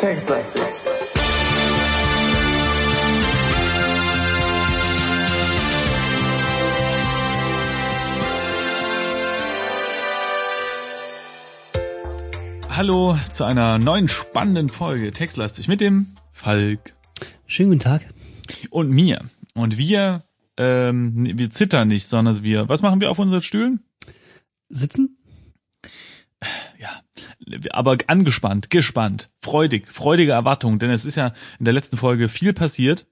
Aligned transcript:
Textlastig. 0.00 0.62
Hallo 12.70 13.18
zu 13.30 13.44
einer 13.44 13.78
neuen 13.78 14.08
spannenden 14.08 14.70
Folge 14.70 15.12
Textlastig 15.12 15.68
mit 15.68 15.82
dem 15.82 16.14
Falk 16.32 16.94
Schönen 17.44 17.68
guten 17.68 17.80
Tag. 17.80 18.00
und 18.70 18.88
mir. 18.88 19.20
Und 19.52 19.76
wir, 19.76 20.22
ähm, 20.56 21.28
wir 21.36 21.50
zittern 21.50 21.88
nicht, 21.88 22.08
sondern 22.08 22.42
wir, 22.42 22.70
was 22.70 22.80
machen 22.80 23.02
wir 23.02 23.10
auf 23.10 23.18
unseren 23.18 23.42
Stühlen? 23.42 23.84
Sitzen? 24.70 25.19
Aber 27.70 27.96
angespannt, 28.06 28.70
gespannt, 28.70 29.30
freudig, 29.40 29.88
freudige 29.88 30.32
Erwartung, 30.32 30.78
denn 30.78 30.90
es 30.90 31.04
ist 31.04 31.16
ja 31.16 31.32
in 31.58 31.64
der 31.64 31.74
letzten 31.74 31.96
Folge 31.96 32.28
viel 32.28 32.52
passiert. 32.52 33.06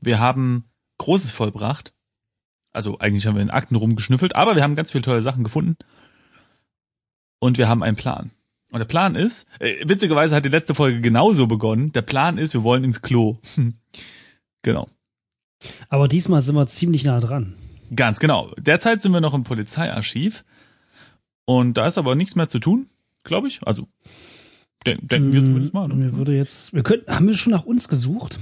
Wir 0.00 0.18
haben 0.18 0.64
Großes 0.98 1.32
vollbracht. 1.32 1.94
Also 2.72 2.98
eigentlich 2.98 3.26
haben 3.26 3.34
wir 3.34 3.42
in 3.42 3.50
Akten 3.50 3.76
rumgeschnüffelt, 3.76 4.34
aber 4.34 4.56
wir 4.56 4.62
haben 4.62 4.76
ganz 4.76 4.92
viele 4.92 5.02
tolle 5.02 5.22
Sachen 5.22 5.44
gefunden. 5.44 5.76
Und 7.38 7.58
wir 7.58 7.68
haben 7.68 7.82
einen 7.82 7.96
Plan. 7.96 8.30
Und 8.70 8.78
der 8.78 8.86
Plan 8.86 9.14
ist, 9.14 9.46
äh, 9.58 9.86
witzigerweise 9.86 10.34
hat 10.34 10.44
die 10.44 10.48
letzte 10.48 10.74
Folge 10.74 11.00
genauso 11.00 11.46
begonnen. 11.46 11.92
Der 11.92 12.02
Plan 12.02 12.38
ist, 12.38 12.54
wir 12.54 12.62
wollen 12.62 12.84
ins 12.84 13.02
Klo. 13.02 13.38
genau. 14.62 14.86
Aber 15.88 16.08
diesmal 16.08 16.40
sind 16.40 16.54
wir 16.54 16.66
ziemlich 16.66 17.04
nah 17.04 17.20
dran. 17.20 17.54
Ganz 17.94 18.18
genau. 18.18 18.52
Derzeit 18.56 19.02
sind 19.02 19.12
wir 19.12 19.20
noch 19.20 19.34
im 19.34 19.44
Polizeiarchiv. 19.44 20.44
Und 21.44 21.74
da 21.74 21.86
ist 21.86 21.98
aber 21.98 22.14
nichts 22.14 22.34
mehr 22.34 22.48
zu 22.48 22.60
tun, 22.60 22.88
glaube 23.24 23.48
ich. 23.48 23.60
Also, 23.64 23.88
den, 24.86 24.98
denken 25.06 25.32
wir 25.32 25.40
zumindest 25.40 25.74
mal. 25.74 25.88
Mir 25.88 25.94
Ne? 26.06 26.16
würde 26.16 26.36
jetzt, 26.36 26.74
wir 26.74 26.82
könnten, 26.82 27.10
haben 27.14 27.26
wir 27.26 27.34
schon 27.34 27.52
nach 27.52 27.64
uns 27.64 27.88
gesucht? 27.88 28.38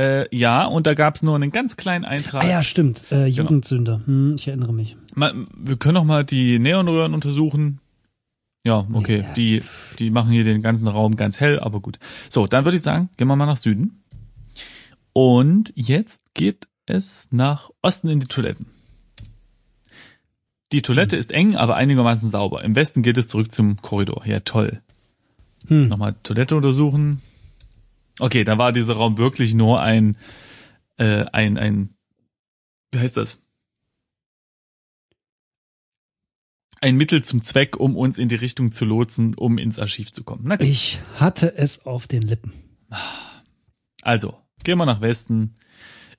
Äh, 0.00 0.34
ja, 0.36 0.64
und 0.64 0.86
da 0.88 0.94
gab's 0.94 1.22
nur 1.22 1.36
einen 1.36 1.52
ganz 1.52 1.76
kleinen 1.76 2.04
Eintrag. 2.04 2.42
Ah 2.42 2.48
ja, 2.48 2.62
stimmt. 2.62 3.12
Äh, 3.12 3.26
Jugendsünder. 3.26 4.00
Hm, 4.06 4.32
ich 4.34 4.48
erinnere 4.48 4.72
mich. 4.72 4.96
Mal, 5.14 5.34
wir 5.56 5.76
können 5.76 5.96
auch 5.98 6.04
mal 6.04 6.24
die 6.24 6.58
Neonröhren 6.58 7.14
untersuchen. 7.14 7.78
Ja, 8.66 8.86
okay. 8.92 9.18
Ja. 9.20 9.34
Die, 9.34 9.62
die 9.98 10.10
machen 10.10 10.32
hier 10.32 10.42
den 10.42 10.62
ganzen 10.62 10.88
Raum 10.88 11.14
ganz 11.16 11.38
hell, 11.38 11.60
aber 11.60 11.80
gut. 11.80 11.98
So, 12.28 12.46
dann 12.46 12.64
würde 12.64 12.76
ich 12.76 12.82
sagen, 12.82 13.08
gehen 13.16 13.28
wir 13.28 13.36
mal 13.36 13.46
nach 13.46 13.56
Süden. 13.58 14.02
Und 15.12 15.72
jetzt 15.76 16.34
geht 16.34 16.66
es 16.86 17.28
nach 17.30 17.70
Osten 17.82 18.08
in 18.08 18.18
die 18.20 18.26
Toiletten. 18.26 18.66
Die 20.74 20.82
Toilette 20.82 21.16
ist 21.16 21.30
eng, 21.30 21.54
aber 21.54 21.76
einigermaßen 21.76 22.28
sauber. 22.28 22.64
Im 22.64 22.74
Westen 22.74 23.04
geht 23.04 23.16
es 23.16 23.28
zurück 23.28 23.52
zum 23.52 23.80
Korridor. 23.80 24.26
Ja, 24.26 24.40
toll. 24.40 24.82
Hm. 25.68 25.86
Nochmal 25.86 26.16
Toilette 26.24 26.56
untersuchen. 26.56 27.22
Okay, 28.18 28.42
da 28.42 28.58
war 28.58 28.72
dieser 28.72 28.94
Raum 28.94 29.16
wirklich 29.16 29.54
nur 29.54 29.80
ein, 29.80 30.16
äh, 30.96 31.26
ein, 31.26 31.58
ein, 31.58 31.94
wie 32.90 32.98
heißt 32.98 33.16
das? 33.16 33.40
Ein 36.80 36.96
Mittel 36.96 37.22
zum 37.22 37.44
Zweck, 37.44 37.76
um 37.76 37.96
uns 37.96 38.18
in 38.18 38.28
die 38.28 38.34
Richtung 38.34 38.72
zu 38.72 38.84
lotsen, 38.84 39.36
um 39.36 39.58
ins 39.58 39.78
Archiv 39.78 40.10
zu 40.10 40.24
kommen. 40.24 40.42
Na. 40.44 40.60
Ich 40.60 40.98
hatte 41.20 41.56
es 41.56 41.86
auf 41.86 42.08
den 42.08 42.22
Lippen. 42.22 42.52
Also, 44.02 44.36
gehen 44.64 44.78
wir 44.78 44.86
nach 44.86 45.00
Westen 45.00 45.54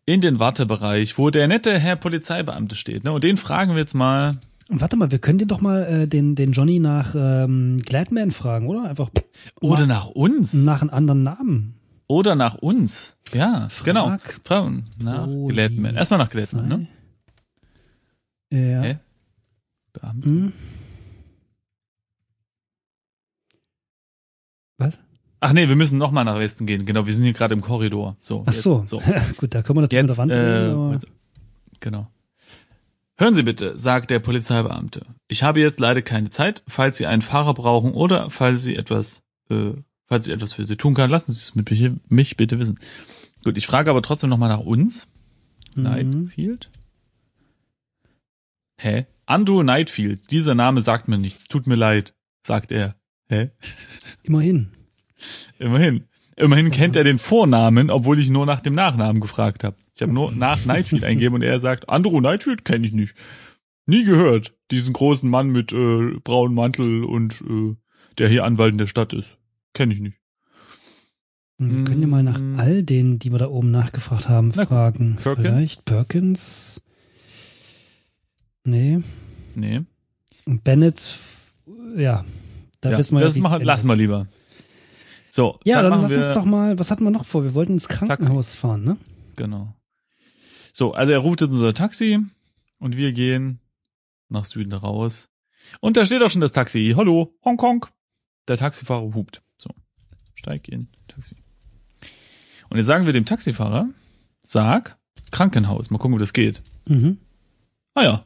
in 0.05 0.21
den 0.21 0.39
Wartebereich, 0.39 1.17
wo 1.17 1.29
der 1.29 1.47
nette 1.47 1.79
Herr 1.79 1.95
Polizeibeamte 1.95 2.75
steht. 2.75 3.03
Ne? 3.03 3.11
Und 3.11 3.23
den 3.23 3.37
fragen 3.37 3.71
wir 3.73 3.79
jetzt 3.79 3.95
mal. 3.95 4.31
Und 4.67 4.81
warte 4.81 4.97
mal, 4.97 5.11
wir 5.11 5.19
können 5.19 5.39
den 5.39 5.47
doch 5.47 5.61
mal 5.61 5.83
äh, 5.83 6.07
den, 6.07 6.35
den 6.35 6.51
Johnny 6.51 6.79
nach 6.79 7.15
ähm, 7.15 7.77
Gladman 7.83 8.31
fragen, 8.31 8.67
oder? 8.67 8.89
Einfach 8.89 9.09
Oder 9.61 9.81
mal 9.81 9.87
nach 9.87 10.07
uns. 10.07 10.53
nach 10.53 10.81
einem 10.81 10.91
anderen 10.91 11.23
Namen. 11.23 11.75
Oder 12.07 12.35
nach 12.35 12.55
uns. 12.55 13.17
Ja, 13.33 13.67
Frag 13.69 13.85
genau. 13.85 14.17
Fragen 14.43 14.85
nach 15.01 15.27
Gladman. 15.47 15.95
Erstmal 15.95 16.19
nach 16.19 16.29
Gladman, 16.29 16.67
ne? 16.67 16.87
Ja. 18.51 18.81
Hä? 18.81 18.97
Beamte. 19.93 20.29
Hm. 20.29 20.53
Was? 24.77 24.99
Ach 25.39 25.53
nee, 25.53 25.67
wir 25.67 25.75
müssen 25.75 25.97
noch 25.97 26.11
mal 26.11 26.23
nach 26.23 26.39
Westen 26.39 26.65
gehen. 26.65 26.85
Genau, 26.85 27.05
wir 27.05 27.13
sind 27.13 27.23
hier 27.23 27.33
gerade 27.33 27.53
im 27.53 27.61
Korridor. 27.61 28.17
So. 28.21 28.41
Ach 28.45 28.51
jetzt- 28.51 28.61
so. 28.63 28.83
so. 28.85 29.01
Gut, 29.37 29.53
da 29.53 29.61
können 29.61 29.77
wir 29.77 29.81
natürlich 29.81 30.07
Jetzt, 30.07 30.17
mit 30.19 30.29
der 30.31 30.75
Wand 30.77 30.91
äh, 30.91 30.93
jetzt- 30.93 31.07
genau. 31.79 32.07
Hören 33.17 33.33
Sie 33.35 33.43
bitte, 33.43 33.77
sagt 33.77 34.09
der 34.11 34.19
Polizeibeamte. 34.19 35.05
Ich 35.27 35.43
habe 35.43 35.59
jetzt 35.61 35.79
leider 35.79 36.01
keine 36.01 36.29
Zeit. 36.31 36.63
Falls 36.67 36.97
Sie 36.97 37.05
einen 37.05 37.21
Fahrer 37.21 37.53
brauchen 37.53 37.91
oder 37.93 38.29
falls 38.29 38.63
Sie 38.63 38.75
etwas, 38.75 39.23
äh, 39.49 39.71
falls 40.07 40.27
ich 40.27 40.33
etwas 40.33 40.51
für 40.53 40.65
Sie 40.65 40.75
tun 40.75 40.95
kann, 40.95 41.09
lassen 41.09 41.31
Sie 41.31 41.37
es 41.37 41.55
mit 41.55 41.69
mich, 41.71 41.89
mich 42.09 42.35
bitte 42.37 42.59
wissen. 42.59 42.77
Gut, 43.43 43.57
ich 43.57 43.67
frage 43.67 43.89
aber 43.89 44.01
trotzdem 44.01 44.29
noch 44.29 44.37
mal 44.37 44.47
nach 44.49 44.59
uns. 44.59 45.07
Mhm. 45.75 45.83
Nightfield? 45.83 46.69
Hä? 48.77 49.05
Andrew 49.25 49.63
Nightfield. 49.63 50.29
Dieser 50.31 50.55
Name 50.55 50.81
sagt 50.81 51.07
mir 51.07 51.17
nichts. 51.17 51.45
Tut 51.45 51.67
mir 51.67 51.75
leid, 51.75 52.13
sagt 52.43 52.71
er. 52.71 52.95
Hä? 53.29 53.49
immerhin. 54.23 54.69
Immerhin. 55.59 56.05
Immerhin 56.37 56.69
kennt 56.71 56.95
er 56.97 57.03
den 57.05 57.17
Vornamen, 57.17 57.89
obwohl 57.89 58.19
ich 58.19 58.29
nur 58.29 58.45
nach 58.45 58.59
dem 58.61 58.75
Nachnamen 58.75 59.21
gefragt 59.21 59.63
habe. 59.63 59.77
Ich 59.93 60.01
habe 60.01 60.11
nur 60.13 60.31
nach 60.33 60.65
Nightfield 60.65 61.03
eingegeben 61.05 61.35
und 61.35 61.41
er 61.43 61.59
sagt, 61.59 61.87
Andrew 61.89 62.19
Nightfield 62.19 62.65
kenne 62.65 62.85
ich 62.85 62.91
nicht. 62.91 63.15
Nie 63.85 64.03
gehört. 64.03 64.53
Diesen 64.71 64.93
großen 64.93 65.29
Mann 65.29 65.47
mit 65.47 65.71
äh, 65.71 66.11
braunem 66.23 66.55
Mantel 66.55 67.03
und 67.05 67.41
äh, 67.41 67.75
der 68.17 68.27
hier 68.27 68.43
Anwalt 68.43 68.73
in 68.73 68.77
der 68.77 68.87
Stadt 68.87 69.13
ist. 69.13 69.37
Kenne 69.73 69.93
ich 69.93 70.01
nicht. 70.01 70.17
Wir 71.57 71.85
können 71.85 72.01
ja 72.01 72.07
mal 72.07 72.23
nach 72.23 72.37
Mm. 72.39 72.59
all 72.59 72.83
denen, 72.83 73.17
die 73.19 73.31
wir 73.31 73.37
da 73.39 73.47
oben 73.47 73.71
nachgefragt 73.71 74.27
haben, 74.27 74.51
Na 74.55 74.65
fragen. 74.65 75.15
Perkins? 75.23 75.47
Vielleicht 75.47 75.85
Perkins? 75.85 76.81
Nee. 78.65 78.99
Nee. 79.55 79.81
Und 80.45 80.63
Bennett, 80.65 81.17
ja. 81.95 82.25
Da 82.81 82.91
ja, 82.91 82.97
wissen 82.97 83.15
wir 83.15 83.21
das 83.23 83.35
ja, 83.35 83.41
machen, 83.41 83.61
lassen 83.61 83.87
wir 83.87 83.95
lieber. 83.95 84.27
So, 85.35 85.59
Ja, 85.65 85.81
dann, 85.81 85.89
machen 85.89 86.03
lass 86.03 86.11
wir, 86.11 86.19
uns 86.19 86.31
doch 86.31 86.45
mal, 86.45 86.79
was 86.79 86.91
hatten 86.91 87.03
wir 87.03 87.11
noch 87.11 87.25
vor? 87.25 87.43
Wir 87.43 87.53
wollten 87.53 87.73
ins 87.73 87.89
Krankenhaus 87.89 88.55
fahren, 88.55 88.85
ne? 88.85 88.97
Genau. 89.35 89.75
So, 90.71 90.93
also 90.93 91.11
er 91.11 91.19
ruft 91.19 91.41
jetzt 91.41 91.51
unser 91.51 91.73
Taxi 91.73 92.19
und 92.79 92.95
wir 92.95 93.11
gehen 93.11 93.59
nach 94.29 94.45
Süden 94.45 94.71
raus. 94.71 95.27
Und 95.81 95.97
da 95.97 96.05
steht 96.05 96.23
auch 96.23 96.29
schon 96.29 96.39
das 96.39 96.53
Taxi. 96.53 96.93
Hallo, 96.95 97.35
Hongkong. 97.43 97.85
Der 98.47 98.55
Taxifahrer 98.55 99.13
hupt. 99.13 99.43
So, 99.57 99.71
steig 100.35 100.69
in, 100.69 100.87
Taxi. 101.09 101.35
Und 102.69 102.77
jetzt 102.77 102.87
sagen 102.87 103.05
wir 103.05 103.11
dem 103.11 103.25
Taxifahrer, 103.25 103.89
sag 104.41 104.97
Krankenhaus. 105.31 105.89
Mal 105.89 105.97
gucken, 105.97 106.15
wie 106.15 106.21
das 106.21 106.31
geht. 106.31 106.61
Mhm. 106.87 107.17
Ah 107.93 108.03
ja, 108.03 108.25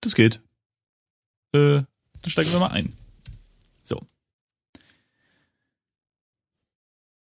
das 0.00 0.14
geht. 0.14 0.40
Äh, 1.52 1.82
dann 1.82 2.30
steigen 2.30 2.52
wir 2.52 2.60
mal 2.60 2.68
ein. 2.68 2.94
So. 3.82 4.00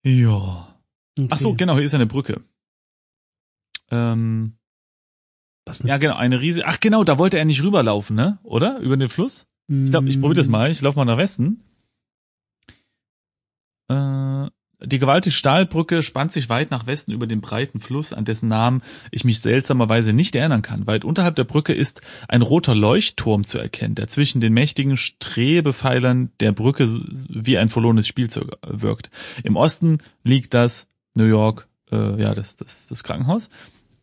Ja. 0.07 0.79
Okay. 1.19 1.29
Ach 1.31 1.39
so, 1.39 1.55
genau, 1.55 1.75
hier 1.75 1.83
ist 1.85 1.95
eine 1.95 2.07
Brücke. 2.07 2.45
Ähm, 3.91 4.57
Was 5.65 5.83
ne? 5.83 5.91
ja, 5.91 5.99
genau, 5.99 6.15
eine 6.15 6.41
riesige. 6.41 6.67
Ach 6.67 6.79
genau, 6.79 7.03
da 7.03 7.19
wollte 7.19 7.39
er 7.39 7.45
nicht 7.45 7.63
rüberlaufen, 7.63 8.15
ne? 8.15 8.39
Oder? 8.45 8.79
Über 8.79 8.97
den 8.97 9.09
Fluss? 9.09 9.49
Ich 9.69 9.91
glaube, 9.91 10.09
ich 10.09 10.21
probiere 10.21 10.37
das 10.37 10.49
mal. 10.49 10.71
Ich 10.71 10.81
laufe 10.81 10.97
mal 10.97 11.05
nach 11.05 11.19
Westen. 11.19 11.61
Äh, 13.89 14.49
die 14.83 14.99
gewaltige 14.99 15.35
Stahlbrücke 15.35 16.03
spannt 16.03 16.33
sich 16.33 16.51
weit 16.51 16.71
nach 16.71 16.87
Westen 16.87 17.13
über 17.13 17.27
den 17.27 17.41
breiten 17.41 17.81
Fluss, 17.81 18.13
an 18.13 18.27
dessen 18.27 18.49
Namen 18.49 18.83
ich 19.11 19.25
mich 19.25 19.41
seltsamerweise 19.41 20.13
nicht 20.13 20.37
erinnern 20.37 20.63
kann. 20.63 20.87
Weit 20.87 21.05
unterhalb 21.05 21.37
der 21.37 21.45
Brücke 21.45 21.73
ist 21.73 22.03
ein 22.29 22.43
roter 22.43 22.75
Leuchtturm 22.75 23.45
zu 23.45 23.59
erkennen, 23.59 23.95
der 23.95 24.09
zwischen 24.09 24.41
den 24.41 24.53
mächtigen 24.53 24.97
Strebepfeilern 24.97 26.31
der 26.41 26.53
Brücke 26.53 26.89
wie 27.29 27.57
ein 27.57 27.71
verlorenes 27.71 28.07
Spielzeug 28.07 28.59
wirkt. 28.67 29.11
Im 29.45 29.57
Osten 29.57 29.99
liegt 30.25 30.53
das 30.53 30.89
New 31.15 31.25
York, 31.25 31.69
äh, 31.91 32.21
ja, 32.21 32.35
das, 32.35 32.57
das, 32.57 32.87
das 32.87 33.03
Krankenhaus. 33.03 33.49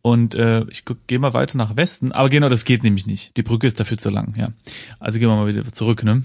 Und 0.02 0.34
äh, 0.34 0.66
ich 0.68 0.84
gehe 1.06 1.18
mal 1.18 1.34
weiter 1.34 1.56
nach 1.56 1.76
Westen, 1.76 2.12
aber 2.12 2.28
genau, 2.28 2.48
das 2.48 2.64
geht 2.64 2.82
nämlich 2.82 3.06
nicht. 3.06 3.36
Die 3.36 3.42
Brücke 3.42 3.66
ist 3.66 3.80
dafür 3.80 3.96
zu 3.96 4.10
lang, 4.10 4.34
ja. 4.36 4.48
Also 4.98 5.18
gehen 5.18 5.28
wir 5.28 5.36
mal 5.36 5.46
wieder 5.46 5.70
zurück, 5.72 6.02
ne? 6.02 6.24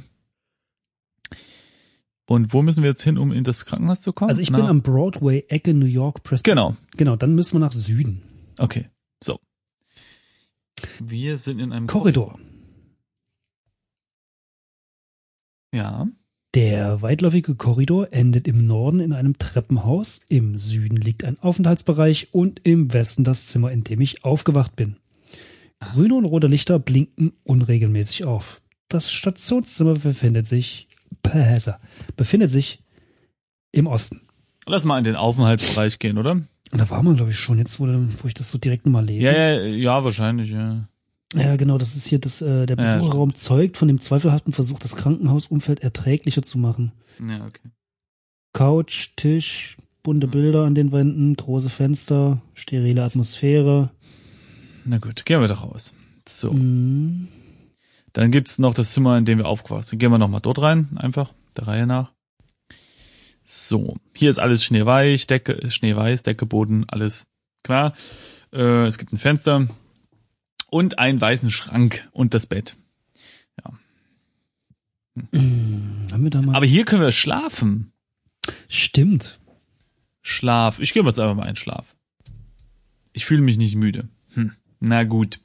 Und 2.29 2.53
wo 2.53 2.61
müssen 2.61 2.83
wir 2.83 2.91
jetzt 2.91 3.01
hin, 3.03 3.17
um 3.17 3.31
in 3.31 3.43
das 3.43 3.65
Krankenhaus 3.65 4.01
zu 4.01 4.13
kommen? 4.13 4.29
Also 4.29 4.39
ich 4.39 4.51
Na, 4.51 4.57
bin 4.59 4.67
am 4.67 4.81
Broadway, 4.83 5.45
Ecke 5.47 5.73
New 5.73 5.87
York, 5.87 6.21
Preston. 6.21 6.43
Genau, 6.43 6.77
Genau, 6.95 7.15
dann 7.15 7.33
müssen 7.33 7.55
wir 7.55 7.59
nach 7.59 7.71
Süden. 7.71 8.21
okay. 8.59 8.87
So. 9.21 9.39
Wir 10.99 11.37
sind 11.39 11.59
in 11.59 11.73
einem 11.73 11.87
Korridor. 11.87 12.37
Ja. 15.73 16.07
Der 16.55 17.01
weitläufige 17.01 17.55
Korridor 17.55 18.11
endet 18.11 18.47
im 18.47 18.65
Norden 18.65 18.99
in 18.99 19.13
einem 19.13 19.37
Treppenhaus, 19.37 20.21
im 20.29 20.57
Süden 20.57 20.97
liegt 20.97 21.23
ein 21.23 21.37
Aufenthaltsbereich 21.39 22.29
und 22.33 22.61
im 22.63 22.91
Westen 22.91 23.23
das 23.23 23.45
Zimmer, 23.47 23.71
in 23.71 23.83
dem 23.83 24.01
ich 24.01 24.23
aufgewacht 24.23 24.75
bin. 24.75 24.97
Grüne 25.79 26.15
und 26.15 26.25
rote 26.25 26.47
Lichter 26.47 26.79
blinken 26.79 27.33
unregelmäßig 27.43 28.25
auf. 28.25 28.61
Das 28.87 29.11
Stationszimmer 29.11 29.93
befindet 29.93 30.47
sich, 30.47 30.87
befindet 32.15 32.49
sich 32.51 32.81
Im 33.71 33.87
Osten. 33.87 34.21
Lass 34.65 34.85
mal 34.85 34.97
in 34.97 35.03
den 35.03 35.15
Aufenthaltsbereich 35.15 35.99
gehen, 35.99 36.17
oder? 36.17 36.31
Und 36.31 36.47
da 36.77 36.89
war 36.89 37.01
man, 37.01 37.15
glaube 37.15 37.31
ich, 37.31 37.39
schon 37.39 37.57
jetzt, 37.57 37.79
wo, 37.79 37.87
wo 37.87 38.27
ich 38.27 38.33
das 38.33 38.51
so 38.51 38.57
direkt 38.57 38.85
nochmal 38.85 39.05
lese. 39.05 39.23
Ja, 39.23 39.31
ja, 39.31 39.61
ja, 39.63 40.03
wahrscheinlich, 40.03 40.49
ja. 40.51 40.87
Ja, 41.35 41.55
genau, 41.55 41.77
das 41.77 41.95
ist 41.95 42.07
hier 42.07 42.19
das, 42.19 42.41
äh, 42.41 42.65
der 42.65 42.77
Ja, 42.77 42.97
Besucherraum 42.97 43.33
zeugt 43.35 43.77
von 43.77 43.87
dem 43.87 43.99
zweifelhaften 43.99 44.53
Versuch, 44.53 44.79
das 44.79 44.95
Krankenhausumfeld 44.95 45.79
erträglicher 45.81 46.41
zu 46.41 46.57
machen. 46.57 46.91
Ja, 47.27 47.45
okay. 47.45 47.69
Couch, 48.53 49.11
Tisch, 49.15 49.77
bunte 50.03 50.27
Mhm. 50.27 50.31
Bilder 50.31 50.65
an 50.65 50.75
den 50.75 50.91
Wänden, 50.91 51.35
große 51.35 51.69
Fenster, 51.69 52.41
sterile 52.55 53.03
Atmosphäre. 53.03 53.91
Na 54.85 54.97
gut, 54.97 55.25
gehen 55.25 55.41
wir 55.41 55.47
doch 55.47 55.63
raus. 55.63 55.93
So. 56.27 56.51
Mhm. 56.51 57.27
Dann 58.19 58.31
gibt's 58.31 58.59
noch 58.59 58.73
das 58.73 58.91
Zimmer, 58.91 59.17
in 59.17 59.23
dem 59.23 59.37
wir 59.37 59.47
aufgewacht 59.47 59.85
sind. 59.85 59.99
Gehen 59.99 60.11
wir 60.11 60.17
noch 60.17 60.27
mal 60.27 60.41
dort 60.41 60.61
rein, 60.61 60.89
einfach, 60.97 61.31
der 61.55 61.67
Reihe 61.67 61.87
nach. 61.87 62.11
So, 63.45 63.95
hier 64.13 64.29
ist 64.29 64.39
alles 64.39 64.61
schneeweich, 64.65 65.25
Decke, 65.25 65.71
schneeweiß, 65.71 66.23
Decke, 66.23 66.45
Boden, 66.45 66.83
alles 66.89 67.27
klar. 67.63 67.93
Äh, 68.51 68.87
es 68.87 68.97
gibt 68.97 69.13
ein 69.13 69.19
Fenster 69.19 69.69
und 70.67 70.99
einen 70.99 71.21
weißen 71.21 71.49
Schrank 71.49 72.09
und 72.11 72.33
das 72.33 72.45
Bett. 72.45 72.75
Mhm. 75.15 76.07
Haben 76.11 76.23
wir 76.23 76.29
da 76.29 76.41
mal. 76.41 76.57
Aber 76.57 76.65
hier 76.65 76.83
können 76.83 77.01
wir 77.01 77.11
schlafen. 77.11 77.93
Stimmt. 78.67 79.39
Schlaf. 80.21 80.81
Ich 80.81 80.91
gebe 80.91 81.07
jetzt 81.07 81.19
einfach 81.19 81.35
mal 81.35 81.43
einen 81.43 81.55
Schlaf. 81.55 81.95
Ich 83.13 83.23
fühle 83.23 83.41
mich 83.41 83.57
nicht 83.57 83.77
müde. 83.77 84.09
Hm. 84.33 84.51
Na 84.81 85.05
gut. 85.05 85.39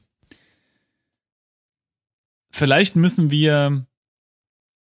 Vielleicht 2.55 2.95
müssen 2.95 3.31
wir 3.31 3.85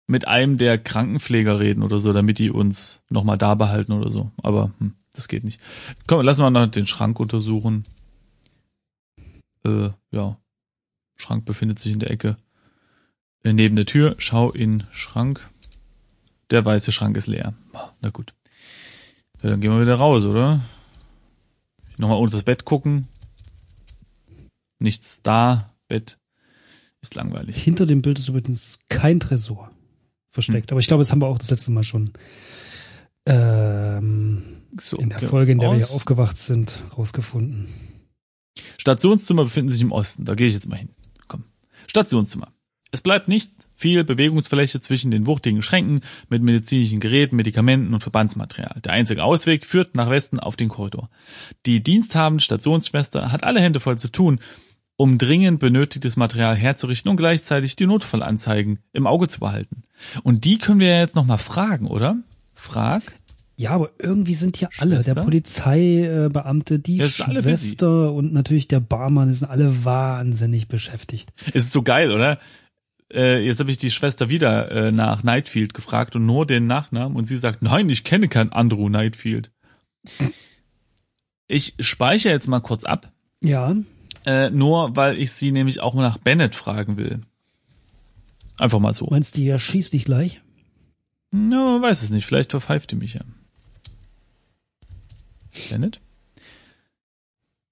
mit 0.06 0.28
einem 0.28 0.60
der 0.60 0.78
Krankenpfleger 0.78 1.60
reden 1.60 1.82
oder 1.82 1.98
so, 1.98 2.14
damit 2.14 2.38
die 2.38 2.52
uns 2.52 3.04
nochmal 3.10 3.40
da 3.40 3.56
behalten 3.56 3.94
oder 3.94 4.12
so. 4.12 4.32
Aber 4.44 4.72
hm, 4.78 4.94
das 5.12 5.28
geht 5.28 5.44
nicht. 5.44 5.60
Komm, 6.06 6.22
lassen 6.22 6.44
wir 6.44 6.52
noch 6.52 6.68
den 6.68 6.86
Schrank 6.86 7.20
untersuchen. 7.20 7.84
Äh, 9.66 9.90
ja. 10.12 10.38
Schrank 11.16 11.46
befindet 11.46 11.80
sich 11.80 11.94
in 11.94 11.98
der 11.98 12.12
Ecke. 12.12 12.38
Äh, 13.44 13.54
neben 13.54 13.76
der 13.76 13.88
Tür. 13.88 14.14
Schau 14.20 14.52
in 14.52 14.84
Schrank. 14.92 15.50
Der 16.52 16.64
weiße 16.64 16.92
Schrank 16.92 17.18
ist 17.18 17.26
leer. 17.26 17.56
Na 18.02 18.12
gut. 18.12 18.36
Ja, 19.42 19.50
dann 19.50 19.62
gehen 19.62 19.72
wir 19.72 19.82
wieder 19.82 19.96
raus, 19.96 20.26
oder? 20.26 20.62
Nochmal 21.98 22.20
unter 22.20 22.38
das 22.38 22.44
Bett 22.44 22.66
gucken. 22.66 23.08
Nichts 24.78 25.24
da. 25.24 25.74
Bett 25.88 26.20
ist 27.04 27.16
langweilig. 27.16 27.62
Hinter 27.62 27.86
dem 27.86 28.02
Bild 28.02 28.18
ist 28.18 28.30
übrigens 28.30 28.80
kein 28.90 29.20
Tresor 29.20 29.70
versteckt. 30.32 30.72
Hm. 30.72 30.76
Aber 30.76 30.80
ich 30.80 30.88
glaube, 30.88 31.02
das 31.02 31.12
haben 31.12 31.22
wir 31.22 31.28
auch 31.28 31.38
das 31.38 31.52
letzte 31.52 31.72
Mal 31.72 31.84
schon 31.84 32.12
ähm, 33.26 34.42
So, 34.80 34.98
in 34.98 35.10
der 35.10 35.22
wir 35.22 35.30
Folge, 35.30 35.52
in 35.52 35.60
der 35.60 35.70
wir 35.70 35.76
raus. 35.76 35.88
hier 35.90 35.96
aufgewacht 35.96 36.38
sind, 36.38 36.82
rausgefunden. 36.98 37.68
Stationszimmer 38.78 39.44
befinden 39.44 39.72
sich 39.72 39.82
im 39.82 39.92
Osten. 39.92 40.26
Da 40.26 40.36
gehe 40.36 40.48
ich 40.48 40.54
jetzt 40.54 40.68
mal 40.68 40.78
hin. 40.78 40.90
Komm. 41.28 41.44
Stationszimmer. 41.88 42.48
Es 42.92 43.02
bleibt 43.02 43.28
nicht 43.28 43.52
viel 43.74 44.04
Bewegungsfläche 44.04 44.80
zwischen 44.80 45.10
den 45.10 45.26
wuchtigen 45.26 45.64
Schränken 45.64 46.02
mit 46.30 46.44
medizinischen 46.44 47.00
Geräten, 47.00 47.36
Medikamenten 47.36 47.92
und 47.92 48.02
Verbandsmaterial. 48.02 48.82
Der 48.82 48.94
einzige 48.94 49.24
Ausweg 49.24 49.66
führt 49.66 49.96
nach 49.96 50.12
Westen 50.12 50.40
auf 50.40 50.56
den 50.56 50.70
Korridor. 50.70 51.10
Die 51.66 51.82
diensthabende 51.82 52.44
Stationsschwester 52.44 53.32
hat 53.32 53.44
alle 53.44 53.62
Hände 53.62 53.80
voll 53.80 53.98
zu 53.98 54.12
tun, 54.12 54.40
um 55.04 55.18
dringend 55.18 55.60
benötigtes 55.60 56.16
Material 56.16 56.56
herzurichten 56.56 57.12
und 57.12 57.18
gleichzeitig 57.18 57.76
die 57.76 57.86
Notfallanzeigen 57.88 58.80
im 58.94 59.06
Auge 59.06 59.28
zu 59.28 59.42
behalten. 59.42 59.82
Und 60.24 60.46
die 60.46 60.58
können 60.58 60.80
wir 60.80 60.88
ja 60.88 61.00
jetzt 61.02 61.16
nochmal 61.18 61.40
fragen, 61.40 61.88
oder? 61.88 62.16
Frag. 62.56 63.04
Ja, 63.58 63.72
aber 63.72 63.90
irgendwie 64.00 64.34
sind 64.34 64.56
hier 64.56 64.70
alle, 64.78 64.96
Schwester? 64.96 65.14
der 65.16 65.22
Polizeibeamte, 65.24 66.80
die 66.80 66.96
Ja. 66.98 67.10
Schwester 67.10 68.14
und 68.14 68.32
natürlich 68.32 68.70
der 68.70 68.80
Barmann, 68.80 69.28
die 69.28 69.34
sind 69.34 69.50
alle 69.50 69.84
wahnsinnig 69.84 70.70
beschäftigt. 70.70 71.34
Es 71.54 71.66
ist 71.66 71.72
so 71.74 71.84
geil, 71.84 72.14
oder? 72.14 72.40
Äh, 73.14 73.46
jetzt 73.46 73.60
habe 73.60 73.72
ich 73.72 73.78
die 73.78 73.92
Schwester 73.92 74.30
wieder 74.30 74.72
äh, 74.72 74.92
nach 74.94 75.22
Nightfield 75.24 75.74
gefragt 75.74 76.16
und 76.16 76.26
nur 76.26 76.46
den 76.48 76.66
Nachnamen 76.66 77.18
und 77.18 77.26
sie 77.26 77.38
sagt, 77.38 77.62
nein, 77.62 77.90
ich 77.90 78.06
kenne 78.06 78.30
keinen 78.30 78.54
Andrew 78.54 78.88
Nightfield. 78.88 79.52
Ich 81.48 81.74
speichere 81.82 82.32
jetzt 82.32 82.48
mal 82.48 82.62
kurz 82.62 82.86
ab, 82.86 83.12
Ja, 83.44 83.76
äh, 84.26 84.50
nur 84.50 84.96
weil 84.96 85.18
ich 85.18 85.32
sie 85.32 85.52
nämlich 85.52 85.80
auch 85.82 85.94
mal 85.94 86.02
nach 86.04 86.18
Bennett 86.18 86.56
fragen 86.56 86.98
will. 86.98 87.20
Einfach 88.60 88.80
mal 88.80 88.94
so. 88.94 89.08
meinst 89.10 89.36
du, 89.38 89.42
die 89.42 89.50
erschießt 89.50 89.94
dich 89.94 90.06
gleich? 90.06 90.42
Na, 91.32 91.64
man 91.74 91.82
weiß 91.82 92.04
es 92.04 92.10
nicht, 92.12 92.26
vielleicht 92.26 92.52
verpfeift 92.52 92.92
die 92.92 92.96
mich 92.96 93.16
ja. 93.16 93.22
Bennett? 95.70 96.00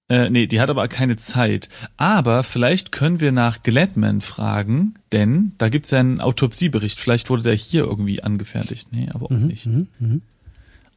Äh, 0.08 0.28
nee, 0.30 0.46
die 0.46 0.60
hat 0.60 0.68
aber 0.70 0.86
keine 0.88 1.16
Zeit. 1.16 1.68
Aber 1.96 2.42
vielleicht 2.42 2.92
können 2.92 3.20
wir 3.20 3.32
nach 3.32 3.62
Gladman 3.62 4.20
fragen, 4.20 4.94
denn 5.12 5.52
da 5.58 5.68
gibt's 5.68 5.90
ja 5.90 6.00
einen 6.00 6.20
Autopsiebericht. 6.20 6.98
Vielleicht 6.98 7.30
wurde 7.30 7.44
der 7.44 7.54
hier 7.54 7.84
irgendwie 7.84 8.22
angefertigt. 8.22 8.88
Nee, 8.92 9.08
aber 9.12 9.26
auch 9.26 9.30
Mhm, 9.30 9.46
nicht. 9.46 9.66
mhm, 9.66 9.88
mhm. 9.98 10.22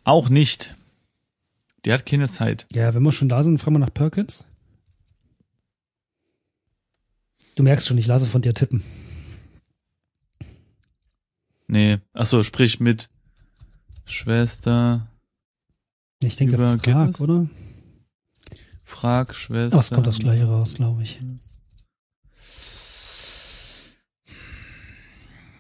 Auch 0.04 0.30
nicht. 0.30 0.76
Die 1.86 1.94
hat 1.94 2.06
keine 2.06 2.28
Zeit. 2.28 2.66
Ja, 2.74 2.94
wenn 2.94 3.04
wir 3.04 3.12
schon 3.12 3.30
da 3.30 3.42
sind, 3.44 3.60
fragen 3.60 3.76
wir 3.76 3.80
nach 3.80 3.94
Perkins. 3.94 4.44
Du 7.56 7.64
merkst 7.64 7.88
schon, 7.88 7.98
ich 7.98 8.08
lasse 8.08 8.28
von 8.28 8.42
dir 8.42 8.54
tippen. 8.54 8.84
Nee. 11.68 12.00
Ach 12.14 12.26
so, 12.26 12.44
sprich 12.44 12.80
mit 12.80 13.10
Schwester, 14.06 15.08
Ich 16.22 16.36
denke, 16.36 16.56
Über 16.56 16.78
frag, 16.78 16.84
Gibbs? 16.84 17.22
oder? 17.22 17.50
frag 18.84 19.34
Schwester. 19.36 19.74
Aber 19.74 19.80
es 19.82 19.90
kommt 19.90 20.08
das 20.08 20.20
gleiche 20.20 20.46
raus, 20.46 20.76
glaube 20.76 21.02
ich. 21.04 21.20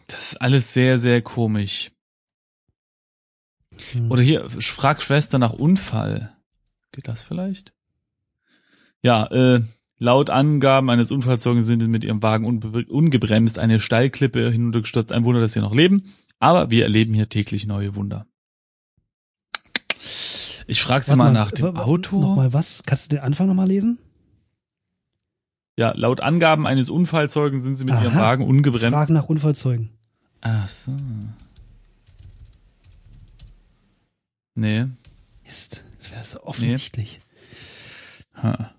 Das 0.08 0.32
ist 0.32 0.42
alles 0.42 0.74
sehr, 0.74 1.00
sehr 1.00 1.22
komisch. 1.22 1.92
Hm. 3.92 4.12
Oder 4.12 4.22
hier, 4.22 4.50
frag 4.50 5.02
Schwester 5.02 5.40
nach 5.40 5.54
Unfall. 5.54 6.36
Geht 6.92 7.08
das 7.08 7.24
vielleicht? 7.24 7.74
Ja, 9.02 9.26
äh, 9.32 9.62
laut 9.98 10.30
Angaben 10.30 10.90
eines 10.90 11.12
Unfallzeugen 11.12 11.62
sind 11.62 11.88
mit 11.88 12.04
ihrem 12.04 12.22
Wagen 12.22 12.46
ungebremst 12.46 13.60
eine 13.60 13.80
Steilklippe 13.80 14.50
hinuntergestürzt. 14.52 15.12
Ein 15.12 15.26
Wunder, 15.26 15.42
dass 15.42 15.54
sie 15.54 15.62
noch 15.62 15.74
leben. 15.74 16.14
Aber 16.40 16.70
wir 16.72 16.84
erleben 16.84 17.14
hier 17.14 17.30
täglich 17.30 17.66
neue 17.66 17.96
Wunder. 17.96 18.28
Ich 20.68 20.82
frage 20.82 21.04
sie 21.04 21.12
Warte 21.12 21.18
mal 21.18 21.32
nach 21.32 21.52
dem 21.52 21.78
Auto. 21.78 22.20
Nochmal 22.20 22.54
was? 22.54 22.84
Kannst 22.86 23.12
du 23.12 23.16
den 23.16 23.24
Anfang 23.24 23.48
nochmal 23.48 23.68
lesen? 23.68 24.00
Ja, 25.78 25.94
laut 25.96 26.22
Angaben 26.22 26.66
eines 26.66 26.90
Unfallzeugen 26.90 27.62
sind 27.62 27.76
sie 27.76 27.86
mit 27.86 27.96
ihrem 27.96 28.14
Aha. 28.14 28.22
Wagen 28.22 28.46
ungebremst. 28.46 28.96
Frag 28.96 29.10
nach 29.10 29.26
Unfallzeugen. 29.30 29.90
Ach 30.42 30.68
so. 30.68 30.92
Nee. 34.56 34.86
Mist, 35.44 35.84
das 35.98 36.12
wäre 36.12 36.24
so 36.24 36.44
offensichtlich. 36.44 37.20
Ha. 38.42 38.72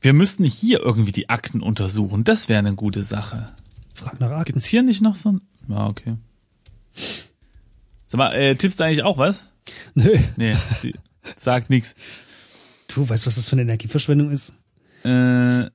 Wir 0.00 0.12
müssten 0.12 0.44
hier 0.44 0.80
irgendwie 0.80 1.12
die 1.12 1.28
Akten 1.28 1.60
untersuchen. 1.60 2.24
Das 2.24 2.48
wäre 2.48 2.58
eine 2.60 2.74
gute 2.74 3.02
Sache. 3.02 3.52
Frag 3.94 4.20
nach 4.20 4.30
Akten. 4.30 4.52
Gibt's 4.52 4.66
hier 4.66 4.82
nicht 4.82 5.02
noch 5.02 5.16
so 5.16 5.32
ein... 5.32 5.40
Ja, 5.68 5.86
okay. 5.86 6.16
Sag 8.06 8.18
mal, 8.18 8.32
äh, 8.34 8.54
tippst 8.54 8.78
du 8.80 8.84
eigentlich 8.84 9.02
auch 9.02 9.18
was? 9.18 9.48
Nö. 9.94 10.16
Nee, 10.36 10.56
sie 10.76 10.94
sagt 11.36 11.68
nix. 11.68 11.94
Du 12.88 13.08
weißt, 13.08 13.26
was 13.26 13.34
das 13.34 13.48
für 13.48 13.54
eine 13.56 13.62
Energieverschwendung 13.62 14.30
ist? 14.30 14.58
Äh, 15.04 15.68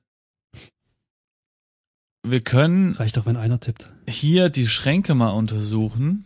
wir 2.26 2.40
können 2.42 2.94
Reicht 2.94 3.16
doch, 3.16 3.26
wenn 3.26 3.36
einer 3.36 3.60
tippt. 3.60 3.90
hier 4.08 4.48
die 4.48 4.66
Schränke 4.66 5.14
mal 5.14 5.30
untersuchen. 5.30 6.24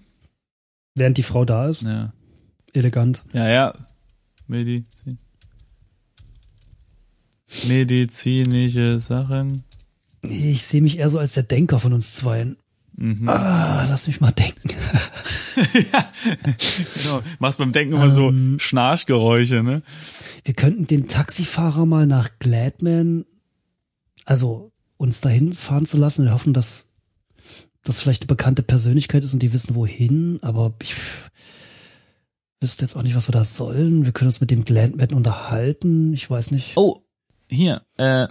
Während 0.95 1.19
die 1.19 1.23
Frau 1.23 1.45
da 1.45 1.69
ist. 1.69 1.83
Ja, 1.83 2.12
Elegant. 2.73 3.23
ja. 3.33 3.49
ja. 3.49 3.75
Medizin. 4.47 5.19
Medizinische 7.69 9.00
Sachen. 9.00 9.64
Nee, 10.23 10.52
ich 10.52 10.62
sehe 10.64 10.83
mich 10.83 10.99
eher 10.99 11.11
so 11.11 11.19
als 11.19 11.33
der 11.33 11.45
Denker 11.45 11.81
von 11.81 11.93
uns 11.93 12.14
zweien. 12.14 12.57
Mhm. 12.97 13.28
Ah, 13.28 13.87
lass 13.88 14.09
mich 14.09 14.21
mal 14.21 14.33
denken. 14.33 14.71
ja, 15.93 16.12
genau. 16.95 17.23
Machst 17.38 17.59
beim 17.59 17.73
Denken 17.73 17.95
immer 17.95 18.11
so 18.11 18.28
Ähm. 18.28 18.59
Schnarchgeräusche, 18.59 19.62
ne? 19.62 19.83
Wir 20.45 20.55
könnten 20.55 20.87
den 20.87 21.09
Taxifahrer 21.09 21.87
mal 21.87 22.07
nach 22.07 22.31
Gladman, 22.40 23.25
also 24.25 24.73
uns 24.97 25.21
dahin 25.21 25.52
fahren 25.52 25.87
zu 25.87 25.97
lassen, 25.97 26.25
der 26.25 26.35
Hoffnung, 26.35 26.55
dass 26.55 26.88
das 27.85 28.00
vielleicht 28.00 28.23
eine 28.23 28.28
bekannte 28.28 28.62
Persönlichkeit 28.64 29.23
ist 29.23 29.33
und 29.33 29.43
die 29.43 29.52
wissen 29.52 29.76
wohin, 29.76 30.40
aber 30.43 30.75
ich 30.83 30.95
wüsste 32.61 32.85
jetzt 32.85 32.97
auch 32.97 33.02
nicht, 33.02 33.14
was 33.14 33.28
wir 33.28 33.33
da 33.33 33.45
sollen. 33.45 34.05
Wir 34.05 34.12
können 34.12 34.28
uns 34.28 34.40
mit 34.40 34.50
dem 34.50 34.64
Gladman 34.64 35.12
unterhalten. 35.12 36.12
Ich 36.12 36.28
weiß 36.28 36.50
nicht. 36.50 36.76
Oh, 36.76 37.05
hier, 37.49 37.83
äh, 37.97 38.28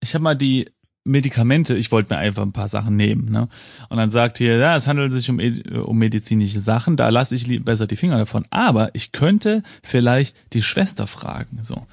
ich 0.00 0.14
habe 0.14 0.22
mal 0.22 0.36
die 0.36 0.70
Medikamente, 1.04 1.76
ich 1.76 1.92
wollte 1.92 2.12
mir 2.12 2.18
einfach 2.18 2.42
ein 2.42 2.52
paar 2.52 2.68
Sachen 2.68 2.96
nehmen, 2.96 3.30
ne? 3.30 3.48
Und 3.88 3.96
dann 3.96 4.10
sagt 4.10 4.38
hier, 4.38 4.56
ja, 4.56 4.74
es 4.74 4.88
handelt 4.88 5.12
sich 5.12 5.30
um, 5.30 5.38
um 5.38 5.96
medizinische 5.96 6.60
Sachen, 6.60 6.96
da 6.96 7.08
lasse 7.10 7.36
ich 7.36 7.64
besser 7.64 7.86
die 7.86 7.96
Finger 7.96 8.18
davon. 8.18 8.44
Aber 8.50 8.92
ich 8.94 9.12
könnte 9.12 9.62
vielleicht 9.82 10.36
die 10.52 10.62
Schwester 10.62 11.06
fragen. 11.06 11.58
So. 11.62 11.86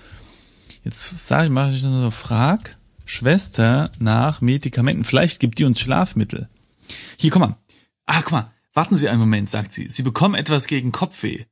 Jetzt 0.84 1.28
sage 1.28 1.46
ich, 1.46 1.52
mache 1.52 1.74
ich 1.74 1.82
so, 1.82 2.10
frag 2.10 2.76
Schwester 3.06 3.92
nach 4.00 4.42
Medikamenten. 4.42 5.04
Vielleicht 5.04 5.40
gibt 5.40 5.60
die 5.60 5.66
uns 5.66 5.80
Schlafmittel. 5.80 6.50
Hier, 7.18 7.30
guck 7.30 7.42
mal. 7.42 7.58
Ah, 8.06 8.22
guck 8.22 8.32
mal. 8.32 8.52
Warten 8.74 8.98
Sie 8.98 9.08
einen 9.08 9.20
Moment, 9.20 9.52
sagt 9.52 9.72
sie. 9.72 9.88
Sie 9.88 10.02
bekommen 10.02 10.34
etwas 10.34 10.66
gegen 10.66 10.92
Kopfweh. 10.92 11.46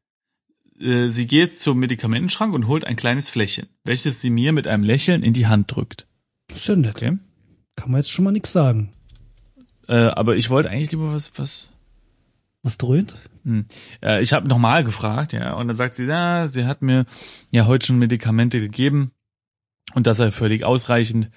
Äh, 0.82 1.10
sie 1.10 1.28
geht 1.28 1.58
zum 1.58 1.80
Medikamentenschrank 1.80 2.54
und 2.54 2.68
holt 2.68 2.86
ein 2.86 2.96
kleines 2.96 3.30
Fläschchen, 3.30 3.68
welches 3.84 4.22
sie 4.22 4.30
mir 4.30 4.52
mit 4.52 4.68
einem 4.68 4.84
Lächeln 4.84 5.24
in 5.24 5.34
die 5.34 5.48
Hand 5.48 5.76
drückt. 5.76 6.08
Das 6.48 6.60
ist 6.60 6.68
ja 6.68 6.76
nett. 6.76 6.96
Okay. 6.96 7.18
Kann 7.76 7.92
man 7.92 8.00
jetzt 8.00 8.12
schon 8.12 8.26
mal 8.26 8.32
nichts 8.32 8.52
sagen. 8.52 8.92
Äh, 9.88 9.96
aber 9.96 10.36
ich 10.36 10.50
wollte 10.50 10.70
eigentlich 10.70 10.92
lieber 10.92 11.14
was, 11.14 11.32
was. 11.38 11.70
Was 12.64 12.78
dröhnt? 12.78 13.18
Hm. 13.44 13.66
Äh, 14.04 14.22
ich 14.22 14.34
habe 14.34 14.48
nochmal 14.48 14.84
gefragt, 14.84 15.34
ja, 15.34 15.54
und 15.54 15.68
dann 15.68 15.76
sagt 15.76 15.96
sie, 15.96 16.06
ja, 16.06 16.48
sie 16.48 16.66
hat 16.66 16.82
mir 16.82 17.06
ja 17.52 17.66
heute 17.66 17.88
schon 17.88 17.98
Medikamente 17.98 18.60
gegeben 18.60 19.12
und 19.96 20.08
das 20.08 20.18
sei 20.18 20.32
völlig 20.32 20.64
ausreichend. 20.64 21.30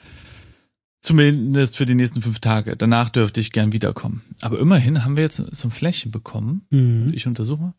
Zumindest 1.00 1.76
für 1.76 1.84
die 1.84 1.94
nächsten 1.94 2.22
fünf 2.22 2.40
Tage. 2.40 2.76
Danach 2.76 3.10
dürfte 3.10 3.40
ich 3.40 3.52
gern 3.52 3.72
wiederkommen. 3.72 4.22
Aber 4.40 4.58
immerhin 4.58 5.04
haben 5.04 5.16
wir 5.16 5.24
jetzt 5.24 5.36
so 5.36 5.68
ein 5.68 5.70
Flächen 5.70 6.10
bekommen. 6.10 6.66
Mhm. 6.70 7.10
Ich 7.12 7.26
untersuche. 7.26 7.74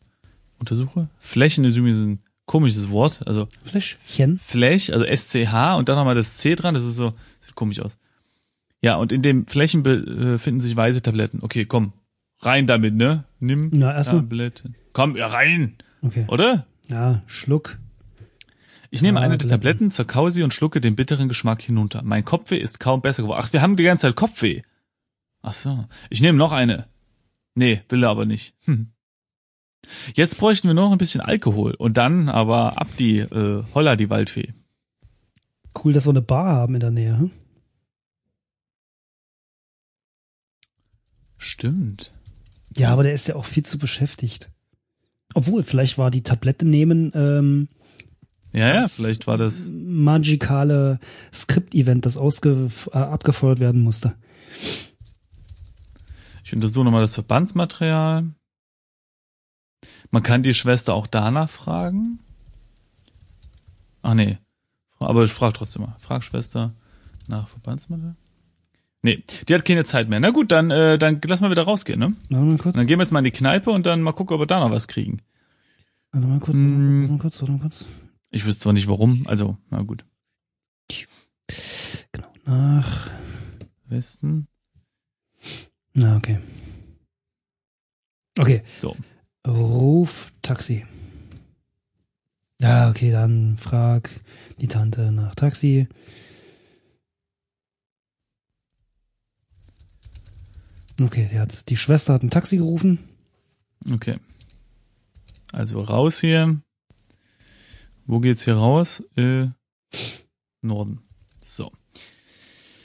Untersuche. 0.58 1.08
Flächen 1.18 1.64
ist 1.64 1.76
übrigens 1.76 1.98
ein 1.98 2.20
komisches 2.46 2.90
Wort. 2.90 3.26
Also 3.26 3.48
Fläschchen. 3.64 4.36
Flech, 4.36 4.92
also 4.92 5.04
SCH 5.04 5.76
und 5.76 5.88
dann 5.88 5.96
nochmal 5.96 6.14
das 6.14 6.38
C 6.38 6.54
dran. 6.54 6.74
Das 6.74 6.84
ist 6.84 6.96
so, 6.96 7.14
sieht 7.40 7.54
komisch 7.54 7.80
aus. 7.80 7.98
Ja, 8.80 8.96
und 8.96 9.12
in 9.12 9.22
dem 9.22 9.46
Flächen 9.46 9.82
befinden 9.82 10.60
sich 10.60 10.76
weiße 10.76 11.02
Tabletten. 11.02 11.40
Okay, 11.42 11.64
komm. 11.64 11.92
Rein 12.40 12.66
damit, 12.66 12.94
ne? 12.94 13.24
Nimm 13.40 13.70
Na, 13.72 13.94
erstmal. 13.94 14.22
Tabletten. 14.22 14.76
Komm, 14.92 15.16
ja, 15.16 15.26
rein. 15.26 15.76
Okay. 16.02 16.24
Oder? 16.28 16.66
Ja, 16.88 17.22
Schluck. 17.26 17.78
Ich 18.90 19.02
nehme 19.02 19.20
eine 19.20 19.36
der 19.36 19.48
Tabletten. 19.48 19.88
Tabletten, 19.88 19.90
zerkau 19.90 20.28
sie 20.28 20.42
und 20.42 20.54
schlucke 20.54 20.80
den 20.80 20.96
bitteren 20.96 21.28
Geschmack 21.28 21.62
hinunter. 21.62 22.02
Mein 22.04 22.24
Kopfweh 22.24 22.58
ist 22.58 22.78
kaum 22.78 23.02
besser 23.02 23.22
geworden. 23.22 23.42
Ach, 23.42 23.52
wir 23.52 23.60
haben 23.60 23.76
die 23.76 23.82
ganze 23.82 24.06
Zeit 24.06 24.16
Kopfweh. 24.16 24.62
Ach 25.42 25.52
so. 25.52 25.86
Ich 26.10 26.20
nehme 26.20 26.38
noch 26.38 26.52
eine. 26.52 26.86
Nee, 27.54 27.82
will 27.88 28.04
er 28.04 28.10
aber 28.10 28.26
nicht. 28.26 28.54
Hm. 28.64 28.92
Jetzt 30.14 30.38
bräuchten 30.38 30.68
wir 30.68 30.74
nur 30.74 30.84
noch 30.86 30.92
ein 30.92 30.98
bisschen 30.98 31.20
Alkohol 31.20 31.74
und 31.74 31.96
dann 31.96 32.28
aber 32.28 32.80
ab 32.80 32.88
die 32.98 33.18
äh, 33.18 33.62
Holla 33.74 33.96
die 33.96 34.10
Waldfee. 34.10 34.52
Cool, 35.84 35.92
dass 35.92 36.06
wir 36.06 36.10
eine 36.10 36.22
Bar 36.22 36.46
haben 36.46 36.74
in 36.74 36.80
der 36.80 36.90
Nähe. 36.90 37.18
Hm? 37.18 37.30
Stimmt. 41.38 42.12
Ja, 42.76 42.92
aber 42.92 43.02
der 43.02 43.12
ist 43.12 43.28
ja 43.28 43.36
auch 43.36 43.44
viel 43.44 43.64
zu 43.64 43.78
beschäftigt. 43.78 44.50
Obwohl, 45.34 45.62
vielleicht 45.62 45.98
war 45.98 46.10
die 46.10 46.22
Tablette 46.22 46.66
nehmen 46.66 47.12
ähm, 47.14 47.68
Ja, 48.52 48.74
ja, 48.74 48.88
vielleicht 48.88 49.26
war 49.26 49.36
das. 49.36 49.70
magikale 49.72 50.98
Skript-Event, 51.32 52.06
das 52.06 52.16
ausge 52.16 52.68
äh, 52.92 52.96
abgefeuert 52.98 53.60
werden 53.60 53.82
musste. 53.82 54.14
Ich 56.44 56.52
untersuche 56.54 56.84
nochmal 56.84 57.02
das 57.02 57.14
Verbandsmaterial. 57.14 58.24
Man 60.10 60.22
kann 60.22 60.42
die 60.42 60.54
Schwester 60.54 60.94
auch 60.94 61.06
danach 61.06 61.50
fragen. 61.50 62.20
Ach 64.02 64.14
nee. 64.14 64.38
Aber 64.98 65.24
ich 65.24 65.32
frage 65.32 65.54
trotzdem 65.54 65.82
mal. 65.82 65.96
Frag 66.00 66.24
Schwester 66.24 66.72
nach 67.28 67.48
Verbandsmaterial. 67.48 68.16
Nee, 69.02 69.22
die 69.48 69.54
hat 69.54 69.64
keine 69.64 69.84
Zeit 69.84 70.08
mehr. 70.08 70.20
Na 70.20 70.30
gut, 70.30 70.50
dann, 70.50 70.70
äh, 70.70 70.98
dann 70.98 71.20
lass 71.24 71.40
mal 71.40 71.50
wieder 71.50 71.62
rausgehen, 71.62 71.98
ne? 71.98 72.12
Warte 72.28 72.44
mal 72.44 72.58
kurz. 72.58 72.74
Dann 72.74 72.86
gehen 72.86 72.98
wir 72.98 73.04
jetzt 73.04 73.12
mal 73.12 73.20
in 73.20 73.24
die 73.24 73.30
Kneipe 73.30 73.70
und 73.70 73.86
dann 73.86 74.02
mal 74.02 74.12
gucken, 74.12 74.34
ob 74.34 74.40
wir 74.40 74.46
da 74.46 74.60
noch 74.60 74.70
was 74.70 74.88
kriegen. 74.88 75.22
Warte 76.12 76.26
mal 76.26 76.40
kurz, 76.40 76.56
warte 76.56 77.12
mal 77.12 77.18
kurz, 77.18 77.40
warte 77.40 77.52
mal 77.52 77.60
kurz. 77.60 77.86
Ich 78.30 78.46
wüsste 78.46 78.62
zwar 78.62 78.72
nicht 78.72 78.88
warum, 78.88 79.24
also, 79.26 79.58
na 79.70 79.82
gut. 79.82 80.04
Genau, 82.12 82.32
nach. 82.44 83.10
Westen. 83.88 84.48
Na, 85.94 86.16
okay. 86.16 86.38
Okay. 88.38 88.62
So. 88.78 88.96
Ruf 89.46 90.32
Taxi. 90.42 90.84
Ja, 92.60 92.90
okay, 92.90 93.10
dann 93.10 93.56
frag 93.58 94.10
die 94.60 94.68
Tante 94.68 95.12
nach 95.12 95.34
Taxi. 95.34 95.86
Okay, 101.00 101.28
die, 101.30 101.38
hat, 101.38 101.68
die 101.68 101.76
Schwester 101.76 102.14
hat 102.14 102.22
ein 102.22 102.30
Taxi 102.30 102.56
gerufen. 102.56 102.98
Okay. 103.92 104.18
Also 105.52 105.80
raus 105.80 106.20
hier. 106.20 106.60
Wo 108.06 108.20
geht's 108.20 108.44
hier 108.44 108.54
raus? 108.54 109.02
Äh, 109.16 109.48
Norden. 110.62 111.00
So. 111.40 111.70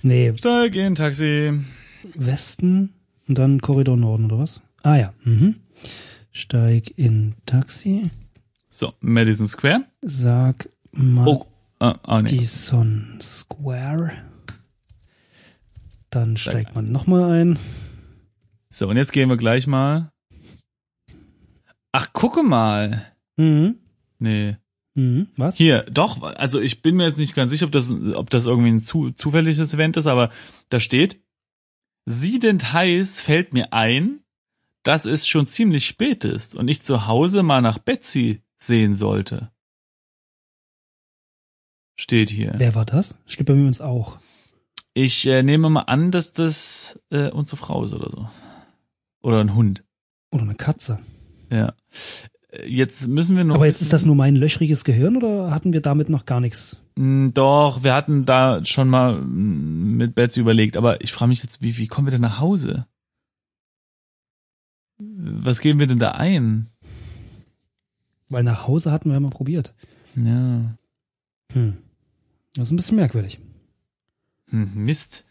Nee, 0.01 0.33
Steig 0.37 0.75
in 0.75 0.95
Taxi. 0.95 1.53
Westen 2.15 2.93
und 3.27 3.37
dann 3.37 3.61
Korridor 3.61 3.97
Norden 3.97 4.25
oder 4.25 4.39
was? 4.39 4.61
Ah 4.83 4.97
ja. 4.97 5.13
Mhm. 5.23 5.61
Steig 6.31 6.97
in 6.97 7.35
Taxi. 7.45 8.09
So, 8.69 8.93
Madison 9.01 9.47
Square. 9.47 9.85
Sag 10.01 10.69
mal 10.91 11.27
Oh, 11.27 11.45
ah, 11.79 11.95
ah 12.03 12.21
nee. 12.21 12.35
Madison 12.35 13.19
Square. 13.21 14.13
Dann 16.09 16.37
steigt 16.37 16.75
man 16.75 16.85
nochmal 16.85 17.41
ein. 17.41 17.59
So, 18.69 18.87
und 18.87 18.97
jetzt 18.97 19.11
gehen 19.11 19.29
wir 19.29 19.37
gleich 19.37 19.67
mal. 19.67 20.11
Ach, 21.91 22.13
gucke 22.13 22.43
mal. 22.43 23.05
Mhm. 23.35 23.75
Nee. 24.19 24.55
Mhm. 24.93 25.27
Was? 25.37 25.55
Hier, 25.55 25.83
doch, 25.83 26.21
also 26.21 26.59
ich 26.61 26.81
bin 26.81 26.95
mir 26.95 27.07
jetzt 27.07 27.17
nicht 27.17 27.35
ganz 27.35 27.51
sicher, 27.51 27.65
ob 27.65 27.71
das, 27.71 27.91
ob 27.91 28.29
das 28.29 28.45
irgendwie 28.45 28.71
ein 28.71 28.79
zu, 28.79 29.11
zufälliges 29.11 29.73
Event 29.73 29.97
ist, 29.97 30.07
aber 30.07 30.31
da 30.69 30.79
steht, 30.79 31.21
siedend 32.05 32.73
heiß 32.73 33.21
fällt 33.21 33.53
mir 33.53 33.73
ein, 33.73 34.20
dass 34.83 35.05
es 35.05 35.27
schon 35.27 35.47
ziemlich 35.47 35.85
spät 35.85 36.23
ist 36.25 36.55
und 36.55 36.67
ich 36.67 36.81
zu 36.81 37.07
Hause 37.07 37.43
mal 37.43 37.61
nach 37.61 37.77
Betsy 37.77 38.41
sehen 38.57 38.95
sollte. 38.95 39.51
Steht 41.95 42.29
hier. 42.29 42.53
Wer 42.57 42.73
war 42.75 42.85
das? 42.85 43.17
Steht 43.25 43.45
bei 43.45 43.53
mir 43.53 43.59
übrigens 43.59 43.81
auch. 43.81 44.17
Ich 44.93 45.25
äh, 45.27 45.43
nehme 45.43 45.69
mal 45.69 45.81
an, 45.81 46.11
dass 46.11 46.33
das 46.33 46.99
äh, 47.11 47.29
unsere 47.29 47.57
Frau 47.57 47.83
ist 47.83 47.93
oder 47.93 48.09
so. 48.11 48.27
Oder 49.21 49.39
ein 49.39 49.55
Hund. 49.55 49.83
Oder 50.31 50.43
eine 50.43 50.55
Katze. 50.55 50.99
Ja. 51.51 51.73
Äh, 52.49 52.67
Jetzt 52.67 53.07
müssen 53.07 53.37
wir 53.37 53.43
noch. 53.43 53.55
Aber 53.55 53.67
jetzt 53.67 53.81
ist 53.81 53.93
das 53.93 54.05
nur 54.05 54.15
mein 54.15 54.35
löchriges 54.35 54.83
Gehirn 54.83 55.15
oder 55.15 55.51
hatten 55.51 55.73
wir 55.73 55.81
damit 55.81 56.09
noch 56.09 56.25
gar 56.25 56.39
nichts? 56.39 56.81
Mm, 56.95 57.29
Doch, 57.33 57.83
wir 57.83 57.93
hatten 57.93 58.25
da 58.25 58.65
schon 58.65 58.89
mal 58.89 59.21
mm, 59.21 59.95
mit 59.97 60.15
Betsy 60.15 60.39
überlegt, 60.39 60.75
aber 60.77 61.01
ich 61.01 61.13
frage 61.13 61.29
mich 61.29 61.43
jetzt, 61.43 61.61
wie, 61.61 61.77
wie 61.77 61.87
kommen 61.87 62.07
wir 62.07 62.11
denn 62.11 62.21
nach 62.21 62.39
Hause? 62.39 62.87
Was 65.17 65.61
geben 65.61 65.79
wir 65.79 65.87
denn 65.87 65.99
da 65.99 66.11
ein? 66.11 66.67
Weil 68.29 68.43
nach 68.43 68.67
Hause 68.67 68.91
hatten 68.91 69.09
wir 69.09 69.13
ja 69.13 69.19
mal 69.19 69.29
probiert. 69.29 69.73
Ja. 70.15 70.75
Hm. 71.53 71.77
Das 72.55 72.67
ist 72.67 72.71
ein 72.71 72.75
bisschen 72.77 72.97
merkwürdig. 72.97 73.39
Hm, 74.49 74.71
Mist. 74.75 75.25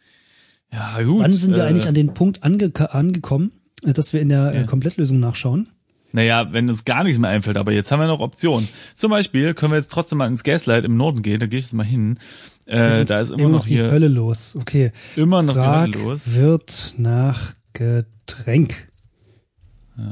Ja, 0.73 1.03
gut. 1.03 1.21
Wann 1.21 1.33
sind 1.33 1.55
wir 1.55 1.65
äh, 1.65 1.67
eigentlich 1.67 1.89
an 1.89 1.95
den 1.95 2.15
Punkt 2.15 2.43
ange 2.43 2.73
angekommen, 2.93 3.53
äh, 3.85 3.93
dass 3.93 4.12
wir 4.12 4.21
in 4.21 4.29
der 4.29 4.53
äh, 4.53 4.57
Ja. 4.61 4.67
Komplettlösung 4.67 5.19
nachschauen? 5.21 5.69
Naja, 6.12 6.53
wenn 6.53 6.69
uns 6.69 6.85
gar 6.85 7.05
nichts 7.05 7.19
mehr 7.21 7.31
einfällt, 7.31 7.57
aber 7.57 7.73
jetzt 7.73 7.93
haben 7.93 8.00
wir 8.00 8.07
noch 8.09 8.21
Optionen. 8.21 8.69
Zum 8.97 9.11
Beispiel 9.11 9.55
können 9.55 9.73
wir 9.73 9.79
jetzt 9.79 9.93
trotzdem 9.93 10.19
mal 10.19 10.27
ins 10.27 10.43
Gaslight 10.43 10.85
im 10.85 10.97
Norden 10.97 11.23
gehen, 11.23 11.39
da 11.39 11.47
gehe 11.47 11.59
ich 11.61 11.67
jetzt 11.67 11.75
mal 11.75 11.85
hin. 11.87 12.19
Äh, 12.67 13.05
da 13.05 13.21
ist 13.21 13.31
immer 13.31 13.49
noch 13.49 13.65
die 13.65 13.75
hier, 13.75 13.91
Hölle 13.91 14.09
los. 14.09 14.57
Okay. 14.57 14.93
immer 15.17 15.43
noch 15.43 15.55
die 15.55 15.61
Frag 15.61 15.95
Hölle 15.95 16.05
los. 16.05 16.33
wird 16.35 16.95
nach 16.99 17.55
Getränk. 17.75 18.89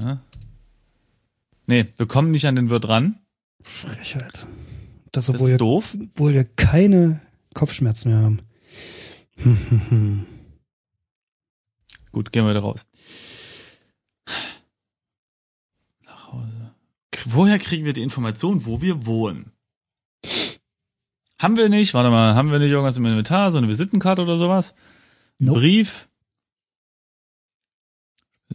Ja. 0.01 0.21
Nee, 1.67 1.87
wir 1.97 2.07
kommen 2.07 2.31
nicht 2.31 2.47
an 2.47 2.57
den 2.57 2.71
Wirt 2.71 2.89
ran. 2.89 3.19
Frechheit. 3.63 4.47
Das, 5.13 5.27
Das 5.27 5.31
obwohl, 5.31 5.49
ist 5.49 5.53
wir, 5.55 5.59
doof. 5.59 5.97
obwohl 6.01 6.35
wir 6.35 6.45
keine 6.45 7.21
Kopfschmerzen 7.55 8.11
mehr 8.13 8.23
haben. 8.23 8.39
Hm, 9.37 9.59
hm, 9.69 9.91
hm. 9.91 10.27
Gut, 12.13 12.33
gehen 12.33 12.47
wir 12.47 12.55
da 12.55 12.61
raus. 12.61 12.89
Nach 16.05 16.33
Hause. 16.33 16.75
Woher 17.27 17.59
kriegen 17.59 17.85
wir 17.85 17.93
die 17.93 18.03
Information, 18.03 18.65
wo 18.67 18.81
wir 18.81 19.05
wohnen? 19.07 19.53
Haben 21.41 21.57
wir 21.57 21.69
nicht, 21.69 21.95
warte 21.95 22.11
mal, 22.11 22.35
haben 22.35 22.51
wir 22.51 22.59
nicht 22.59 22.71
irgendwas 22.71 22.97
im 22.97 23.05
Inventar, 23.07 23.53
so 23.53 23.59
eine 23.59 23.69
Visitenkarte 23.69 24.23
oder 24.23 24.39
sowas? 24.39 24.75
Nope. 25.39 25.61
Brief? 25.61 26.08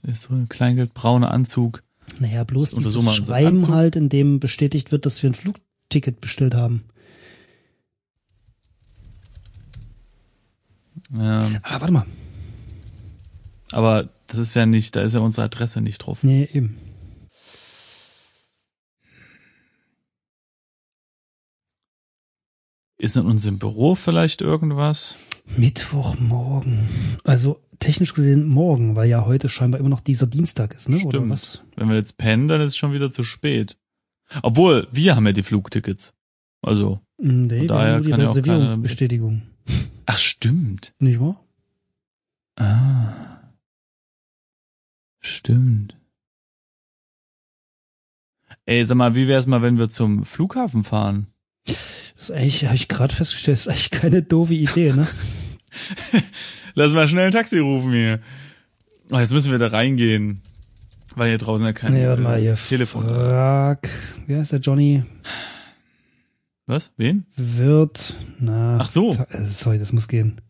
Ist 0.03 0.23
so 0.23 0.33
ein 0.33 0.49
Kleingeldbrauner 0.49 1.31
Anzug. 1.31 1.81
Naja, 2.19 2.43
bloß 2.43 2.71
dieses 2.71 2.95
unseren 2.95 3.13
Schreiben 3.25 3.57
Anzug. 3.57 3.71
halt, 3.73 3.95
in 3.95 4.09
dem 4.09 4.39
bestätigt 4.39 4.91
wird, 4.91 5.05
dass 5.05 5.23
wir 5.23 5.29
ein 5.29 5.33
Flugticket 5.35 6.19
bestellt 6.21 6.53
haben. 6.53 6.83
Ähm, 11.13 11.57
Ah, 11.63 11.79
warte 11.79 11.91
mal. 11.93 12.05
aber 13.71 14.09
das 14.27 14.39
ist 14.39 14.53
ja 14.55 14.65
nicht, 14.65 14.95
da 14.95 15.01
ist 15.01 15.13
ja 15.15 15.21
unsere 15.21 15.45
Adresse 15.45 15.79
nicht 15.81 15.99
drauf. 15.99 16.23
Nee, 16.23 16.49
eben. 16.51 16.77
Ist 22.97 23.17
in 23.17 23.25
unserem 23.25 23.59
Büro 23.59 23.95
vielleicht 23.95 24.41
irgendwas? 24.41 25.15
Mittwochmorgen. 25.57 26.87
Also 27.23 27.59
technisch 27.83 28.13
gesehen 28.13 28.47
morgen, 28.47 28.95
weil 28.95 29.09
ja 29.09 29.25
heute 29.25 29.49
scheinbar 29.49 29.79
immer 29.79 29.89
noch 29.89 29.99
dieser 29.99 30.27
Dienstag 30.27 30.73
ist, 30.73 30.89
ne? 30.89 30.97
Oder 30.97 31.19
Stimmt. 31.19 31.29
was? 31.29 31.63
Wenn 31.75 31.89
wir 31.89 31.95
jetzt 31.95 32.17
pennen, 32.17 32.47
dann 32.47 32.61
ist 32.61 32.71
es 32.71 32.77
schon 32.77 32.93
wieder 32.93 33.11
zu 33.11 33.23
spät. 33.23 33.77
Obwohl, 34.41 34.87
wir 34.91 35.15
haben 35.15 35.25
ja 35.25 35.33
die 35.33 35.43
Flugtickets. 35.43 36.13
Also, 36.61 37.01
Nee, 37.17 37.61
wir 37.61 37.67
daher 37.67 37.99
die 37.99 38.09
kann 38.09 38.21
ja 38.21 38.27
Reservierungsbestätigung. 38.27 39.43
ach 40.05 40.17
stimmt. 40.17 40.93
Nicht 40.99 41.19
wahr? 41.19 41.43
Ah. 42.55 43.39
Stimmt. 45.19 45.97
Ey, 48.65 48.83
sag 48.85 48.95
mal, 48.95 49.15
wie 49.15 49.27
wär's 49.27 49.47
mal, 49.47 49.61
wenn 49.61 49.77
wir 49.77 49.89
zum 49.89 50.23
Flughafen 50.23 50.83
fahren? 50.83 51.27
Das 51.65 52.29
ist 52.29 52.31
eigentlich, 52.31 52.65
habe 52.65 52.75
ich 52.75 52.87
gerade 52.87 53.13
festgestellt, 53.13 53.57
ist 53.57 53.67
eigentlich 53.67 53.89
keine 53.89 54.21
doofe 54.21 54.53
Idee, 54.53 54.93
ne? 54.93 55.05
Lass 56.75 56.91
mal 56.93 57.07
schnell 57.07 57.25
ein 57.27 57.31
Taxi 57.31 57.59
rufen 57.59 57.91
hier. 57.91 58.19
Oh, 59.11 59.19
jetzt 59.19 59.31
müssen 59.33 59.51
wir 59.51 59.59
da 59.59 59.67
reingehen. 59.67 60.41
Weil 61.15 61.29
hier 61.29 61.37
draußen 61.37 61.65
ja 61.65 61.73
kein 61.73 61.93
nee, 61.93 62.07
warte 62.07 62.21
mal, 62.23 62.39
hier. 62.39 62.55
Telefon 62.55 63.05
ist. 63.07 63.21
Frag, 63.21 63.87
wie 64.25 64.35
heißt 64.35 64.51
der 64.53 64.59
Johnny? 64.59 65.03
Was? 66.65 66.91
Wen? 66.97 67.25
Wird 67.35 68.15
nach. 68.39 68.79
Ach 68.81 68.87
so. 68.87 69.11
Ta- 69.11 69.27
äh, 69.29 69.43
Sorry, 69.45 69.77
das 69.77 69.93
muss 69.93 70.07
gehen. 70.07 70.41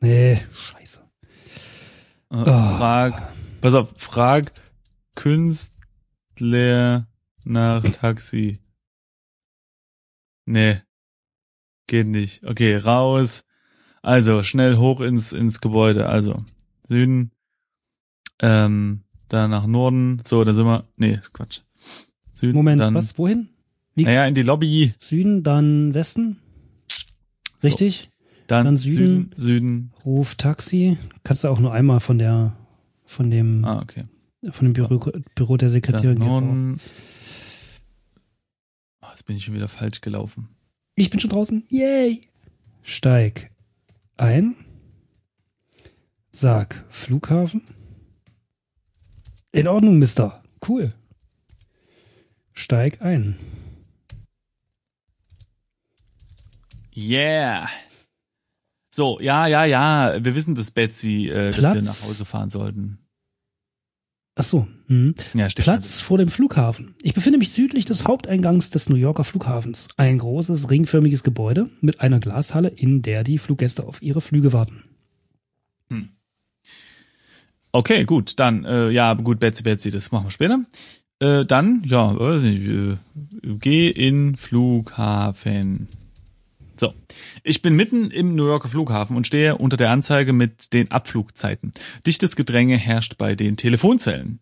Nee, 0.00 0.40
scheiße. 0.72 1.00
Äh, 1.00 2.36
Oh. 2.36 2.44
Frag, 2.44 3.32
pass 3.60 3.74
auf, 3.74 3.92
frag 3.96 4.52
Künstler 5.14 7.06
nach 7.44 7.82
Taxi. 7.84 8.58
Nee. 10.46 10.80
Geht 11.86 12.06
nicht. 12.06 12.42
Okay, 12.44 12.76
raus. 12.76 13.44
Also, 14.04 14.42
schnell 14.42 14.76
hoch 14.76 15.00
ins, 15.00 15.32
ins 15.32 15.60
Gebäude. 15.60 16.06
Also, 16.08 16.36
Süden, 16.86 17.30
ähm, 18.40 19.00
dann 19.28 19.50
nach 19.50 19.66
Norden. 19.66 20.20
So, 20.26 20.44
dann 20.44 20.54
sind 20.54 20.66
wir, 20.66 20.84
nee, 20.96 21.20
Quatsch. 21.32 21.60
Süden, 22.32 22.54
Moment, 22.54 22.80
dann, 22.82 22.94
was? 22.94 23.16
Wohin? 23.18 23.48
Wie- 23.94 24.04
Naja, 24.04 24.26
in 24.26 24.34
die 24.34 24.42
Lobby. 24.42 24.92
Süden, 24.98 25.42
dann 25.42 25.94
Westen? 25.94 26.38
Richtig? 27.62 28.10
Dann, 28.46 28.66
Dann 28.66 28.76
Süden, 28.76 28.96
Süden. 28.98 29.34
Süden. 29.38 29.92
Ruf 30.04 30.34
Taxi. 30.34 30.98
Kannst 31.22 31.44
du 31.44 31.48
auch 31.48 31.58
nur 31.60 31.72
einmal 31.72 32.00
von 32.00 32.18
der, 32.18 32.54
von 33.06 33.30
dem, 33.30 33.64
Ah, 33.64 33.80
okay. 33.80 34.02
von 34.50 34.66
dem 34.66 34.72
Büro, 34.74 35.10
Büro 35.34 35.56
der 35.56 35.70
Sekretärin. 35.70 36.18
Norden. 36.18 36.78
Oh, 39.00 39.06
jetzt 39.12 39.24
bin 39.24 39.36
ich 39.36 39.44
schon 39.46 39.54
wieder 39.54 39.68
falsch 39.68 40.02
gelaufen. 40.02 40.48
Ich 40.94 41.08
bin 41.08 41.20
schon 41.20 41.30
draußen. 41.30 41.64
Yay! 41.70 42.20
Steig 42.82 43.50
ein. 44.16 44.56
Sag 46.30 46.84
Flughafen. 46.88 47.62
In 49.52 49.68
Ordnung, 49.68 49.98
Mister. 49.98 50.42
Cool. 50.66 50.92
Steig 52.52 53.02
ein. 53.02 53.38
Yeah. 56.96 57.68
So, 58.90 59.18
ja, 59.20 59.46
ja, 59.46 59.64
ja. 59.64 60.24
Wir 60.24 60.34
wissen 60.34 60.54
das, 60.54 60.70
Betsy, 60.70 61.28
äh, 61.28 61.50
dass 61.50 61.60
wir 61.60 61.82
nach 61.82 62.02
Hause 62.02 62.24
fahren 62.24 62.50
sollten. 62.50 63.03
Ach 64.36 64.44
so. 64.44 64.66
Mhm. 64.88 65.14
Ja, 65.34 65.48
Platz 65.54 66.00
vor 66.00 66.18
dem 66.18 66.28
Flughafen. 66.28 66.94
Ich 67.02 67.14
befinde 67.14 67.38
mich 67.38 67.52
südlich 67.52 67.84
des 67.84 68.04
Haupteingangs 68.04 68.70
des 68.70 68.88
New 68.88 68.96
Yorker 68.96 69.24
Flughafens. 69.24 69.88
Ein 69.96 70.18
großes 70.18 70.70
ringförmiges 70.70 71.22
Gebäude 71.22 71.70
mit 71.80 72.00
einer 72.00 72.18
Glashalle, 72.18 72.68
in 72.68 73.02
der 73.02 73.22
die 73.22 73.38
Fluggäste 73.38 73.84
auf 73.86 74.02
ihre 74.02 74.20
Flüge 74.20 74.52
warten. 74.52 74.82
Okay, 77.74 78.04
gut, 78.04 78.38
dann, 78.38 78.64
äh, 78.64 78.90
ja, 78.90 79.14
gut, 79.14 79.40
Betsy, 79.40 79.64
Betsy, 79.64 79.90
das 79.90 80.12
machen 80.12 80.26
wir 80.26 80.30
später. 80.30 80.60
Äh, 81.18 81.44
dann, 81.44 81.82
ja, 81.84 82.16
weiß 82.16 82.44
nicht, 82.44 82.62
äh, 82.68 82.96
geh 83.42 83.90
in 83.90 84.36
Flughafen. 84.36 85.88
So, 86.84 86.92
ich 87.42 87.62
bin 87.62 87.76
mitten 87.76 88.10
im 88.10 88.34
New 88.34 88.44
Yorker 88.44 88.68
Flughafen 88.68 89.16
und 89.16 89.26
stehe 89.26 89.56
unter 89.56 89.78
der 89.78 89.90
Anzeige 89.90 90.34
mit 90.34 90.74
den 90.74 90.90
Abflugzeiten. 90.90 91.72
Dichtes 92.06 92.36
Gedränge 92.36 92.76
herrscht 92.76 93.16
bei 93.16 93.34
den 93.34 93.56
Telefonzellen. 93.56 94.38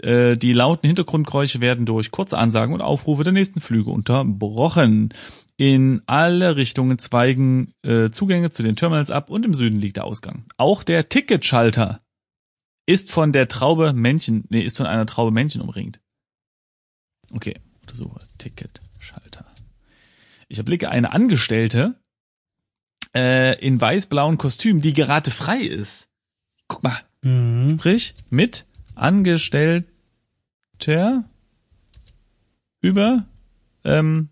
Äh, 0.00 0.38
die 0.38 0.54
lauten 0.54 0.86
Hintergrundgeräusche 0.86 1.60
werden 1.60 1.84
durch 1.84 2.10
kurze 2.10 2.38
Ansagen 2.38 2.72
und 2.72 2.80
Aufrufe 2.80 3.22
der 3.22 3.34
nächsten 3.34 3.60
Flüge 3.60 3.90
unterbrochen. 3.90 5.12
In 5.58 6.00
alle 6.06 6.56
Richtungen 6.56 6.98
zweigen 6.98 7.74
äh, 7.82 8.08
Zugänge 8.08 8.48
zu 8.48 8.62
den 8.62 8.76
Terminals 8.76 9.10
ab 9.10 9.28
und 9.28 9.44
im 9.44 9.52
Süden 9.52 9.76
liegt 9.76 9.98
der 9.98 10.04
Ausgang. 10.04 10.46
Auch 10.56 10.84
der 10.84 11.10
Ticketschalter 11.10 12.00
ist 12.86 13.10
von 13.10 13.30
der 13.30 13.46
Traube 13.46 13.92
Männchen, 13.92 14.44
nee, 14.48 14.62
ist 14.62 14.78
von 14.78 14.86
einer 14.86 15.04
Traube 15.04 15.32
Männchen 15.32 15.60
umringt. 15.60 16.00
Okay, 17.30 17.56
untersuche 17.82 18.20
Ticketschalter. 18.38 19.53
Ich 20.54 20.58
erblicke 20.58 20.88
eine 20.88 21.12
Angestellte 21.12 21.96
äh, 23.12 23.58
in 23.58 23.80
weiß-blauen 23.80 24.38
Kostüm, 24.38 24.80
die 24.80 24.92
gerade 24.92 25.32
frei 25.32 25.58
ist. 25.62 26.10
Guck 26.68 26.84
mal, 26.84 26.96
Mhm. 27.22 27.74
sprich 27.76 28.14
mit 28.30 28.64
Angestellter 28.94 29.82
über 32.80 33.24
ähm, 33.84 34.28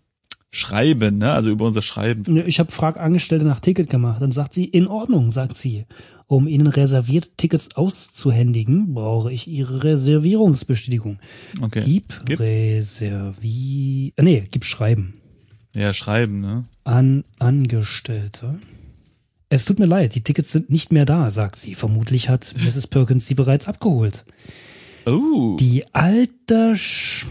Schreiben, 0.49 1.17
ne? 1.17 1.33
Also 1.33 1.51
über 1.51 1.65
unser 1.65 1.81
Schreiben. 1.81 2.37
Ich 2.47 2.59
habe 2.59 2.71
Frag 2.71 2.97
Angestellte 2.97 3.43
nach 3.45 3.59
Ticket 3.59 3.89
gemacht. 3.89 4.21
Dann 4.21 4.31
sagt 4.31 4.53
sie, 4.53 4.63
in 4.63 4.87
Ordnung, 4.87 5.29
sagt 5.29 5.57
sie. 5.57 5.85
Um 6.27 6.47
Ihnen 6.47 6.67
reservierte 6.67 7.31
Tickets 7.35 7.75
auszuhändigen, 7.75 8.93
brauche 8.93 9.29
ich 9.29 9.49
Ihre 9.49 9.83
Reservierungsbestätigung. 9.83 11.19
Okay. 11.61 11.81
Gib, 11.85 12.21
Gib. 12.23 12.39
Reservi... 12.39 14.13
Äh, 14.15 14.23
nee, 14.23 14.43
gib 14.49 14.63
Schreiben. 14.63 15.15
Ja, 15.75 15.91
schreiben, 15.93 16.39
ne? 16.39 16.63
An 16.83 17.23
Angestellte. 17.39 18.59
Es 19.49 19.65
tut 19.65 19.79
mir 19.79 19.85
leid, 19.85 20.15
die 20.15 20.21
Tickets 20.21 20.51
sind 20.51 20.69
nicht 20.69 20.91
mehr 20.91 21.05
da, 21.05 21.29
sagt 21.31 21.57
sie. 21.57 21.75
Vermutlich 21.75 22.29
hat 22.29 22.53
Mrs. 22.63 22.87
Perkins 22.87 23.27
sie 23.27 23.35
bereits 23.35 23.67
abgeholt. 23.67 24.25
Oh. 25.05 25.57
Die 25.59 25.83
alte 25.93 26.75
Sch 26.77 27.27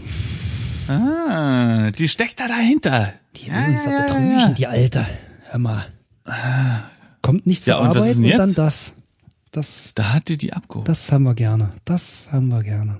ah, 0.87 1.89
die 1.91 2.07
steckt 2.07 2.39
da 2.39 2.47
dahinter. 2.47 3.13
Die 3.35 3.51
will 3.51 3.69
uns 3.69 3.83
da 3.83 4.01
betrügen, 4.01 4.55
die 4.55 4.67
Alte. 4.67 5.07
Hör 5.49 5.59
mal. 5.59 5.85
Kommt 7.21 7.47
nicht 7.47 7.63
zur 7.63 7.73
Ja, 7.75 7.79
und 7.79 7.87
Arbeit 7.87 8.15
und 8.15 8.29
dann 8.29 8.53
das. 8.53 8.93
Das, 9.51 9.93
Da 9.95 10.13
hat 10.13 10.29
die 10.29 10.37
die 10.37 10.53
abgeholt. 10.53 10.87
das 10.87 11.11
haben 11.11 11.23
wir 11.23 11.33
gerne. 11.35 11.73
Das 11.85 12.31
haben 12.31 12.47
wir 12.49 12.63
gerne. 12.63 12.99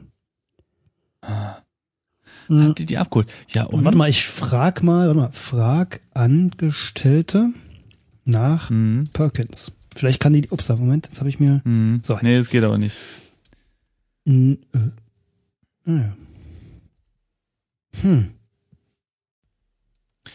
Hm. 2.47 2.69
Hat 2.69 2.79
die 2.79 2.85
die 2.85 2.97
abgeholt. 2.97 3.31
Ja, 3.49 3.63
und? 3.65 3.83
Warte 3.85 3.97
mal, 3.97 4.09
ich 4.09 4.25
frag 4.25 4.83
mal, 4.83 5.07
warte 5.07 5.19
mal, 5.19 5.31
frag 5.31 5.99
Angestellte 6.13 7.49
nach 8.25 8.69
Hm, 8.69 9.05
Perkins. 9.13 9.71
Vielleicht 9.95 10.19
kann 10.19 10.33
die, 10.33 10.49
ups, 10.49 10.69
Moment, 10.69 11.05
jetzt 11.07 11.19
habe 11.19 11.29
ich 11.29 11.39
mir, 11.39 11.61
hm. 11.63 12.01
So, 12.03 12.17
nee, 12.21 12.35
es 12.35 12.49
geht 12.49 12.63
aber 12.63 12.77
nicht. 12.77 12.95
N- 14.25 14.57
äh, 14.73 14.79
naja. 15.85 16.15
Hm. 18.01 18.31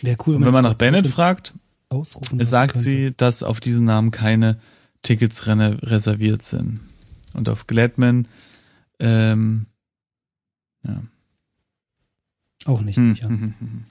Wäre 0.03 0.17
cool, 0.27 0.37
Und 0.37 0.45
wenn 0.45 0.53
man 0.53 0.63
nach 0.65 0.75
Bennett 0.75 1.03
Perkins 1.03 1.15
fragt, 1.17 1.55
ausrufen 1.89 2.45
sagt 2.45 2.79
sie, 2.79 3.13
dass 3.17 3.43
auf 3.43 3.59
diesen 3.61 3.85
Namen 3.85 4.11
keine 4.11 4.59
Tickets 5.03 5.47
reserviert 5.47 6.43
sind. 6.43 6.81
Und 7.35 7.49
auf 7.49 7.67
Gladman, 7.67 8.29
ähm, 9.01 9.67
ja. 10.87 11.03
Auch 12.65 12.81
nicht, 12.81 12.97
Hm, 12.97 13.11
nicht 13.11 13.25
an. 13.25 13.31
hm, 13.31 13.41
hm, 13.41 13.55
hm. 13.61 13.85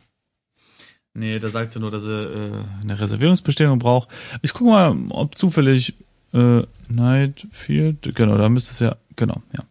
Nee, 1.13 1.39
da 1.39 1.49
sagt 1.49 1.71
sie 1.71 1.79
nur, 1.79 1.89
dass 1.89 2.03
sie 2.03 2.11
äh, 2.13 2.63
eine 2.81 2.99
Reservierungsbestätigung 2.99 3.79
braucht. 3.79 4.09
Ich 4.43 4.53
gucke 4.53 4.69
mal, 4.69 4.95
ob 5.09 5.35
zufällig 5.37 5.95
äh, 6.33 6.61
Nightfield, 6.89 8.13
genau, 8.15 8.37
da 8.37 8.49
müsste 8.49 8.71
es 8.71 8.79
ja, 8.79 8.95
genau, 9.15 9.41
ja. 9.57 9.63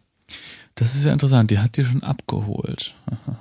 Das 0.75 0.93
ist 0.93 1.05
ja 1.05 1.13
interessant, 1.13 1.49
die 1.49 1.59
hat 1.59 1.77
die 1.77 1.85
schon 1.85 2.03
abgeholt. 2.03 2.95
ja, 3.27 3.37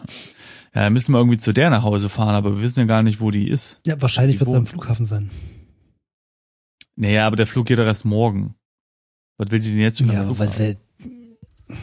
da 0.85 0.91
müssen 0.91 1.13
wir 1.13 1.19
irgendwie 1.19 1.39
zu 1.39 1.53
der 1.53 1.69
nach 1.71 1.83
Hause 1.83 2.09
fahren, 2.09 2.35
aber 2.37 2.55
wir 2.57 2.63
wissen 2.63 2.81
ja 2.81 2.87
gar 2.87 3.03
nicht, 3.03 3.21
wo 3.21 3.31
die 3.33 3.49
ist. 3.49 3.81
Ja, 3.85 4.01
wahrscheinlich 4.01 4.39
wird 4.39 4.49
es 4.51 4.55
am 4.57 4.67
Flughafen 4.67 5.05
sein. 5.05 5.31
Naja, 6.95 7.27
aber 7.27 7.37
der 7.37 7.47
Flug 7.47 7.67
geht 7.67 7.79
doch 7.79 7.85
erst 7.85 8.05
morgen. 8.05 8.55
Was 9.37 9.51
will 9.51 9.59
die 9.59 9.71
denn 9.71 9.81
jetzt 9.81 9.99
schon 9.99 10.07
Ja, 10.07 10.23
am 10.23 10.27
aber 10.29 10.35
Flughafen? 10.37 10.59
weil 10.61 10.77
wir, 11.69 11.77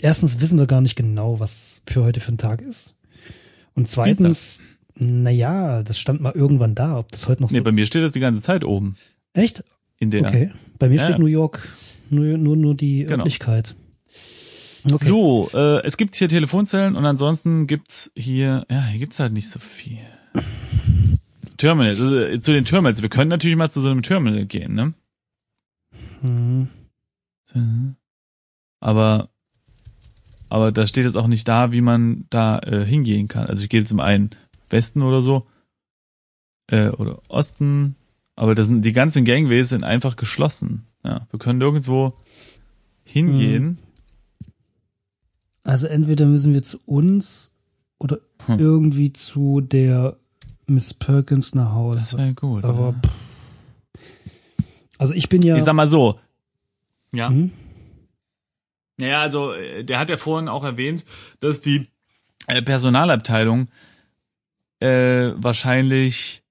erstens 0.00 0.40
wissen 0.40 0.58
wir 0.58 0.66
gar 0.66 0.80
nicht 0.80 0.96
genau, 0.96 1.40
was 1.40 1.82
für 1.86 2.02
heute 2.04 2.20
für 2.20 2.32
ein 2.32 2.38
Tag 2.38 2.62
ist. 2.62 2.94
Und 3.76 3.88
zweitens, 3.88 4.62
naja, 4.96 5.82
das 5.82 5.98
stand 5.98 6.20
mal 6.20 6.32
irgendwann 6.32 6.74
da, 6.74 6.98
ob 6.98 7.12
das 7.12 7.28
heute 7.28 7.42
noch 7.42 7.50
so. 7.50 7.54
Nee, 7.56 7.60
bei 7.60 7.70
mir 7.72 7.86
steht 7.86 8.02
das 8.02 8.12
die 8.12 8.20
ganze 8.20 8.40
Zeit 8.42 8.64
oben. 8.64 8.96
Echt? 9.34 9.62
In 9.98 10.10
der. 10.10 10.26
Okay. 10.26 10.50
Bei 10.78 10.88
mir 10.88 10.96
Ja. 10.96 11.04
steht 11.06 11.18
New 11.18 11.26
York 11.26 11.68
nur, 12.10 12.24
nur, 12.38 12.56
nur 12.56 12.74
die 12.74 13.04
Genau. 13.04 13.18
Örtlichkeit. 13.18 13.76
Okay. 14.90 15.04
So, 15.04 15.48
äh, 15.52 15.84
es 15.84 15.96
gibt 15.96 16.14
hier 16.14 16.28
Telefonzellen 16.28 16.96
und 16.96 17.04
ansonsten 17.04 17.66
gibt's 17.66 18.12
hier, 18.16 18.64
ja, 18.70 18.84
hier 18.86 18.98
gibt's 19.00 19.18
halt 19.20 19.32
nicht 19.32 19.48
so 19.48 19.58
viel. 19.58 19.98
Terminals, 21.56 22.00
also, 22.00 22.18
äh, 22.18 22.40
zu 22.40 22.52
den 22.52 22.64
Terminals. 22.64 23.02
Wir 23.02 23.08
können 23.08 23.28
natürlich 23.30 23.56
mal 23.56 23.70
zu 23.70 23.80
so 23.80 23.90
einem 23.90 24.02
Terminal 24.02 24.46
gehen, 24.46 24.74
ne? 24.74 24.94
Hm. 26.22 26.68
Aber, 28.80 29.30
aber 30.48 30.72
da 30.72 30.86
steht 30.86 31.04
jetzt 31.04 31.16
auch 31.16 31.26
nicht 31.26 31.46
da, 31.48 31.72
wie 31.72 31.80
man 31.80 32.26
da 32.30 32.58
äh, 32.60 32.84
hingehen 32.84 33.28
kann. 33.28 33.46
Also 33.46 33.62
ich 33.62 33.68
gehe 33.68 33.84
zum 33.84 34.00
einen 34.00 34.30
Westen 34.68 35.02
oder 35.02 35.22
so, 35.22 35.46
äh, 36.68 36.88
oder 36.88 37.20
Osten, 37.28 37.96
aber 38.34 38.54
das 38.54 38.66
sind, 38.66 38.84
die 38.84 38.92
ganzen 38.92 39.24
Gangways 39.24 39.68
sind 39.70 39.84
einfach 39.84 40.16
geschlossen. 40.16 40.86
Ja, 41.04 41.26
wir 41.30 41.38
können 41.38 41.58
nirgendwo 41.58 42.14
hingehen. 43.04 43.78
Also 45.62 45.86
entweder 45.86 46.26
müssen 46.26 46.52
wir 46.54 46.62
zu 46.62 46.78
uns 46.86 47.52
oder 47.98 48.18
Hm. 48.46 48.58
irgendwie 48.60 49.12
zu 49.12 49.60
der 49.60 50.16
Miss 50.66 50.94
Perkins 50.94 51.54
nach 51.54 51.72
Hause. 51.72 51.98
Das 51.98 52.18
wäre 52.18 52.34
gut. 52.34 52.64
Aber 52.64 52.92
pff. 52.92 53.10
also 54.98 55.14
ich 55.14 55.28
bin 55.28 55.42
ja. 55.42 55.56
Ich 55.56 55.64
sag 55.64 55.74
mal 55.74 55.88
so. 55.88 56.18
Ja. 57.12 57.28
Hm? 57.28 57.50
Naja, 58.98 59.20
also 59.20 59.52
äh, 59.52 59.84
der 59.84 59.98
hat 59.98 60.10
ja 60.10 60.16
vorhin 60.16 60.48
auch 60.48 60.64
erwähnt, 60.64 61.04
dass 61.40 61.60
die 61.60 61.88
äh, 62.46 62.62
Personalabteilung 62.62 63.68
äh, 64.80 65.30
wahrscheinlich 65.36 66.42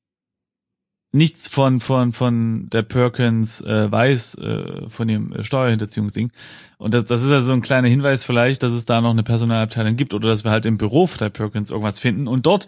nichts 1.11 1.47
von 1.47 1.79
von 1.79 2.11
von 2.11 2.69
der 2.69 2.81
Perkins 2.83 3.61
äh, 3.61 3.89
weiß 3.89 4.35
äh, 4.35 4.89
von 4.89 5.07
dem 5.07 5.31
äh, 5.31 5.43
Steuerhinterziehungsding. 5.43 6.31
Und 6.77 6.93
das 6.93 7.05
das 7.05 7.23
ist 7.23 7.31
ja 7.31 7.39
so 7.39 7.53
ein 7.53 7.61
kleiner 7.61 7.87
Hinweis 7.87 8.23
vielleicht, 8.23 8.63
dass 8.63 8.73
es 8.73 8.85
da 8.85 8.99
noch 9.01 9.11
eine 9.11 9.23
Personalabteilung 9.23 9.95
gibt 9.95 10.13
oder 10.13 10.27
dass 10.27 10.43
wir 10.43 10.51
halt 10.51 10.65
im 10.65 10.77
Büro 10.77 11.09
der 11.19 11.29
Perkins 11.29 11.71
irgendwas 11.71 11.99
finden 11.99 12.27
und 12.27 12.45
dort 12.45 12.67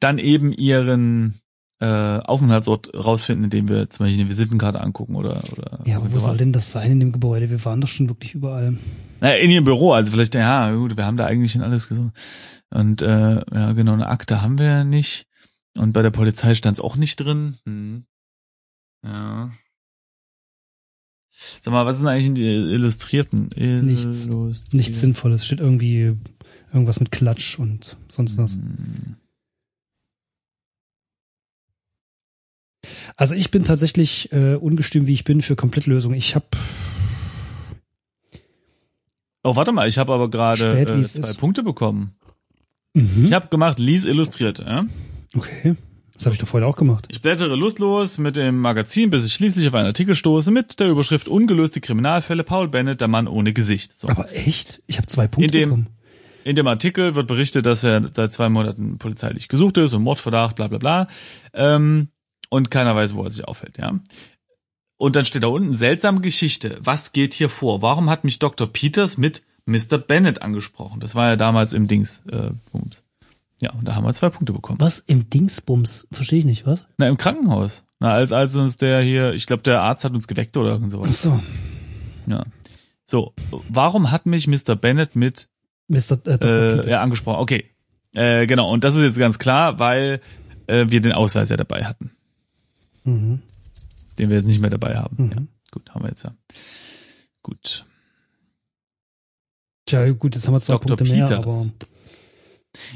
dann 0.00 0.18
eben 0.18 0.52
ihren 0.52 1.40
äh, 1.80 1.86
Aufenthaltsort 2.18 2.92
rausfinden, 2.94 3.44
indem 3.44 3.68
wir 3.68 3.88
zum 3.88 4.04
Beispiel 4.06 4.20
eine 4.22 4.30
Visitenkarte 4.30 4.80
angucken 4.80 5.14
oder 5.14 5.40
oder 5.52 5.80
Ja, 5.86 5.96
aber 5.96 6.12
wo 6.12 6.18
soll 6.18 6.36
denn 6.36 6.52
das 6.52 6.72
sein 6.72 6.90
in 6.92 7.00
dem 7.00 7.12
Gebäude? 7.12 7.50
Wir 7.50 7.64
waren 7.64 7.80
doch 7.80 7.88
schon 7.88 8.08
wirklich 8.08 8.34
überall. 8.34 8.76
Naja, 9.20 9.36
in 9.36 9.50
ihrem 9.50 9.64
Büro, 9.64 9.92
also 9.92 10.10
vielleicht, 10.12 10.34
ja, 10.34 10.72
gut, 10.74 10.96
wir 10.96 11.06
haben 11.06 11.16
da 11.16 11.26
eigentlich 11.26 11.52
schon 11.52 11.62
alles 11.62 11.88
gesucht. 11.88 12.12
Und 12.70 13.02
äh, 13.02 13.34
ja, 13.54 13.72
genau, 13.72 13.92
eine 13.92 14.08
Akte 14.08 14.42
haben 14.42 14.58
wir 14.58 14.66
ja 14.66 14.84
nicht. 14.84 15.26
Und 15.76 15.92
bei 15.92 16.02
der 16.02 16.10
Polizei 16.10 16.54
stand 16.54 16.76
es 16.78 16.82
auch 16.82 16.96
nicht 16.96 17.16
drin. 17.16 17.56
Hm. 17.64 18.04
Ja. 19.04 19.50
Sag 21.62 21.72
mal, 21.72 21.86
was 21.86 21.96
ist 21.96 22.02
denn 22.02 22.08
eigentlich 22.08 22.26
in 22.26 22.34
die 22.34 22.44
Illustrierten? 22.44 23.50
Nichts. 23.84 24.26
Illustriert- 24.26 24.74
Nichts 24.74 25.00
Sinnvolles. 25.00 25.46
Steht 25.46 25.60
irgendwie 25.60 26.16
irgendwas 26.72 26.98
mit 26.98 27.12
Klatsch 27.12 27.58
und 27.58 27.96
sonst 28.08 28.36
was. 28.38 28.54
Hm. 28.54 29.16
Also 33.20 33.34
ich 33.34 33.50
bin 33.50 33.64
tatsächlich 33.64 34.30
äh, 34.32 34.54
ungestüm, 34.54 35.08
wie 35.08 35.12
ich 35.12 35.24
bin, 35.24 35.42
für 35.42 35.56
Komplettlösungen. 35.56 36.16
Ich 36.16 36.34
habe 36.36 36.46
Oh, 39.44 39.56
warte 39.56 39.72
mal, 39.72 39.88
ich 39.88 39.98
habe 39.98 40.12
aber 40.12 40.30
gerade 40.30 40.70
Spät, 40.72 40.88
wie 40.94 41.00
äh, 41.00 41.04
zwei 41.04 41.28
ist. 41.28 41.38
Punkte 41.40 41.62
bekommen. 41.62 42.12
mhm. 42.94 43.24
Ich 43.24 43.32
habe 43.32 43.48
gemacht, 43.48 43.78
Lies 43.78 44.04
illustriert. 44.04 44.58
Ja? 44.60 44.86
okay. 45.36 45.74
Das 46.14 46.26
habe 46.26 46.34
ich 46.34 46.40
doch 46.40 46.48
vorher 46.48 46.68
auch 46.68 46.76
gemacht. 46.76 47.06
Ich 47.10 47.22
blättere 47.22 47.54
lustlos 47.54 48.18
mit 48.18 48.34
dem 48.36 48.58
Magazin, 48.58 49.08
bis 49.10 49.24
ich 49.24 49.34
schließlich 49.34 49.68
auf 49.68 49.74
einen 49.74 49.86
Artikel 49.86 50.16
stoße 50.16 50.50
mit 50.50 50.80
der 50.80 50.88
Überschrift 50.88 51.28
Ungelöste 51.28 51.80
Kriminalfälle 51.80 52.42
Paul 52.42 52.66
Bennett, 52.68 53.00
der 53.00 53.06
Mann 53.08 53.28
ohne 53.28 53.52
Gesicht. 53.52 53.98
So. 53.98 54.08
Aber 54.08 54.32
echt? 54.34 54.82
Ich 54.88 54.96
habe 54.96 55.06
zwei 55.06 55.28
Punkte 55.28 55.44
In 55.46 55.52
dem- 55.62 55.68
bekommen. 55.70 55.88
In 56.44 56.56
dem 56.56 56.66
Artikel 56.66 57.14
wird 57.14 57.26
berichtet, 57.26 57.66
dass 57.66 57.84
er 57.84 58.08
seit 58.12 58.32
zwei 58.32 58.48
Monaten 58.48 58.98
polizeilich 58.98 59.48
gesucht 59.48 59.76
ist 59.78 59.92
und 59.92 60.02
Mordverdacht, 60.02 60.56
bla 60.56 60.66
bla 60.68 60.78
bla. 60.78 61.08
Ähm, 61.52 62.08
und 62.48 62.70
keiner 62.70 62.94
weiß, 62.96 63.14
wo 63.14 63.24
er 63.24 63.30
sich 63.30 63.46
aufhält, 63.46 63.78
ja. 63.78 63.98
Und 64.96 65.14
dann 65.16 65.24
steht 65.24 65.42
da 65.44 65.46
unten, 65.48 65.76
seltsame 65.76 66.20
Geschichte. 66.20 66.78
Was 66.80 67.12
geht 67.12 67.34
hier 67.34 67.48
vor? 67.48 67.82
Warum 67.82 68.10
hat 68.10 68.24
mich 68.24 68.38
Dr. 68.40 68.66
Peters 68.66 69.16
mit 69.16 69.42
Mr. 69.66 69.96
Bennett 69.98 70.42
angesprochen? 70.42 70.98
Das 71.00 71.14
war 71.14 71.28
ja 71.28 71.36
damals 71.36 71.72
im 71.72 71.86
Dings. 71.86 72.22
Äh, 72.30 72.50
Bums. 72.72 73.04
ja, 73.60 73.70
und 73.72 73.86
da 73.86 73.94
haben 73.94 74.04
wir 74.04 74.12
zwei 74.12 74.28
Punkte 74.30 74.52
bekommen. 74.52 74.80
Was? 74.80 74.98
Im 74.98 75.30
Dingsbums? 75.30 76.08
Verstehe 76.10 76.40
ich 76.40 76.44
nicht, 76.44 76.66
was? 76.66 76.84
Na, 76.96 77.06
im 77.06 77.16
Krankenhaus. 77.16 77.84
Na, 78.00 78.12
als, 78.12 78.32
als 78.32 78.56
uns 78.56 78.76
der 78.76 79.00
hier, 79.00 79.34
ich 79.34 79.46
glaube, 79.46 79.62
der 79.62 79.82
Arzt 79.82 80.04
hat 80.04 80.12
uns 80.14 80.26
geweckt 80.26 80.56
oder 80.56 80.70
irgend 80.70 80.88
Ach 80.88 80.90
sowas. 80.92 81.22
so. 81.22 81.40
Ja. 82.26 82.44
So, 83.04 83.32
warum 83.68 84.10
hat 84.10 84.26
mich 84.26 84.48
Mr. 84.48 84.74
Bennett 84.74 85.14
mit 85.16 85.48
Mr. 85.88 85.96
Äh, 86.12 86.38
Dr. 86.38 86.50
äh, 86.50 86.70
Peters. 86.76 86.86
ja, 86.86 87.00
angesprochen. 87.02 87.40
Okay. 87.40 87.64
Äh, 88.12 88.46
genau, 88.46 88.70
und 88.70 88.82
das 88.84 88.96
ist 88.96 89.02
jetzt 89.02 89.18
ganz 89.18 89.38
klar, 89.38 89.78
weil 89.78 90.20
äh, 90.66 90.86
wir 90.88 91.00
den 91.00 91.12
Ausweis 91.12 91.50
ja 91.50 91.56
dabei 91.56 91.84
hatten, 91.84 92.10
mhm. 93.04 93.42
den 94.18 94.28
wir 94.28 94.36
jetzt 94.36 94.46
nicht 94.46 94.60
mehr 94.60 94.70
dabei 94.70 94.96
haben. 94.96 95.24
Mhm. 95.24 95.30
Ja, 95.30 95.42
gut, 95.70 95.90
haben 95.90 96.04
wir 96.04 96.08
jetzt 96.08 96.24
ja. 96.24 96.34
Gut. 97.42 97.84
Tja, 99.86 100.10
gut, 100.12 100.34
jetzt 100.34 100.46
haben 100.46 100.54
wir 100.54 100.60
zwei 100.60 100.74
Dr. 100.74 100.96
Punkte 100.96 101.14
mehr, 101.14 101.24
Peters. 101.24 101.72
aber 101.78 101.88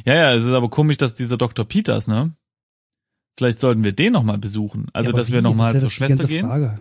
Ja, 0.04 0.14
ja, 0.14 0.34
es 0.34 0.44
ist 0.44 0.50
aber 0.50 0.68
komisch, 0.68 0.98
dass 0.98 1.14
dieser 1.14 1.38
Dr. 1.38 1.64
Peters, 1.64 2.06
ne? 2.06 2.34
Vielleicht 3.38 3.60
sollten 3.60 3.82
wir 3.82 3.92
den 3.92 4.12
nochmal 4.12 4.38
besuchen. 4.38 4.88
Also, 4.92 5.10
ja, 5.10 5.16
dass 5.16 5.32
wir 5.32 5.38
wie? 5.38 5.42
nochmal 5.42 5.72
Das 5.72 5.82
zur 5.82 5.90
Schwester 5.90 6.26
gehen, 6.26 6.46
Frage. 6.46 6.78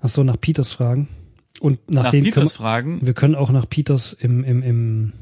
Ach 0.00 0.08
so, 0.08 0.22
nach 0.24 0.40
Peters 0.40 0.72
fragen. 0.72 1.08
Und 1.60 1.90
nach, 1.90 2.04
nach 2.04 2.10
Peters 2.12 2.34
können 2.34 2.48
fragen. 2.48 2.98
wir 3.02 3.14
können 3.14 3.34
auch 3.34 3.50
nach 3.50 3.68
Peters 3.68 4.12
im, 4.12 4.44
im, 4.44 4.62
im, 4.62 5.12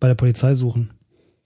bei 0.00 0.08
der 0.08 0.14
Polizei 0.14 0.54
suchen. 0.54 0.90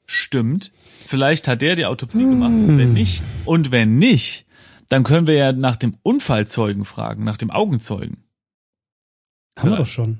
Stimmt. 0.06 0.72
Vielleicht 1.06 1.48
hat 1.48 1.60
der 1.60 1.76
die 1.76 1.84
Autopsie 1.86 2.24
gemacht. 2.24 2.50
Wenn 2.50 2.94
nicht, 2.94 3.22
und 3.44 3.70
wenn 3.70 3.98
nicht, 3.98 4.46
dann 4.88 5.04
können 5.04 5.26
wir 5.26 5.34
ja 5.34 5.52
nach 5.52 5.76
dem 5.76 5.96
Unfallzeugen 6.02 6.84
fragen, 6.84 7.24
nach 7.24 7.36
dem 7.36 7.50
Augenzeugen. 7.50 8.24
Haben 9.58 9.70
wir 9.70 9.76
doch 9.78 9.86
schon. 9.86 10.18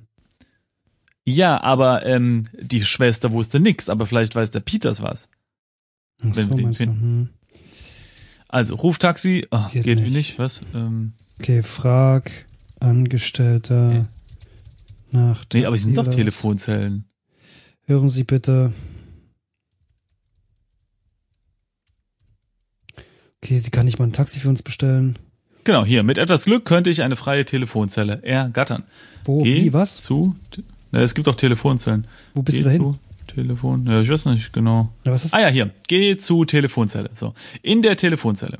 Ja, 1.25 1.61
aber 1.63 2.07
ähm, 2.07 2.45
die 2.59 2.85
Schwester 2.85 3.33
wusste 3.33 3.61
nix, 3.61 3.89
aber 3.89 4.07
vielleicht 4.07 4.35
weiß 4.35 4.51
der 4.51 4.61
Peters 4.61 5.03
was. 5.03 5.29
Ach 6.21 6.25
Wenn 6.35 6.49
so, 6.49 6.51
wir 6.51 6.57
den 6.57 6.75
finden. 6.75 7.01
Hm. 7.01 7.29
Also, 8.49 8.77
Ruftaxi, 8.77 9.47
oh, 9.51 9.69
Geht 9.71 9.85
geht, 9.85 10.01
nicht. 10.01 10.13
nicht, 10.13 10.39
was? 10.39 10.63
Ähm, 10.75 11.13
Okay, 11.39 11.63
frag 11.63 12.31
Angestellter 12.81 13.89
Nee. 13.93 14.03
nach. 15.13 15.45
nee, 15.53 15.67
aber 15.67 15.77
es 15.77 15.83
sind 15.83 15.97
doch 15.99 16.09
Telefonzellen. 16.09 17.05
Hören 17.85 18.09
Sie 18.11 18.25
bitte. 18.25 18.73
Okay, 23.43 23.59
sie 23.59 23.71
kann 23.71 23.85
nicht 23.85 23.99
mal 23.99 24.07
ein 24.07 24.13
Taxi 24.13 24.41
für 24.41 24.49
uns 24.49 24.63
bestellen. 24.63 25.19
Genau, 25.65 25.85
hier, 25.85 26.03
mit 26.03 26.19
etwas 26.19 26.45
Glück 26.45 26.65
könnte 26.65 26.91
ich 26.91 27.03
eine 27.03 27.17
freie 27.17 27.45
Telefonzelle 27.45 28.23
ergattern. 28.23 28.85
Wo, 29.25 29.43
Geh 29.43 29.65
wie, 29.65 29.73
was? 29.73 30.01
Zu, 30.01 30.35
na, 30.93 31.01
es 31.03 31.15
gibt 31.15 31.29
auch 31.29 31.35
Telefonzellen. 31.35 32.07
Wo 32.35 32.43
bist 32.43 32.59
Geh 32.59 32.65
du 32.65 32.69
dahin? 32.69 32.81
zu 32.81 32.99
Telefon, 33.35 33.87
ja, 33.87 34.01
ich 34.01 34.09
weiß 34.09 34.25
nicht 34.27 34.53
genau. 34.55 34.91
Ja, 35.05 35.13
was 35.13 35.27
ist 35.27 35.35
Ah 35.35 35.41
ja, 35.41 35.49
hier, 35.49 35.71
geh 35.87 36.17
zu 36.17 36.47
Telefonzelle. 36.47 37.11
So, 37.15 37.35
in 37.63 37.83
der 37.83 37.97
Telefonzelle. 37.97 38.59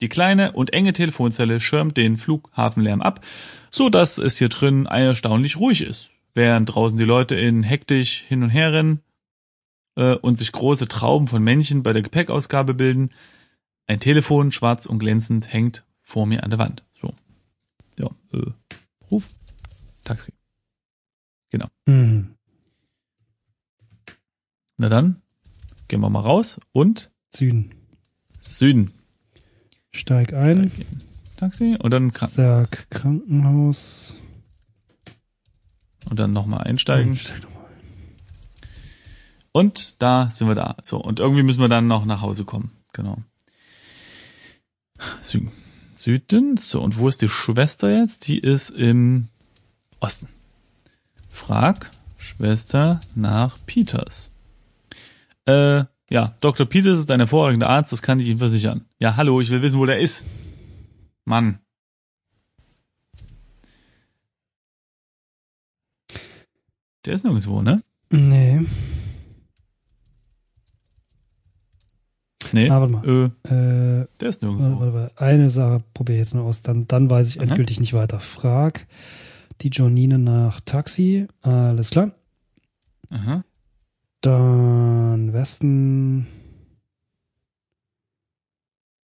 Die 0.00 0.08
kleine 0.08 0.52
und 0.52 0.72
enge 0.72 0.92
Telefonzelle 0.92 1.60
schirmt 1.60 1.96
den 1.96 2.18
Flughafenlärm 2.18 3.02
ab, 3.02 3.24
so 3.70 3.88
dass 3.88 4.18
es 4.18 4.38
hier 4.38 4.48
drin 4.48 4.86
erstaunlich 4.86 5.58
ruhig 5.58 5.82
ist, 5.82 6.10
während 6.34 6.74
draußen 6.74 6.98
die 6.98 7.04
Leute 7.04 7.34
in 7.34 7.62
hektisch 7.62 8.24
hin 8.26 8.42
und 8.42 8.50
her 8.50 8.72
rennen 8.72 9.00
äh, 9.96 10.14
und 10.14 10.36
sich 10.36 10.52
große 10.52 10.88
Trauben 10.88 11.28
von 11.28 11.42
Männchen 11.42 11.82
bei 11.82 11.92
der 11.92 12.02
Gepäckausgabe 12.02 12.74
bilden. 12.74 13.10
Ein 13.86 14.00
Telefon, 14.00 14.52
schwarz 14.52 14.86
und 14.86 14.98
glänzend, 14.98 15.52
hängt 15.52 15.84
vor 16.02 16.26
mir 16.26 16.42
an 16.44 16.50
der 16.50 16.58
Wand. 16.58 16.82
So, 17.00 17.12
ja, 17.98 18.10
äh, 18.32 18.50
Ruf, 19.10 19.28
Taxi. 20.04 20.32
Hm. 21.88 22.34
Na 24.76 24.88
dann, 24.88 25.22
gehen 25.88 26.00
wir 26.00 26.10
mal 26.10 26.20
raus 26.20 26.60
und 26.72 27.10
Süden. 27.34 27.74
Süden. 28.40 28.92
Steig 29.92 30.34
ein. 30.34 30.70
Taxi 31.36 31.76
und 31.80 31.90
dann 31.92 32.10
Kranken 32.12 32.34
Sag 32.34 32.90
Krankenhaus. 32.90 34.16
und 36.10 36.18
dann 36.18 36.32
nochmal 36.32 36.64
einsteigen. 36.64 37.14
Steig 37.14 37.42
doch 37.42 37.54
mal 37.54 37.66
ein. 37.66 37.76
Und 39.52 39.94
da 40.02 40.28
sind 40.30 40.48
wir 40.48 40.54
da. 40.54 40.76
So, 40.82 40.98
und 40.98 41.20
irgendwie 41.20 41.42
müssen 41.42 41.60
wir 41.60 41.68
dann 41.68 41.86
noch 41.86 42.04
nach 42.04 42.20
Hause 42.20 42.44
kommen. 42.44 42.72
Genau. 42.92 43.18
Süden. 45.20 45.50
Süden. 45.94 46.56
So, 46.56 46.80
und 46.80 46.98
wo 46.98 47.08
ist 47.08 47.22
die 47.22 47.28
Schwester 47.28 47.90
jetzt? 47.90 48.28
Die 48.28 48.38
ist 48.38 48.70
im 48.70 49.28
Osten. 50.00 50.28
Frag 51.28 51.90
Schwester 52.18 53.00
nach 53.14 53.58
Peters. 53.66 54.30
Äh, 55.46 55.84
ja, 56.10 56.34
Dr. 56.40 56.66
Peters 56.66 56.98
ist 56.98 57.10
ein 57.10 57.20
hervorragender 57.20 57.68
Arzt, 57.68 57.92
das 57.92 58.02
kann 58.02 58.20
ich 58.20 58.26
Ihnen 58.26 58.38
versichern. 58.38 58.84
Ja, 58.98 59.16
hallo, 59.16 59.40
ich 59.40 59.50
will 59.50 59.62
wissen, 59.62 59.78
wo 59.78 59.86
der 59.86 59.98
ist. 59.98 60.24
Mann. 61.24 61.58
Der 67.04 67.14
ist 67.14 67.24
nirgendwo, 67.24 67.62
ne? 67.62 67.82
Nee. 68.10 68.66
Nee. 72.52 72.70
Ah, 72.70 72.80
warte 72.80 72.92
mal. 72.92 73.32
Äh, 73.44 73.48
Äh, 74.02 74.06
der 74.20 74.28
ist 74.28 74.42
nirgendwo. 74.42 74.80
warte, 74.80 74.94
warte. 74.94 75.20
Eine 75.20 75.50
Sache 75.50 75.78
probiere 75.94 76.16
ich 76.18 76.26
jetzt 76.26 76.34
noch 76.34 76.44
aus, 76.44 76.62
dann, 76.62 76.86
dann 76.86 77.08
weiß 77.10 77.28
ich 77.28 77.40
endgültig 77.40 77.80
nicht 77.80 77.92
weiter. 77.94 78.20
Frag 78.20 78.86
die 79.62 79.68
Johnine 79.68 80.18
nach 80.18 80.60
Taxi. 80.60 81.26
Alles 81.42 81.90
klar. 81.90 82.12
Aha. 83.10 83.44
Dann 84.20 85.32
Westen. 85.32 86.26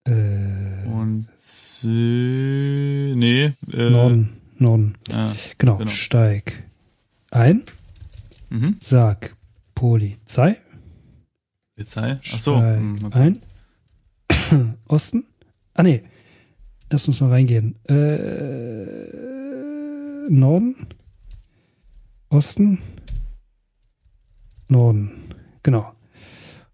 Äh, 0.06 0.86
Und 0.88 1.28
Sü 1.36 3.14
nee, 3.16 3.54
äh, 3.74 3.90
Norden. 3.90 4.30
Norden. 4.58 4.94
Ah, 5.14 5.32
Genau. 5.58 5.78
genau. 5.78 5.90
Steig 5.92 6.68
ein. 7.32 7.64
mhm. 8.50 8.76
Sag 8.80 9.36
Polizei. 9.76 10.58
Polizei. 11.82 12.18
Ach 12.34 12.40
so. 12.40 12.58
Hm, 12.58 12.98
okay. 13.06 13.34
ein. 14.30 14.78
Osten. 14.88 15.26
Ah, 15.74 15.84
nee. 15.84 16.04
Erst 16.90 17.08
muss 17.08 17.22
man 17.22 17.32
reingehen. 17.32 17.76
Äh, 17.86 19.08
Norden. 20.30 20.76
Osten. 22.30 22.82
Norden. 24.68 25.12
Genau. 25.64 25.94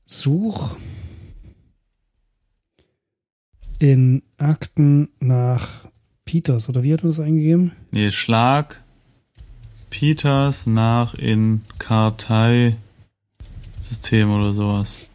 Such 0.06 0.78
in 3.80 4.24
Akten 4.38 5.10
nach 5.20 5.70
Peters. 6.26 6.68
Oder 6.70 6.84
wie 6.84 6.94
hat 6.94 7.04
man 7.04 7.12
das 7.12 7.20
eingegeben? 7.20 7.74
Nee, 7.92 8.12
Schlag 8.12 8.84
Peters 9.90 10.68
nach 10.68 11.14
in 11.14 11.62
Karteisystem 13.78 14.32
oder 14.32 14.54
sowas. 14.54 15.08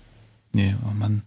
Nee, 0.53 0.75
oh 0.85 0.95
Mann. 0.99 1.23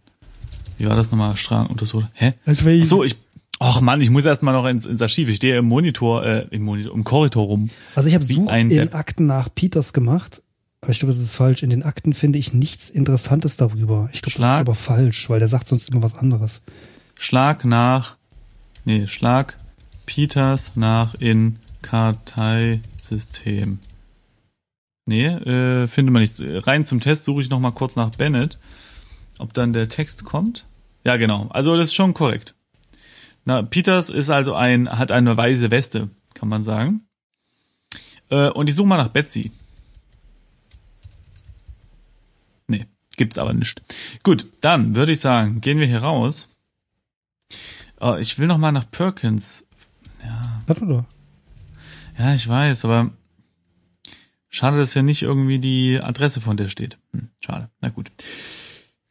Wie 0.77 0.85
war 0.87 0.95
das 0.95 1.11
nochmal? 1.11 1.35
Strang 1.37 1.67
untersucht. 1.67 2.07
Hä? 2.13 2.33
Also 2.45 2.65
wenn 2.65 2.81
Ach 2.81 2.85
so, 2.85 3.03
ich. 3.03 3.15
Ach 3.59 3.79
Mann, 3.81 4.01
ich 4.01 4.09
muss 4.09 4.25
erst 4.25 4.43
mal 4.43 4.51
noch 4.51 4.65
ins, 4.65 4.85
ins 4.85 5.01
Archiv. 5.01 5.29
Ich 5.29 5.37
stehe 5.37 5.57
im 5.57 5.65
Monitor, 5.65 6.25
äh, 6.25 6.45
im 6.51 6.63
Monitor, 6.63 6.93
im 6.93 7.05
Korridor 7.05 7.45
rum. 7.45 7.69
Also 7.95 8.09
ich 8.09 8.15
habe 8.15 8.25
Such 8.25 8.51
in 8.51 8.69
Depp. 8.69 8.93
Akten 8.93 9.25
nach 9.27 9.47
Peters 9.53 9.93
gemacht, 9.93 10.43
aber 10.81 10.91
ich 10.91 10.99
glaube, 10.99 11.13
das 11.13 11.21
ist 11.21 11.33
falsch. 11.33 11.63
In 11.63 11.69
den 11.69 11.83
Akten 11.83 12.13
finde 12.13 12.37
ich 12.37 12.53
nichts 12.53 12.89
Interessantes 12.89 13.55
darüber. 13.55 14.09
Ich 14.11 14.21
glaube, 14.21 14.37
das 14.37 14.45
ist 14.45 14.59
aber 14.59 14.75
falsch, 14.75 15.29
weil 15.29 15.39
der 15.39 15.47
sagt 15.47 15.69
sonst 15.69 15.89
immer 15.89 16.03
was 16.03 16.15
anderes. 16.15 16.63
Schlag 17.15 17.63
nach. 17.63 18.17
Nee, 18.83 19.07
Schlag 19.07 19.55
Peters 20.05 20.73
nach 20.75 21.15
in 21.15 21.55
Karteisystem. 21.81 23.79
Nee, 25.05 25.25
äh, 25.27 25.87
finde 25.87 26.11
man 26.11 26.21
nicht. 26.23 26.41
Rein 26.41 26.85
zum 26.85 26.99
Test 26.99 27.25
suche 27.25 27.41
ich 27.41 27.49
noch 27.49 27.59
mal 27.59 27.71
kurz 27.71 27.95
nach 27.95 28.11
Bennett. 28.11 28.57
Ob 29.37 29.53
dann 29.53 29.73
der 29.73 29.89
Text 29.89 30.23
kommt. 30.25 30.65
Ja, 31.03 31.17
genau. 31.17 31.47
Also 31.49 31.75
das 31.77 31.89
ist 31.89 31.93
schon 31.93 32.13
korrekt. 32.13 32.55
Na, 33.43 33.61
Peters 33.61 34.09
ist 34.09 34.31
also 34.31 34.55
ein, 34.55 34.89
hat 34.89 35.11
eine 35.11 35.37
weiße 35.37 35.69
Weste, 35.69 36.09
kann 36.33 36.49
man 36.49 36.63
sagen. 36.63 37.01
Äh, 38.29 38.49
und 38.49 38.69
ich 38.69 38.75
suche 38.75 38.87
mal 38.87 38.97
nach 38.97 39.09
Betsy. 39.09 39.51
Nee, 42.67 42.85
gibt's 43.17 43.37
aber 43.37 43.53
nicht. 43.53 43.83
Gut, 44.23 44.47
dann 44.61 44.95
würde 44.95 45.11
ich 45.11 45.19
sagen, 45.19 45.61
gehen 45.61 45.79
wir 45.79 45.85
hier 45.85 46.01
raus. 46.01 46.49
Oh, 47.99 48.15
ich 48.15 48.39
will 48.39 48.47
noch 48.47 48.57
mal 48.57 48.71
nach 48.71 48.89
Perkins. 48.89 49.67
Ja, 50.23 50.61
Warte 50.65 50.87
doch. 50.87 51.05
ja, 52.17 52.33
ich 52.33 52.47
weiß, 52.47 52.85
aber 52.85 53.11
schade, 54.49 54.77
dass 54.77 54.93
hier 54.93 55.03
nicht 55.03 55.21
irgendwie 55.21 55.59
die 55.59 55.99
Adresse 56.01 56.41
von 56.41 56.57
der 56.57 56.69
steht. 56.69 56.97
Hm, 57.11 57.29
schade. 57.39 57.69
Na 57.81 57.89
gut. 57.89 58.11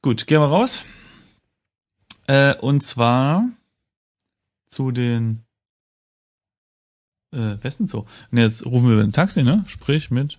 Gut, 0.03 0.27
gehen 0.27 0.41
wir 0.41 0.49
raus. 0.49 0.83
Äh, 2.27 2.55
und 2.57 2.83
zwar 2.83 3.49
zu 4.67 4.91
den 4.91 5.45
äh, 7.33 7.57
Westen 7.63 7.87
so. 7.89 8.07
Und 8.31 8.39
jetzt 8.39 8.65
rufen 8.65 8.89
wir 8.89 8.95
über 8.95 9.05
ein 9.05 9.13
Taxi, 9.13 9.43
ne? 9.43 9.65
Sprich 9.69 10.11
mit 10.11 10.39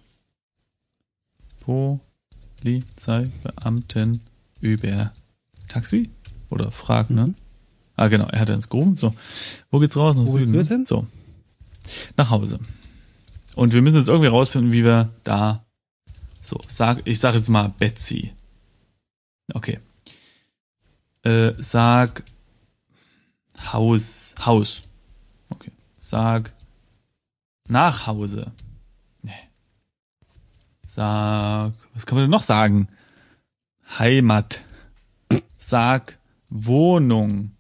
Polizeibeamten 2.62 4.22
über 4.62 5.14
Taxi 5.68 6.10
oder 6.50 6.72
frag, 6.72 7.10
ne? 7.10 7.28
Mhm. 7.28 7.36
Ah, 7.98 8.08
genau, 8.08 8.28
er 8.28 8.42
hat 8.42 8.50
uns 8.50 8.70
gerufen. 8.70 8.98
So, 8.98 9.16
wo 9.72 9.80
geht's 9.80 9.96
raus? 9.96 10.18
Nach 10.18 10.26
Wo 10.26 10.38
Süden, 10.38 10.52
ne? 10.52 10.86
So, 10.86 11.08
nach 12.18 12.30
Hause. 12.30 12.60
Und 13.56 13.74
wir 13.74 13.82
müssen 13.82 13.98
jetzt 13.98 14.10
irgendwie 14.10 14.28
rausfinden, 14.28 14.74
wie 14.74 14.84
wir 14.84 15.10
da 15.24 15.66
so 16.42 16.60
sag. 16.68 17.02
Ich 17.06 17.20
sag 17.20 17.34
jetzt 17.36 17.50
mal 17.50 17.70
Betsy. 17.70 18.34
Okay. 19.54 19.80
Äh, 21.24 21.54
sag 21.58 22.24
Haus, 23.72 24.36
Haus. 24.46 24.84
Okay. 25.50 25.72
Sag 25.98 26.52
nach 27.68 28.06
Hause. 28.08 28.52
Nee. 29.22 29.32
Sag, 30.86 31.74
was 31.94 32.06
kann 32.06 32.18
man 32.18 32.26
denn 32.26 32.32
noch 32.32 32.44
sagen? 32.44 32.90
Heimat. 33.98 34.62
Sag 35.58 36.20
Wohnung. 36.50 37.52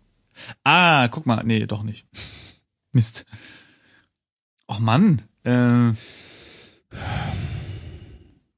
Ah, 0.63 1.07
guck 1.07 1.25
mal, 1.25 1.43
nee, 1.43 1.65
doch 1.65 1.83
nicht. 1.83 2.05
Mist. 2.91 3.25
Och 4.67 4.79
Mann, 4.79 5.21
äh, 5.45 5.93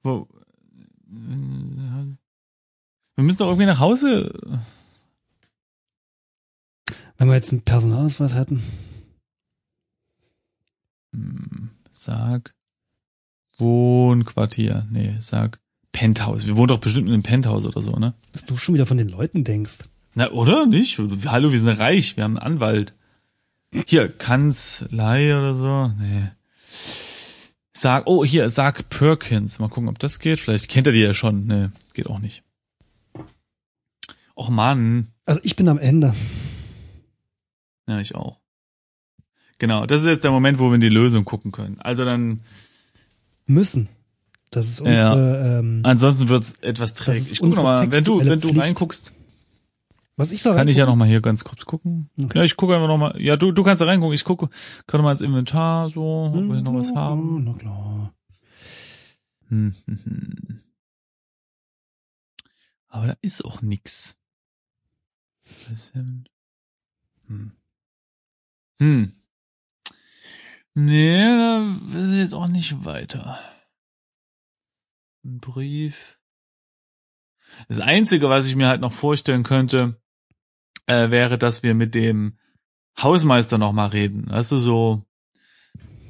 wo, 0.04 0.28
wir 3.16 3.24
müssen 3.24 3.38
doch 3.40 3.48
irgendwie 3.48 3.66
nach 3.66 3.80
Hause. 3.80 4.62
Wenn 7.18 7.28
wir 7.28 7.36
jetzt 7.36 7.52
einen 7.52 7.64
Personalausweis 7.64 8.36
hätten. 8.36 8.62
Hm, 11.14 11.70
Sag 11.92 12.52
Wohnquartier. 13.58 14.86
Nee, 14.92 15.16
sag 15.20 15.60
Penthouse. 15.92 16.46
Wir 16.46 16.58
wohnen 16.58 16.68
doch 16.68 16.80
bestimmt 16.80 17.08
in 17.08 17.14
einem 17.14 17.24
Penthouse 17.24 17.66
oder 17.66 17.82
so, 17.82 17.94
ne? 17.94 18.14
Dass 18.32 18.46
du 18.46 18.56
schon 18.56 18.76
wieder 18.76 18.86
von 18.86 18.98
den 18.98 19.10
Leuten 19.10 19.44
denkst. 19.44 19.86
Na, 20.14 20.30
oder? 20.32 20.68
Nicht? 20.68 21.00
Hallo, 21.26 21.52
wir 21.52 21.60
sind 21.60 21.70
reich. 21.80 22.18
Wir 22.18 22.24
haben 22.24 22.38
einen 22.38 22.54
Anwalt. 22.54 22.94
Hier, 23.88 24.10
Kanzlei 24.10 25.36
oder 25.36 25.56
so. 25.56 25.92
Nee. 26.00 26.30
Sag, 27.74 28.04
oh, 28.08 28.26
hier, 28.26 28.50
sag 28.50 28.90
Perkins. 28.90 29.60
Mal 29.60 29.70
gucken, 29.70 29.90
ob 29.90 30.00
das 30.00 30.20
geht. 30.20 30.40
Vielleicht 30.40 30.70
kennt 30.70 30.88
er 30.88 30.94
die 30.94 31.00
ja 31.02 31.14
schon. 31.14 31.46
Nee, 31.46 31.70
geht 31.94 32.08
auch 32.08 32.20
nicht. 32.20 32.44
Och 34.36 34.50
Mann. 34.50 35.08
Also 35.26 35.40
ich 35.44 35.56
bin 35.56 35.68
am 35.68 35.78
Ende. 35.78 36.14
Ja, 37.88 38.00
ich 38.00 38.16
auch. 38.16 38.40
Genau, 39.60 39.86
das 39.86 40.02
ist 40.02 40.08
jetzt 40.08 40.24
der 40.24 40.32
Moment, 40.32 40.60
wo 40.60 40.68
wir 40.70 40.76
in 40.76 40.82
die 40.82 40.90
Lösung 40.90 41.26
gucken 41.26 41.52
können. 41.52 41.80
Also 41.80 42.06
dann, 42.06 42.42
Müssen. 43.48 43.90
Das 44.52 44.68
ist 44.68 44.82
unsere, 44.82 45.60
ähm, 45.60 45.82
ansonsten 45.84 46.30
wird's 46.30 46.56
etwas 46.62 46.94
träge. 46.94 47.18
Ich 47.20 47.40
guck 47.40 47.42
noch 47.42 47.48
unsere 47.48 47.64
mal, 47.64 47.92
wenn 47.92 48.04
du, 48.04 48.20
wenn 48.20 48.40
du 48.40 48.50
Pflicht. 48.50 48.62
reinguckst, 48.62 49.14
was 50.18 50.32
ich 50.32 50.42
sage. 50.42 50.58
kann 50.58 50.68
ich 50.68 50.78
ja 50.78 50.86
noch 50.86 50.96
mal 50.96 51.08
hier 51.08 51.22
ganz 51.22 51.44
kurz 51.44 51.66
gucken. 51.66 52.10
Okay. 52.20 52.40
Ja, 52.40 52.44
ich 52.44 52.58
gucke 52.58 52.74
einfach 52.74 52.88
noch 52.88 52.98
mal. 52.98 53.22
Ja, 53.22 53.38
du, 53.38 53.52
du 53.52 53.64
kannst 53.64 53.82
da 53.82 53.86
reingucken. 53.86 54.16
Ich 54.16 54.24
gucke, 54.24 54.50
kann 54.88 55.02
mal 55.02 55.12
ins 55.12 55.22
Inventar 55.22 55.90
so, 55.90 56.32
ob 56.34 56.34
wir 56.34 56.56
hier 56.56 56.64
noch 56.64 56.74
was 56.74 56.94
haben. 56.96 57.44
Na 57.44 57.54
klar. 57.54 58.14
Hm, 59.50 59.76
hm, 59.86 60.00
hm. 60.04 60.62
Aber 62.90 63.08
da 63.08 63.16
ist 63.22 63.46
auch 63.46 63.62
nix. 63.62 64.18
Hm. 65.94 67.52
Hm. 68.80 69.14
Nee, 70.74 71.26
da 71.26 71.76
weiß 71.82 72.10
ich 72.10 72.18
jetzt 72.18 72.34
auch 72.34 72.48
nicht 72.48 72.86
weiter. 72.86 73.40
Ein 75.24 75.40
Brief. 75.40 76.20
Das 77.68 77.80
Einzige, 77.80 78.30
was 78.30 78.48
ich 78.48 78.56
mir 78.56 78.68
halt 78.68 78.82
noch 78.82 78.94
vorstellen 78.94 79.44
könnte, 79.44 80.00
äh, 80.88 81.12
wäre, 81.12 81.38
dass 81.38 81.64
wir 81.64 81.74
mit 81.74 81.96
dem 81.96 82.38
Hausmeister 83.02 83.58
noch 83.58 83.74
mal 83.74 83.88
reden. 83.88 84.30
Weißt 84.30 84.52
du, 84.52 84.58
so, 84.58 85.04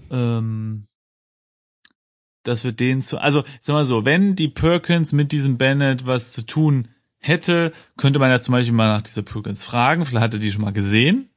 ähm, 0.10 0.88
dass 2.44 2.64
wir 2.64 2.72
den 2.72 3.02
zu, 3.02 3.20
also, 3.20 3.44
sag 3.60 3.74
mal 3.74 3.86
so, 3.86 4.06
wenn 4.06 4.36
die 4.36 4.48
Perkins 4.48 5.12
mit 5.12 5.32
diesem 5.32 5.58
Bennett 5.58 6.06
was 6.06 6.32
zu 6.32 6.46
tun 6.46 6.88
hätte, 7.20 7.74
könnte 7.98 8.20
man 8.20 8.30
ja 8.30 8.40
zum 8.40 8.54
Beispiel 8.54 8.74
mal 8.74 8.88
nach 8.88 9.02
dieser 9.02 9.24
Perkins 9.24 9.64
fragen, 9.64 10.06
vielleicht 10.06 10.24
hat 10.24 10.34
er 10.34 10.40
die 10.40 10.52
schon 10.52 10.62
mal 10.62 10.72
gesehen. 10.72 11.30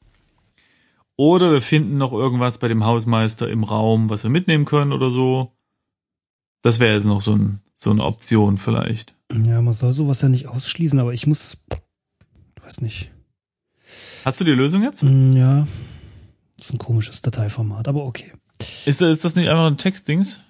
Oder 1.16 1.52
wir 1.52 1.60
finden 1.60 1.98
noch 1.98 2.12
irgendwas 2.12 2.58
bei 2.58 2.68
dem 2.68 2.84
Hausmeister 2.84 3.50
im 3.50 3.64
Raum, 3.64 4.08
was 4.08 4.22
wir 4.22 4.30
mitnehmen 4.30 4.64
können 4.64 4.92
oder 4.92 5.10
so. 5.10 5.52
Das 6.62 6.80
wäre 6.80 6.94
jetzt 6.94 7.04
noch 7.04 7.20
so, 7.20 7.34
ein, 7.34 7.60
so 7.74 7.90
eine 7.90 8.04
Option 8.04 8.56
vielleicht. 8.56 9.16
Ja, 9.30 9.60
man 9.60 9.74
soll 9.74 9.92
sowas 9.92 10.22
ja 10.22 10.28
nicht 10.28 10.46
ausschließen, 10.46 10.98
aber 10.98 11.12
ich 11.12 11.26
muss, 11.26 11.58
ich 12.56 12.64
weiß 12.64 12.80
nicht. 12.80 13.10
Hast 14.24 14.40
du 14.40 14.44
die 14.44 14.52
Lösung 14.52 14.82
jetzt? 14.82 15.02
Hm, 15.02 15.32
Ja, 15.32 15.66
das 16.56 16.66
ist 16.66 16.74
ein 16.74 16.78
komisches 16.78 17.22
Dateiformat, 17.22 17.88
aber 17.88 18.04
okay. 18.04 18.32
Ist, 18.84 19.00
ist 19.00 19.24
das 19.24 19.36
nicht 19.36 19.48
einfach 19.48 19.66
ein 19.66 19.78
Textdings? 19.78 20.40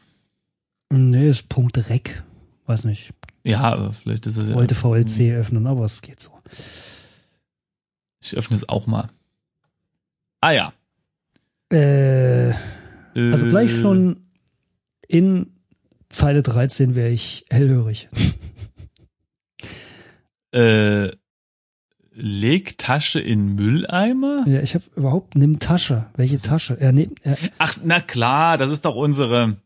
Nee, 0.93 1.29
ist 1.29 1.49
Punkt 1.49 1.77
Rec. 1.89 2.23
Weiß 2.67 2.85
nicht. 2.85 3.13
Ja, 3.45 3.91
vielleicht 3.93 4.27
ist 4.27 4.37
es 4.37 4.49
ja. 4.49 4.55
Wollte 4.57 4.75
VLC 4.75 5.33
öffnen, 5.37 5.67
aber 5.67 5.85
es 5.85 6.03
geht 6.03 6.21
so. 6.21 6.33
Ich 8.23 8.37
öffne 8.37 8.57
es 8.57 8.69
auch 8.69 8.87
mal. 8.87 9.09
Ah 10.41 10.51
ja. 10.51 10.73
Äh, 11.73 12.53
also 13.15 13.47
gleich 13.47 13.71
Äh, 13.71 13.81
schon 13.81 14.27
in 15.07 15.53
Zeile 16.09 16.43
13 16.43 16.97
wäre 16.97 17.11
ich 17.11 17.45
hellhörig. 17.51 18.09
Äh, 20.53 21.11
leg 22.21 22.79
Tasche 22.79 23.21
in 23.21 23.55
Mülleimer? 23.55 24.45
Ja, 24.47 24.61
ich 24.61 24.75
habe 24.75 24.85
überhaupt 24.97 25.37
nimm 25.37 25.59
Tasche. 25.59 26.07
Welche 26.17 26.39
Tasche? 26.39 26.79
Er 26.79 26.93
nimmt, 26.93 27.19
er, 27.25 27.37
Ach, 27.59 27.77
na 27.83 28.01
klar, 28.01 28.59
das 28.59 28.71
ist 28.71 28.85
doch 28.85 28.95
unsere. 28.95 29.57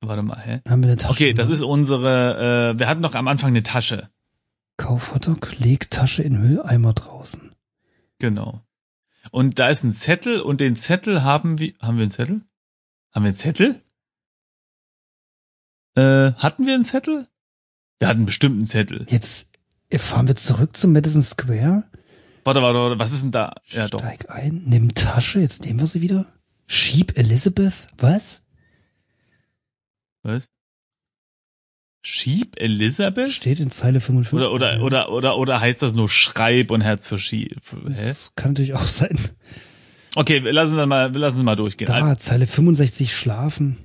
Warte 0.00 0.22
mal, 0.22 0.40
hä? 0.40 0.60
haben 0.68 0.82
wir 0.82 0.90
eine 0.90 0.96
Tasche? 0.96 1.12
Okay, 1.12 1.32
das 1.32 1.50
ist 1.50 1.62
unsere. 1.62 2.74
Äh, 2.74 2.78
wir 2.78 2.88
hatten 2.88 3.02
doch 3.02 3.14
am 3.14 3.28
Anfang 3.28 3.48
eine 3.48 3.62
Tasche. 3.62 4.08
Kaufhotdog, 4.76 5.58
leg 5.58 5.90
Tasche 5.90 6.22
in 6.22 6.40
Mülleimer 6.40 6.94
draußen. 6.94 7.52
Genau. 8.18 8.62
Und 9.30 9.58
da 9.58 9.68
ist 9.68 9.82
ein 9.82 9.94
Zettel 9.94 10.40
und 10.40 10.60
den 10.60 10.76
Zettel 10.76 11.22
haben 11.22 11.58
wir. 11.58 11.74
Haben 11.80 11.96
wir 11.96 12.02
einen 12.02 12.10
Zettel? 12.10 12.42
Haben 13.12 13.24
wir 13.24 13.28
einen 13.28 13.36
Zettel? 13.36 13.82
Äh, 15.94 16.32
hatten 16.34 16.66
wir 16.66 16.74
einen 16.74 16.84
Zettel? 16.84 17.26
Wir 17.98 18.08
hatten 18.08 18.24
bestimmt 18.24 18.56
einen 18.56 18.66
Zettel. 18.66 19.06
Jetzt 19.08 19.57
fahren 19.96 20.28
wir 20.28 20.36
zurück 20.36 20.76
zum 20.76 20.92
Madison 20.92 21.22
Square. 21.22 21.84
Warte, 22.44 22.62
warte, 22.62 22.78
warte, 22.78 22.98
was 22.98 23.12
ist 23.12 23.22
denn 23.22 23.32
da? 23.32 23.54
Ja, 23.66 23.88
doch. 23.88 24.00
Steig 24.00 24.30
ein, 24.30 24.62
nimm 24.66 24.94
Tasche, 24.94 25.40
jetzt 25.40 25.64
nehmen 25.64 25.80
wir 25.80 25.86
sie 25.86 26.02
wieder. 26.02 26.26
Schieb 26.66 27.16
Elizabeth, 27.18 27.86
was? 27.96 28.42
Was? 30.22 30.46
Schieb 32.02 32.60
Elisabeth? 32.60 33.30
Steht 33.32 33.60
in 33.60 33.70
Zeile 33.70 34.00
55. 34.00 34.32
Oder, 34.32 34.52
oder, 34.52 34.82
oder, 34.82 35.10
oder, 35.10 35.36
oder 35.36 35.60
heißt 35.60 35.82
das 35.82 35.94
nur 35.94 36.08
Schreib 36.08 36.70
und 36.70 36.80
Herz 36.80 37.08
für? 37.08 37.18
Hä? 37.18 37.48
Das 37.84 38.34
kann 38.36 38.52
natürlich 38.52 38.74
auch 38.74 38.86
sein. 38.86 39.18
Okay, 40.14 40.42
wir 40.44 40.52
lassen 40.52 40.76
das 40.76 40.86
mal, 40.86 41.12
wir 41.12 41.20
lassen 41.20 41.38
es 41.38 41.42
mal 41.42 41.56
durchgehen. 41.56 41.86
Da, 41.86 42.16
Zeile 42.18 42.46
65 42.46 43.14
schlafen. 43.14 43.76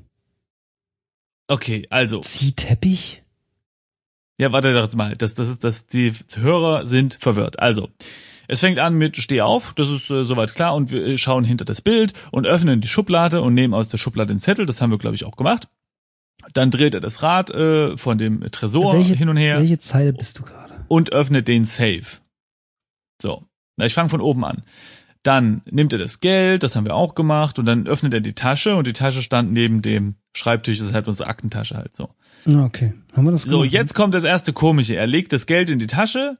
Okay, 1.48 1.86
also. 1.90 2.20
Zieh 2.22 2.54
Teppich. 2.54 3.23
Ja, 4.38 4.52
warte 4.52 4.74
doch 4.74 4.84
jetzt 4.84 4.96
mal. 4.96 5.14
Das, 5.14 5.36
das 5.36 5.50
ist, 5.50 5.64
das, 5.64 5.88
die 5.88 6.12
Hörer 6.36 6.86
sind 6.86 7.16
verwirrt. 7.16 7.60
Also, 7.60 7.90
es 8.48 8.60
fängt 8.60 8.80
an 8.80 8.96
mit 8.96 9.18
Steh 9.18 9.42
auf, 9.42 9.74
das 9.76 9.90
ist 9.90 10.10
äh, 10.10 10.26
soweit 10.26 10.54
klar 10.54 10.76
und 10.76 10.92
wir 10.92 11.06
äh, 11.06 11.18
schauen 11.18 11.44
hinter 11.44 11.66
das 11.66 11.82
Bild 11.82 12.14
und 12.32 12.46
öffnen 12.46 12.82
die 12.82 12.88
Schublade 12.88 13.42
und 13.42 13.54
nehmen 13.54 13.74
aus 13.74 13.88
der 13.88 13.98
Schublade 13.98 14.34
den 14.34 14.40
Zettel. 14.40 14.66
Das 14.66 14.82
haben 14.82 14.92
wir, 14.92 14.98
glaube 14.98 15.16
ich, 15.16 15.26
auch 15.26 15.36
gemacht. 15.36 15.68
Dann 16.54 16.72
dreht 16.72 16.94
er 16.94 17.00
das 17.00 17.24
Rad 17.24 17.52
äh, 17.52 17.96
von 17.96 18.18
dem 18.18 18.42
Tresor 18.52 18.96
welche, 18.96 19.14
hin 19.14 19.30
und 19.30 19.38
her 19.38 19.60
welche 19.60 19.80
Zeile 19.80 20.12
bist 20.12 20.40
du 20.40 20.44
gerade? 20.44 20.74
und 20.88 21.14
öffnet 21.14 21.48
den 21.48 21.66
Safe. 21.66 22.04
So, 23.22 23.44
na, 23.78 23.86
ich 23.86 23.94
fange 23.94 24.10
von 24.10 24.22
oben 24.22 24.44
an. 24.44 24.64
Dann 25.24 25.62
nimmt 25.70 25.94
er 25.94 26.00
das 26.00 26.20
Geld, 26.20 26.64
das 26.64 26.76
haben 26.76 26.86
wir 26.86 26.96
auch 26.96 27.16
gemacht, 27.16 27.58
und 27.58 27.66
dann 27.66 27.88
öffnet 27.88 28.14
er 28.14 28.20
die 28.22 28.34
Tasche 28.34 28.76
und 28.76 28.86
die 28.88 28.94
Tasche 28.94 29.22
stand 29.22 29.52
neben 29.54 29.82
dem 29.82 30.16
Schreibtisch, 30.36 30.80
das 30.80 30.88
ist 30.88 30.94
halt 30.94 31.08
unsere 31.08 31.30
Aktentasche 31.30 31.78
halt 31.78 31.96
so. 31.96 32.10
Okay, 32.46 32.94
haben 33.16 33.24
wir 33.26 33.32
das 33.32 33.44
So, 33.44 33.60
gemacht? 33.60 33.72
jetzt 33.72 33.94
kommt 33.96 34.14
das 34.14 34.26
erste 34.26 34.52
Komische. 34.52 34.96
Er 34.96 35.08
legt 35.08 35.32
das 35.32 35.46
Geld 35.46 35.70
in 35.70 35.80
die 35.80 35.88
Tasche 35.88 36.38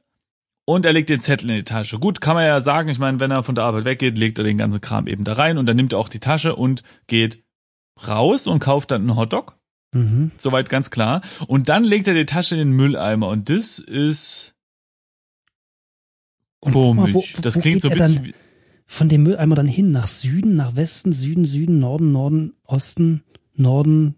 und 0.66 0.84
er 0.84 0.92
legt 0.92 1.08
den 1.08 1.20
Zettel 1.20 1.48
in 1.50 1.56
die 1.56 1.64
Tasche. 1.64 1.98
Gut, 1.98 2.20
kann 2.20 2.34
man 2.34 2.44
ja 2.44 2.60
sagen, 2.60 2.90
ich 2.90 2.98
meine, 2.98 3.20
wenn 3.20 3.30
er 3.30 3.42
von 3.42 3.54
der 3.54 3.64
Arbeit 3.64 3.86
weggeht, 3.86 4.18
legt 4.18 4.36
er 4.38 4.44
den 4.44 4.58
ganzen 4.58 4.80
Kram 4.82 5.06
eben 5.06 5.24
da 5.24 5.32
rein 5.34 5.56
und 5.56 5.64
dann 5.66 5.76
nimmt 5.76 5.92
er 5.94 5.98
auch 5.98 6.08
die 6.10 6.20
Tasche 6.20 6.54
und 6.56 6.82
geht 7.06 7.42
raus 8.06 8.46
und 8.46 8.58
kauft 8.58 8.90
dann 8.90 9.02
einen 9.02 9.16
Hotdog. 9.16 9.56
Mhm. 9.94 10.32
Soweit 10.36 10.68
ganz 10.68 10.90
klar. 10.90 11.22
Und 11.46 11.68
dann 11.70 11.84
legt 11.84 12.06
er 12.08 12.14
die 12.14 12.26
Tasche 12.26 12.56
in 12.56 12.58
den 12.68 12.76
Mülleimer 12.76 13.28
und 13.28 13.48
das 13.48 13.78
ist 13.78 14.54
guck 16.60 16.74
mal, 16.74 17.10
komisch. 17.12 17.14
wo- 17.14 17.38
wo- 17.38 17.42
das 17.42 17.58
klingt 17.60 17.80
so 17.82 17.88
ein 17.88 17.96
bisschen 17.96 18.24
wie, 18.24 18.34
Von 18.94 19.08
dem 19.08 19.24
Mülleimer 19.24 19.56
dann 19.56 19.66
hin, 19.66 19.90
nach 19.90 20.06
Süden, 20.06 20.54
nach 20.54 20.76
Westen, 20.76 21.12
Süden, 21.12 21.46
Süden, 21.46 21.80
Norden, 21.80 22.12
Norden, 22.12 22.52
Osten, 22.62 23.24
Norden, 23.56 24.14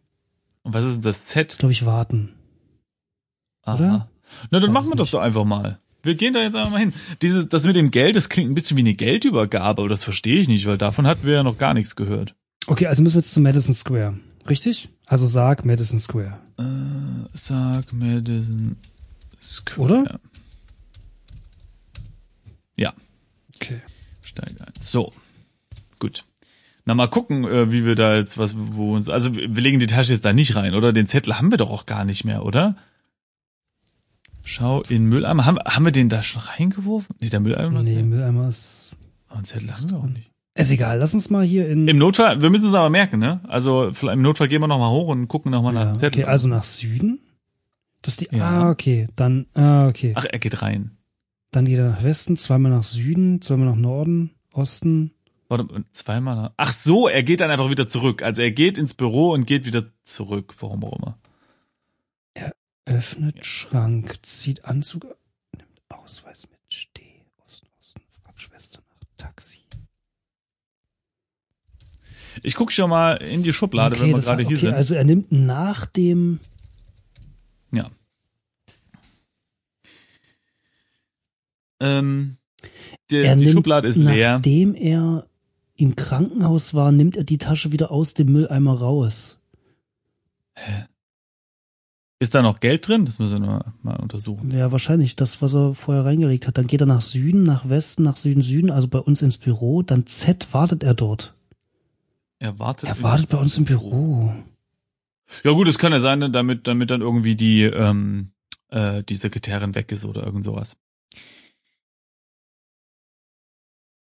und 0.64 0.74
was 0.74 0.84
ist 0.84 0.96
denn 0.96 1.02
das 1.02 1.24
Z? 1.24 1.56
glaube 1.58 1.72
ich, 1.72 1.86
warten. 1.86 2.34
Aha. 3.62 3.74
Oder? 3.74 4.10
Na, 4.50 4.58
dann 4.58 4.62
Weiß 4.64 4.72
machen 4.74 4.90
wir 4.90 4.96
das 4.96 5.12
doch 5.12 5.20
einfach 5.20 5.44
mal. 5.46 5.78
Wir 6.02 6.14
gehen 6.14 6.34
da 6.34 6.42
jetzt 6.42 6.56
einfach 6.56 6.72
mal 6.72 6.80
hin. 6.80 6.92
Dieses, 7.22 7.48
das 7.48 7.64
mit 7.64 7.74
dem 7.74 7.90
Geld, 7.90 8.16
das 8.16 8.28
klingt 8.28 8.50
ein 8.50 8.54
bisschen 8.54 8.76
wie 8.76 8.82
eine 8.82 8.92
Geldübergabe, 8.92 9.80
aber 9.80 9.88
das 9.88 10.04
verstehe 10.04 10.38
ich 10.38 10.46
nicht, 10.46 10.66
weil 10.66 10.76
davon 10.76 11.06
hatten 11.06 11.26
wir 11.26 11.32
ja 11.32 11.42
noch 11.42 11.56
gar 11.56 11.72
nichts 11.72 11.96
gehört. 11.96 12.34
Okay, 12.66 12.86
also 12.86 13.02
müssen 13.02 13.14
wir 13.14 13.20
jetzt 13.20 13.32
zum 13.32 13.44
Madison 13.44 13.74
Square. 13.74 14.20
Richtig? 14.46 14.90
Also 15.06 15.24
sag 15.24 15.64
Madison 15.64 16.00
Square. 16.00 16.38
Äh, 16.58 17.28
sag 17.32 17.94
Madison 17.94 18.76
Square. 19.40 19.80
Oder? 19.82 20.20
Ja, 22.76 22.92
Okay. 23.54 23.80
Steig 24.36 24.60
ein. 24.60 24.72
So, 24.80 25.12
gut. 25.98 26.24
Na 26.84 26.94
mal 26.94 27.08
gucken, 27.08 27.44
äh, 27.44 27.72
wie 27.72 27.84
wir 27.84 27.96
da 27.96 28.16
jetzt 28.16 28.38
was, 28.38 28.54
wo 28.56 28.94
uns, 28.94 29.08
also 29.08 29.34
wir 29.36 29.48
legen 29.48 29.80
die 29.80 29.86
Tasche 29.86 30.12
jetzt 30.12 30.24
da 30.24 30.32
nicht 30.32 30.54
rein, 30.54 30.74
oder? 30.74 30.92
Den 30.92 31.06
Zettel 31.06 31.36
haben 31.36 31.50
wir 31.50 31.58
doch 31.58 31.70
auch 31.70 31.86
gar 31.86 32.04
nicht 32.04 32.24
mehr, 32.24 32.44
oder? 32.44 32.76
Schau 34.44 34.82
in 34.82 35.06
Mülleimer. 35.06 35.44
Haben, 35.44 35.58
haben 35.58 35.84
wir 35.84 35.90
den 35.90 36.08
da 36.08 36.22
schon 36.22 36.42
reingeworfen? 36.42 37.16
Nicht 37.18 37.32
der 37.32 37.40
Mülleimer? 37.40 37.82
Nee, 37.82 38.02
Mülleimer 38.02 38.48
ist. 38.48 38.94
Aber 39.26 39.38
einen 39.38 39.44
Zettel 39.44 39.72
haben 39.72 39.90
wir 39.90 39.98
auch 39.98 40.06
nicht. 40.06 40.30
Ist 40.54 40.70
egal, 40.70 40.98
lass 40.98 41.12
uns 41.12 41.28
mal 41.28 41.44
hier 41.44 41.68
in. 41.68 41.86
Im 41.88 41.98
Notfall, 41.98 42.40
wir 42.40 42.48
müssen 42.48 42.68
es 42.68 42.74
aber 42.74 42.88
merken, 42.88 43.18
ne? 43.18 43.40
Also 43.48 43.88
im 43.88 44.22
Notfall 44.22 44.48
gehen 44.48 44.62
wir 44.62 44.68
noch 44.68 44.78
mal 44.78 44.90
hoch 44.90 45.08
und 45.08 45.28
gucken 45.28 45.50
noch 45.50 45.62
mal 45.62 45.72
nach 45.72 45.80
ja, 45.80 45.92
dem 45.92 45.98
Zettel. 45.98 46.22
okay, 46.22 46.30
also 46.30 46.48
nach 46.48 46.64
Süden? 46.64 47.18
Das 48.00 48.14
ist 48.14 48.20
die. 48.20 48.36
Ja. 48.36 48.44
Ah, 48.44 48.70
okay. 48.70 49.08
Dann, 49.16 49.46
ah, 49.54 49.88
okay. 49.88 50.12
Ach, 50.14 50.24
er 50.24 50.38
geht 50.38 50.62
rein. 50.62 50.95
Dann 51.56 51.64
geht 51.64 51.78
er 51.78 51.88
nach 51.88 52.02
Westen, 52.02 52.36
zweimal 52.36 52.70
nach 52.70 52.82
Süden, 52.82 53.40
zweimal 53.40 53.68
nach 53.68 53.76
Norden, 53.76 54.30
Osten. 54.52 55.12
Warte, 55.48 55.66
zweimal. 55.92 56.36
nach- 56.36 56.52
Ach 56.58 56.70
so, 56.74 57.08
er 57.08 57.22
geht 57.22 57.40
dann 57.40 57.50
einfach 57.50 57.70
wieder 57.70 57.88
zurück. 57.88 58.20
Also 58.22 58.42
er 58.42 58.50
geht 58.50 58.76
ins 58.76 58.92
Büro 58.92 59.32
und 59.32 59.46
geht 59.46 59.64
wieder 59.64 59.86
zurück. 60.02 60.54
Warum 60.60 60.84
auch 60.84 60.98
immer. 60.98 61.18
Öffnet 62.84 63.36
Ja. 63.36 63.42
Schrank, 63.42 64.18
zieht 64.20 64.66
Anzug, 64.66 65.04
nimmt 65.56 65.80
Ausweis 65.88 66.46
mit, 66.50 66.60
steh, 66.70 67.22
Osten, 67.46 67.68
Osten, 67.80 68.02
fragt 68.22 68.38
Schwester 68.42 68.82
nach 68.90 69.08
Taxi. 69.16 69.60
Ich 72.42 72.54
gucke 72.54 72.70
schon 72.70 72.90
mal 72.90 73.14
in 73.14 73.42
die 73.42 73.54
Schublade, 73.54 73.98
wenn 73.98 74.08
wir 74.08 74.18
gerade 74.18 74.42
hier 74.42 74.48
okay, 74.58 74.66
sind. 74.66 74.74
also 74.74 74.94
er 74.94 75.04
nimmt 75.04 75.32
nach 75.32 75.86
dem, 75.86 76.38
ja. 77.72 77.90
Ähm, 81.80 82.36
die, 83.10 83.18
er 83.18 83.36
die 83.36 83.44
nimmt, 83.44 83.52
Schublade 83.52 83.88
ist 83.88 83.96
leer. 83.96 84.34
nachdem 84.34 84.74
er 84.74 85.26
im 85.76 85.94
Krankenhaus 85.94 86.74
war, 86.74 86.92
nimmt 86.92 87.16
er 87.16 87.24
die 87.24 87.38
Tasche 87.38 87.72
wieder 87.72 87.90
aus 87.90 88.14
dem 88.14 88.32
Mülleimer 88.32 88.78
raus. 88.78 89.38
Ist 92.18 92.34
da 92.34 92.40
noch 92.40 92.60
Geld 92.60 92.88
drin? 92.88 93.04
Das 93.04 93.18
müssen 93.18 93.42
wir 93.42 93.46
mal, 93.46 93.74
mal 93.82 93.96
untersuchen. 93.96 94.50
Ja, 94.50 94.72
wahrscheinlich 94.72 95.16
das, 95.16 95.42
was 95.42 95.54
er 95.54 95.74
vorher 95.74 96.06
reingelegt 96.06 96.46
hat. 96.46 96.56
Dann 96.56 96.66
geht 96.66 96.80
er 96.80 96.86
nach 96.86 97.02
Süden, 97.02 97.42
nach 97.42 97.68
Westen, 97.68 98.04
nach 98.04 98.16
Süden, 98.16 98.40
Süden, 98.40 98.70
also 98.70 98.88
bei 98.88 98.98
uns 98.98 99.20
ins 99.20 99.36
Büro. 99.36 99.82
Dann 99.82 100.06
Z 100.06 100.52
wartet 100.52 100.82
er 100.82 100.94
dort. 100.94 101.34
Er 102.38 102.58
wartet. 102.58 102.88
Er 102.88 103.02
wartet 103.02 103.28
bei 103.28 103.36
uns 103.36 103.58
im 103.58 103.66
Büro. 103.66 104.32
Ja 105.44 105.50
gut, 105.52 105.68
es 105.68 105.78
kann 105.78 105.92
ja 105.92 106.00
sein, 106.00 106.32
damit, 106.32 106.66
damit 106.66 106.90
dann 106.90 107.02
irgendwie 107.02 107.34
die, 107.34 107.62
ähm, 107.62 108.30
äh, 108.68 109.02
die 109.02 109.16
Sekretärin 109.16 109.74
weg 109.74 109.92
ist 109.92 110.06
oder 110.06 110.24
irgend 110.24 110.44
sowas. 110.44 110.78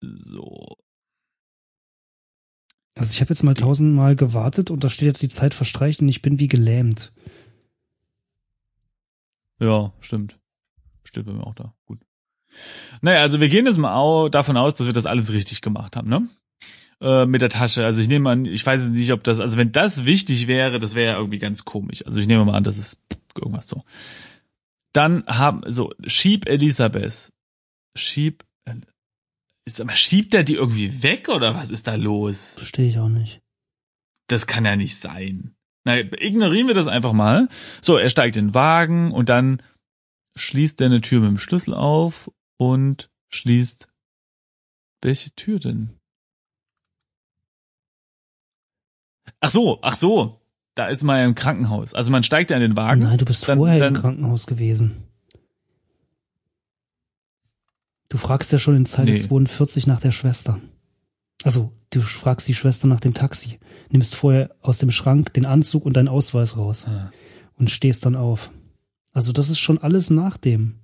So. 0.03 0.77
Also 2.95 3.13
ich 3.13 3.21
habe 3.21 3.31
jetzt 3.31 3.43
mal 3.43 3.55
tausendmal 3.55 4.17
gewartet 4.17 4.71
und 4.71 4.85
da 4.85 4.89
steht 4.89 5.07
jetzt 5.07 5.23
die 5.23 5.29
Zeit 5.29 5.55
verstreicht 5.55 6.03
und 6.03 6.09
ich 6.09 6.21
bin 6.23 6.39
wie 6.39 6.49
gelähmt. 6.49 7.13
Ja, 9.59 9.93
stimmt. 10.01 10.39
Steht 11.05 11.25
bei 11.25 11.33
mir 11.33 11.47
auch 11.47 11.55
da. 11.55 11.75
Gut. 11.87 12.01
Naja, 13.01 13.21
also 13.23 13.41
wir 13.41 13.49
gehen 13.49 13.65
jetzt 13.65 13.79
mal 13.79 13.95
au 13.95 14.29
davon 14.29 14.57
aus, 14.57 14.75
dass 14.75 14.87
wir 14.87 14.93
das 14.93 15.07
alles 15.07 15.33
richtig 15.33 15.63
gemacht 15.63 15.97
haben, 15.97 16.09
ne? 16.09 16.29
Äh, 17.01 17.27
mit 17.27 17.41
der 17.41 17.49
Tasche. 17.49 17.85
Also 17.85 18.03
ich 18.03 18.09
nehme 18.09 18.29
an, 18.29 18.45
ich 18.45 18.65
weiß 18.65 18.91
nicht, 18.91 19.13
ob 19.13 19.25
das, 19.25 19.41
also 19.41 19.57
wenn 19.57 19.73
das 19.73 20.05
wichtig 20.05 20.47
wäre, 20.47 20.79
das 20.79 20.95
wäre 20.95 21.13
ja 21.13 21.19
irgendwie 21.19 21.39
ganz 21.39 21.65
komisch. 21.65 22.05
Also 22.05 22.21
ich 22.21 22.27
nehme 22.27 22.45
mal 22.45 22.55
an, 22.55 22.65
das 22.65 22.77
ist 22.77 23.01
irgendwas 23.35 23.69
so. 23.69 23.85
Dann 24.93 25.25
haben, 25.27 25.63
so, 25.71 25.93
Schieb 26.07 26.47
Elisabeth. 26.47 27.33
Schieb, 27.97 28.45
ist 29.65 29.81
aber, 29.81 29.95
schiebt 29.95 30.35
er 30.35 30.45
die 30.45 30.55
irgendwie 30.55 31.03
weg 31.03 31.29
oder 31.29 31.55
was 31.55 31.71
ist 31.71 31.87
da 31.87 31.95
los? 31.95 32.55
Verstehe 32.57 32.89
ich 32.89 32.99
auch 32.99 33.09
nicht. 33.09 33.41
Das 34.29 34.47
kann 34.47 34.65
ja 34.65 34.77
nicht 34.77 34.97
sein. 34.97 35.55
Na, 35.85 35.99
ignorieren 35.99 36.69
wir 36.69 36.75
das 36.75 36.89
einfach 36.89 37.13
mal. 37.13 37.49
So, 37.81 37.97
er 37.97 38.11
steigt 38.11 38.37
in 38.37 38.49
den 38.49 38.55
Wagen 38.55 39.13
und 39.13 39.29
dann 39.29 39.63
schließt 40.37 40.81
er 40.81 40.87
eine 40.87 41.01
Tür 41.01 41.21
mit 41.21 41.31
dem 41.31 41.39
Schlüssel 41.39 41.75
auf 41.75 42.31
und 42.57 43.11
schließt. 43.29 43.89
Welche 45.03 45.33
Tür 45.33 45.59
denn? 45.59 45.99
Ach 49.41 49.51
so, 49.51 49.81
ach 49.83 49.97
so. 49.97 50.41
da 50.75 50.87
ist 50.87 51.03
man 51.03 51.19
ja 51.19 51.25
im 51.25 51.35
Krankenhaus. 51.35 51.95
Also 51.95 52.11
man 52.11 52.23
steigt 52.23 52.51
ja 52.51 52.57
in 52.57 52.63
den 52.63 52.77
Wagen. 52.77 53.03
Nein, 53.03 53.19
du 53.19 53.25
bist 53.25 53.49
dann, 53.49 53.59
vorher 53.59 53.79
dann, 53.79 53.95
im 53.95 54.01
Krankenhaus 54.01 54.47
gewesen. 54.47 55.09
Du 58.13 58.19
fragst 58.19 58.53
ja 58.53 58.59
schon 58.59 58.77
in 58.77 58.85
Zeile 58.85 59.13
Nee. 59.13 59.19
42 59.19 59.87
nach 59.87 59.99
der 59.99 60.11
Schwester. 60.11 60.61
Also, 61.45 61.73
du 61.89 62.03
fragst 62.03 62.47
die 62.47 62.53
Schwester 62.55 62.87
nach 62.87 63.01
dem 63.01 63.15
Taxi. 63.15 63.59
Nimmst 63.89 64.15
vorher 64.15 64.55
aus 64.61 64.77
dem 64.77 64.91
Schrank 64.91 65.33
den 65.33 65.47
Anzug 65.47 65.87
und 65.87 65.97
deinen 65.97 66.09
Ausweis 66.09 66.59
raus 66.59 66.87
Ah. 66.87 67.11
und 67.57 67.71
stehst 67.71 68.05
dann 68.05 68.15
auf. 68.15 68.51
Also, 69.15 69.33
das 69.33 69.49
ist 69.49 69.61
schon 69.61 69.79
alles 69.79 70.11
nach 70.11 70.37
dem 70.37 70.75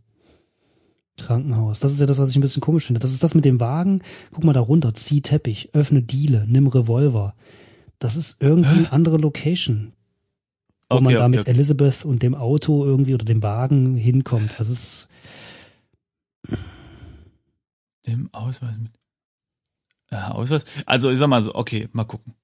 Krankenhaus. 1.19 1.81
Das 1.81 1.93
ist 1.93 2.01
ja 2.01 2.07
das, 2.07 2.19
was 2.19 2.31
ich 2.31 2.37
ein 2.37 2.41
bisschen 2.41 2.63
komisch 2.63 2.87
finde. 2.87 3.01
Das 3.01 3.13
ist 3.13 3.23
das 3.23 3.35
mit 3.35 3.45
dem 3.45 3.61
Wagen. 3.61 4.01
Guck 4.33 4.45
mal 4.45 4.55
da 4.55 4.61
runter, 4.61 4.95
zieh 4.95 5.21
Teppich, 5.21 5.69
öffne 5.75 6.01
Diele, 6.03 6.47
nimm 6.49 6.67
Revolver. 6.67 7.35
Das 7.99 8.17
ist 8.17 8.41
irgendwie 8.41 8.71
eine 8.79 8.93
andere 8.93 9.19
Location, 9.19 9.93
wo 10.89 10.97
Okay, 10.97 11.05
man 11.05 11.13
da 11.15 11.21
okay, 11.21 11.29
mit 11.29 11.41
okay. 11.41 11.51
Elizabeth 11.51 12.05
und 12.07 12.23
dem 12.23 12.35
Auto 12.35 12.87
irgendwie 12.87 13.13
oder 13.13 13.27
dem 13.27 13.43
Wagen 13.43 13.97
hinkommt. 13.97 14.55
Das 14.59 14.69
ist, 14.71 15.09
Dem 18.09 18.29
Ausweis 18.33 18.77
mit. 18.79 18.93
Ja, 20.11 20.33
Ausweis. 20.33 20.65
Also 20.87 21.11
ich 21.11 21.19
sag 21.19 21.29
mal 21.29 21.43
so, 21.43 21.55
okay, 21.55 21.89
mal 21.93 22.05
gucken. 22.05 22.35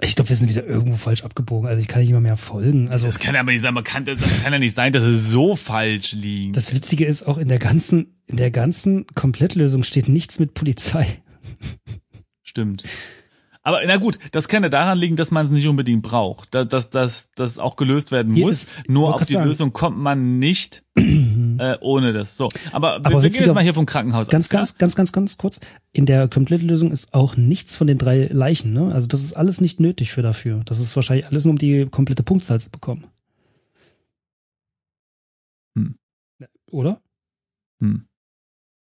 ich 0.00 0.16
glaube, 0.16 0.28
wir 0.28 0.36
sind 0.36 0.48
wieder 0.48 0.66
irgendwo 0.66 0.96
falsch 0.96 1.22
abgebogen. 1.24 1.68
Also 1.68 1.80
ich 1.80 1.88
kann 1.88 2.00
nicht 2.00 2.10
immer 2.10 2.20
mehr 2.20 2.36
folgen. 2.36 2.88
Also 2.88 3.06
das 3.06 3.18
kann 3.18 3.36
aber 3.36 3.52
nicht 3.52 3.60
sein, 3.60 3.74
man 3.74 3.84
kann, 3.84 4.04
das 4.04 4.42
kann 4.42 4.52
ja 4.52 4.58
nicht 4.58 4.74
sein, 4.74 4.92
dass 4.92 5.04
es 5.04 5.28
so 5.28 5.56
falsch 5.56 6.12
liegt. 6.12 6.56
das 6.56 6.74
Witzige 6.74 7.04
ist 7.04 7.24
auch 7.24 7.38
in 7.38 7.48
der 7.48 7.58
ganzen, 7.58 8.20
in 8.26 8.36
der 8.36 8.50
ganzen 8.50 9.06
Komplettlösung 9.14 9.84
steht 9.84 10.08
nichts 10.08 10.40
mit 10.40 10.54
Polizei. 10.54 11.22
Stimmt. 12.42 12.84
Aber 13.66 13.80
na 13.86 13.96
gut, 13.96 14.18
das 14.32 14.46
kann 14.48 14.62
ja 14.62 14.68
daran 14.68 14.98
liegen, 14.98 15.16
dass 15.16 15.30
man 15.30 15.46
es 15.46 15.52
nicht 15.52 15.66
unbedingt 15.66 16.02
braucht, 16.02 16.54
dass 16.54 16.68
dass 16.68 16.90
dass 16.90 17.30
das 17.34 17.58
auch 17.58 17.76
gelöst 17.76 18.12
werden 18.12 18.34
Hier 18.34 18.44
muss. 18.44 18.64
ist- 18.64 18.70
Nur 18.88 19.14
auf 19.14 19.24
die 19.24 19.32
sagen. 19.32 19.46
Lösung 19.48 19.72
kommt 19.72 19.96
man 19.98 20.38
nicht 20.38 20.84
äh, 20.96 21.76
ohne 21.80 22.12
das. 22.12 22.36
So, 22.36 22.50
aber, 22.72 23.02
wir, 23.02 23.22
wir 23.22 23.30
gehen 23.30 23.40
jetzt 23.40 23.54
mal 23.54 23.62
hier 23.64 23.72
vom 23.72 23.86
Krankenhaus 23.86 24.28
Ganz, 24.28 24.46
aus. 24.46 24.52
ja? 24.52 24.58
ganz, 24.58 24.76
ganz, 24.78 24.94
ganz, 24.96 25.12
ganz 25.12 25.38
kurz. 25.38 25.60
In 25.92 26.04
der 26.04 26.28
Komplettlösung 26.28 26.92
ist 26.92 27.14
auch 27.14 27.36
nichts 27.36 27.74
von 27.76 27.86
den 27.86 27.96
drei 27.96 28.26
Leichen. 28.30 28.74
Ne? 28.74 28.92
Also 28.92 29.06
das 29.08 29.24
ist 29.24 29.32
alles 29.32 29.62
nicht 29.62 29.80
nötig 29.80 30.12
für 30.12 30.20
dafür. 30.22 30.60
Das 30.66 30.78
ist 30.78 30.94
wahrscheinlich 30.94 31.26
alles 31.28 31.44
nur, 31.46 31.52
um 31.52 31.58
die 31.58 31.86
komplette 31.86 32.22
Punktzahl 32.22 32.60
zu 32.60 32.70
bekommen. 32.70 33.06
Hm. 35.76 35.96
Oder? 36.70 37.00
Hm. 37.80 38.04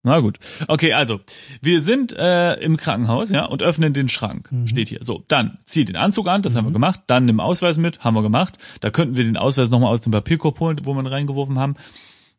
Na 0.03 0.19
gut. 0.19 0.37
Okay, 0.67 0.93
also, 0.93 1.19
wir 1.61 1.81
sind 1.81 2.13
äh, 2.13 2.53
im 2.61 2.77
Krankenhaus, 2.77 3.31
ja, 3.31 3.45
und 3.45 3.61
öffnen 3.61 3.93
den 3.93 4.07
Schrank. 4.09 4.51
Mhm. 4.51 4.67
Steht 4.67 4.87
hier. 4.89 4.99
So, 5.01 5.25
dann 5.27 5.59
zieh 5.65 5.83
den 5.85 5.95
Anzug 5.97 6.27
an, 6.27 6.41
das 6.41 6.55
haben 6.55 6.65
wir 6.65 6.69
Mhm. 6.69 6.73
gemacht. 6.75 7.01
Dann 7.07 7.25
nimm 7.25 7.39
Ausweis 7.39 7.77
mit, 7.77 8.03
haben 8.03 8.13
wir 8.15 8.21
gemacht. 8.21 8.57
Da 8.79 8.89
könnten 8.89 9.15
wir 9.17 9.23
den 9.23 9.37
Ausweis 9.37 9.69
nochmal 9.69 9.91
aus 9.91 10.01
dem 10.01 10.11
Papierkorb 10.11 10.59
holen, 10.59 10.79
wo 10.83 10.93
wir 10.93 11.01
ihn 11.01 11.07
reingeworfen 11.07 11.59
haben. 11.59 11.75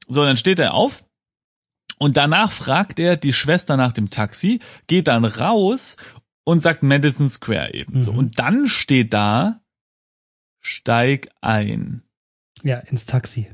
So, 0.06 0.24
dann 0.24 0.36
steht 0.38 0.58
er 0.60 0.72
auf. 0.74 1.04
Und 1.98 2.16
danach 2.16 2.52
fragt 2.52 3.00
er 3.00 3.16
die 3.16 3.32
Schwester 3.32 3.76
nach 3.76 3.92
dem 3.92 4.08
Taxi, 4.08 4.60
geht 4.86 5.08
dann 5.08 5.24
raus 5.24 5.96
und 6.44 6.62
sagt 6.62 6.82
Madison 6.82 7.28
Square 7.28 7.74
eben. 7.74 8.00
So. 8.00 8.12
Mhm. 8.12 8.18
Und 8.18 8.38
dann 8.38 8.68
steht 8.68 9.12
da, 9.12 9.60
steig 10.60 11.28
ein. 11.40 12.02
Ja, 12.62 12.78
ins 12.78 13.04
Taxi. 13.06 13.48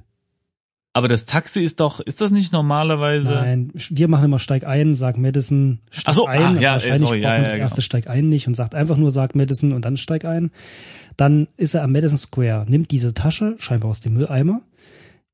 Aber 0.97 1.09
das 1.09 1.27
Taxi 1.27 1.61
ist 1.61 1.81
doch, 1.81 1.99
ist 1.99 2.21
das 2.21 2.31
nicht 2.31 2.53
normalerweise? 2.53 3.31
Nein, 3.31 3.73
wir 3.75 4.07
machen 4.07 4.27
immer 4.27 4.39
Steig 4.39 4.65
ein, 4.65 4.95
sag 4.95 5.19
Madison, 5.19 5.81
steig 5.91 6.05
Ach 6.07 6.15
so, 6.15 6.27
ein. 6.27 6.41
ah, 6.57 6.61
ja, 6.61 6.73
wahrscheinlich 6.73 7.01
sorry, 7.01 7.21
braucht 7.21 7.23
ja, 7.25 7.29
man 7.31 7.39
ja, 7.39 7.45
das 7.45 7.53
genau. 7.55 7.63
erste 7.65 7.83
Steig 7.83 8.09
ein 8.09 8.29
nicht 8.29 8.47
und 8.47 8.55
sagt 8.55 8.77
einfach 8.77 8.97
nur 8.97 9.11
sag 9.11 9.35
Madison 9.35 9.73
und 9.73 9.85
dann 9.85 9.97
steig 9.97 10.25
ein. 10.25 10.53
Dann 11.17 11.49
ist 11.57 11.75
er 11.75 11.83
am 11.83 11.91
Madison 11.93 12.17
Square, 12.17 12.67
nimmt 12.69 12.93
diese 12.93 13.13
Tasche, 13.13 13.57
scheinbar 13.59 13.91
aus 13.91 14.01
dem 14.01 14.15
Mülleimer, 14.15 14.63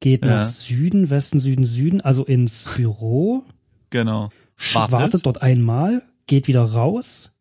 geht 0.01 0.25
Ja. 0.25 0.39
nach 0.39 0.45
Süden, 0.47 1.11
Westen, 1.11 1.41
Süden, 1.41 1.65
Süden, 1.67 2.01
also 2.01 2.25
ins 2.25 2.71
Büro, 2.75 3.45
Genau. 3.91 4.31
Wartet. 4.73 4.93
wartet. 4.93 5.27
dort 5.27 5.43
einmal, 5.43 6.03
geht 6.27 6.49
wieder 6.49 6.63
raus 6.63 7.33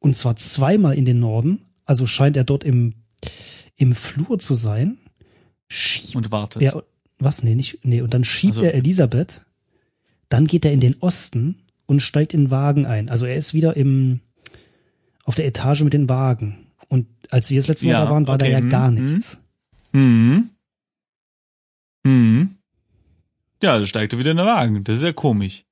und 0.00 0.16
zwar 0.16 0.34
zweimal 0.34 0.94
in 0.94 1.04
den 1.04 1.20
Norden, 1.20 1.60
also 1.84 2.06
scheint 2.06 2.36
er 2.36 2.42
dort 2.44 2.64
im, 2.64 2.94
im 3.76 3.94
Flur 3.94 4.40
zu 4.40 4.56
sein. 4.56 4.98
Schiebt 5.68 6.16
Und 6.16 6.32
wartet. 6.32 6.62
ja, 6.62 6.82
was? 7.18 7.42
Nee, 7.42 7.54
nicht, 7.54 7.80
nee, 7.84 8.00
und 8.00 8.14
dann 8.14 8.24
schiebt 8.24 8.54
Also- 8.54 8.64
er 8.64 8.74
Elisabeth, 8.74 9.42
dann 10.28 10.46
geht 10.46 10.64
er 10.64 10.72
in 10.72 10.80
den 10.80 10.96
Osten 11.00 11.56
und 11.86 12.00
steigt 12.00 12.34
in 12.34 12.44
den 12.44 12.50
Wagen 12.50 12.86
ein. 12.86 13.08
Also 13.08 13.26
er 13.26 13.36
ist 13.36 13.54
wieder 13.54 13.76
im, 13.76 14.20
auf 15.24 15.34
der 15.34 15.46
Etage 15.46 15.82
mit 15.82 15.94
den 15.94 16.08
Wagen. 16.08 16.66
Und 16.88 17.06
als 17.30 17.50
wir 17.50 17.58
das 17.58 17.68
letzte 17.68 17.86
Mal 17.86 17.92
Ja, 17.92 18.04
da 18.04 18.10
waren, 18.10 18.26
war 18.26 18.34
okay, 18.34 18.46
da 18.46 18.50
ja 18.50 18.58
hm, 18.58 18.70
gar 18.70 18.88
hm. 18.88 19.12
nichts. 19.12 19.40
Hm. 19.92 20.50
Hm. 22.06 22.56
Ja, 23.62 23.78
da 23.78 23.84
steigt 23.86 24.12
er 24.12 24.18
wieder 24.18 24.30
in 24.30 24.36
den 24.36 24.46
Wagen. 24.46 24.84
Das 24.84 24.98
ist 24.98 25.04
ja 25.04 25.12
komisch. 25.12 25.64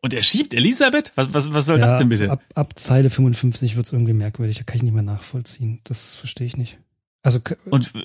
Und 0.00 0.14
er 0.14 0.22
schiebt 0.22 0.52
Elisabeth? 0.54 1.12
Was, 1.14 1.32
was, 1.32 1.52
was 1.52 1.66
soll 1.66 1.78
das 1.78 1.96
denn 1.96 2.08
bitte? 2.08 2.30
Ab, 2.30 2.42
ab 2.54 2.78
Zeile 2.78 3.08
55 3.08 3.76
wird's 3.76 3.92
irgendwie 3.92 4.12
merkwürdig. 4.12 4.58
Da 4.58 4.64
kann 4.64 4.76
ich 4.76 4.82
nicht 4.82 4.94
mehr 4.94 5.02
nachvollziehen. 5.02 5.80
Das 5.84 6.14
verstehe 6.14 6.46
ich 6.46 6.56
nicht. 6.56 6.78
Also, 7.24 7.38
Und 7.70 7.94
wie, 7.94 8.04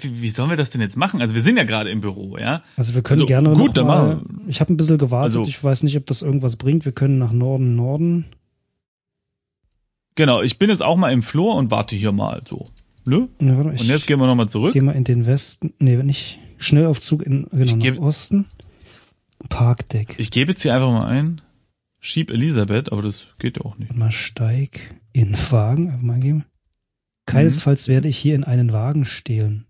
wie, 0.00 0.22
wie 0.22 0.28
sollen 0.30 0.48
wir 0.48 0.56
das 0.56 0.70
denn 0.70 0.80
jetzt 0.80 0.96
machen? 0.96 1.20
Also 1.20 1.34
wir 1.34 1.42
sind 1.42 1.58
ja 1.58 1.64
gerade 1.64 1.90
im 1.90 2.00
Büro, 2.00 2.38
ja? 2.38 2.62
also 2.76 2.94
wir 2.94 3.02
können 3.02 3.20
also 3.20 3.26
gerne 3.26 3.50
gut, 3.52 3.58
noch 3.68 3.74
dann 3.74 3.86
mal, 3.86 4.14
machen 4.16 4.40
Ich 4.48 4.60
habe 4.60 4.72
ein 4.72 4.76
bisschen 4.78 4.96
gewartet. 4.96 5.36
Also- 5.36 5.42
ich 5.48 5.62
weiß 5.62 5.82
nicht, 5.82 5.96
ob 5.98 6.06
das 6.06 6.22
irgendwas 6.22 6.56
bringt. 6.56 6.84
Wir 6.86 6.92
können 6.92 7.18
nach 7.18 7.32
Norden, 7.32 7.76
Norden. 7.76 8.24
Genau, 10.14 10.42
ich 10.42 10.58
bin 10.58 10.70
jetzt 10.70 10.82
auch 10.82 10.96
mal 10.96 11.12
im 11.12 11.22
Flur 11.22 11.54
und 11.56 11.70
warte 11.70 11.94
hier 11.94 12.10
mal 12.12 12.40
so. 12.48 12.66
Ne? 13.04 13.28
Ja, 13.40 13.56
warte, 13.56 13.70
Und 13.70 13.84
jetzt 13.84 14.06
gehen 14.06 14.18
wir 14.18 14.26
nochmal 14.26 14.48
zurück. 14.48 14.72
Geh 14.72 14.80
mal 14.80 14.92
in 14.96 15.04
den 15.04 15.26
Westen. 15.26 15.74
Nee, 15.78 15.96
nicht. 16.02 16.40
Schnellaufzug 16.58 17.22
in 17.22 17.46
genau, 17.52 17.62
Ich 17.64 17.78
geb- 17.78 17.98
Osten. 18.00 18.46
Parkdeck. 19.48 20.16
Ich 20.18 20.30
gebe 20.30 20.50
jetzt 20.52 20.62
hier 20.62 20.74
einfach 20.74 20.90
mal 20.90 21.06
ein. 21.06 21.40
Schieb 22.00 22.30
Elisabeth, 22.30 22.90
aber 22.92 23.02
das 23.02 23.26
geht 23.38 23.58
ja 23.58 23.64
auch 23.64 23.76
nicht. 23.78 23.94
mal 23.94 24.10
steig 24.10 24.80
in 25.12 25.36
Wagen. 25.50 25.90
Einfach 25.90 26.02
mal 26.02 26.18
geben. 26.20 26.44
Keinesfalls 27.32 27.88
werde 27.88 28.08
ich 28.08 28.18
hier 28.18 28.34
in 28.34 28.44
einen 28.44 28.72
Wagen 28.72 29.04
stehlen. 29.04 29.66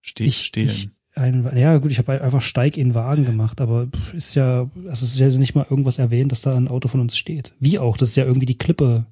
Steht, 0.00 0.26
Ich, 0.26 0.44
stehlen. 0.44 0.68
ich 0.68 0.90
Wa- 1.14 1.54
ja 1.54 1.76
gut, 1.78 1.90
ich 1.90 1.98
habe 1.98 2.20
einfach 2.22 2.40
steig 2.40 2.76
in 2.78 2.94
Wagen 2.94 3.24
gemacht, 3.26 3.60
aber 3.60 3.88
ist 4.14 4.34
ja, 4.34 4.70
also 4.86 4.88
es 4.90 5.02
ist 5.02 5.18
ja 5.18 5.28
nicht 5.28 5.54
mal 5.54 5.66
irgendwas 5.68 5.98
erwähnt, 5.98 6.32
dass 6.32 6.40
da 6.40 6.54
ein 6.56 6.68
Auto 6.68 6.88
von 6.88 7.00
uns 7.00 7.16
steht. 7.18 7.54
Wie 7.60 7.78
auch, 7.78 7.96
das 7.98 8.10
ist 8.10 8.16
ja 8.16 8.24
irgendwie 8.24 8.46
die 8.46 8.56
Klippe. 8.58 9.04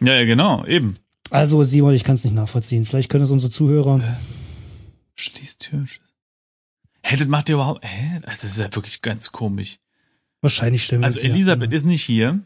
ja, 0.00 0.14
ja, 0.14 0.24
genau, 0.24 0.64
eben. 0.66 0.96
Also 1.30 1.62
Simon, 1.64 1.94
ich 1.94 2.04
kann 2.04 2.14
es 2.16 2.24
nicht 2.24 2.34
nachvollziehen. 2.34 2.84
Vielleicht 2.84 3.08
können 3.08 3.24
es 3.24 3.30
unsere 3.30 3.50
Zuhörer. 3.52 4.00
Schließt 5.14 5.60
Tür. 5.60 5.86
Hä, 7.02 7.16
das 7.16 7.28
macht 7.28 7.48
ihr 7.48 7.54
überhaupt, 7.54 7.84
hä? 7.84 8.20
Das 8.24 8.42
ist 8.44 8.58
ja 8.58 8.64
wirklich 8.74 9.00
ganz 9.00 9.30
komisch. 9.32 9.78
Wahrscheinlich 10.40 10.84
stimmen 10.84 11.04
Also 11.04 11.20
Elisabeth 11.20 11.72
ist 11.72 11.84
nicht 11.84 12.02
hier. 12.02 12.40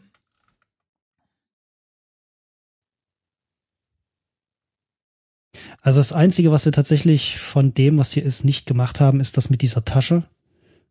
Also 5.81 5.99
das 5.99 6.13
Einzige, 6.13 6.51
was 6.51 6.65
wir 6.65 6.71
tatsächlich 6.71 7.39
von 7.39 7.73
dem, 7.73 7.97
was 7.97 8.11
hier 8.11 8.23
ist, 8.23 8.45
nicht 8.45 8.67
gemacht 8.67 9.01
haben, 9.01 9.19
ist 9.19 9.35
das 9.37 9.49
mit 9.49 9.61
dieser 9.61 9.83
Tasche. 9.83 10.23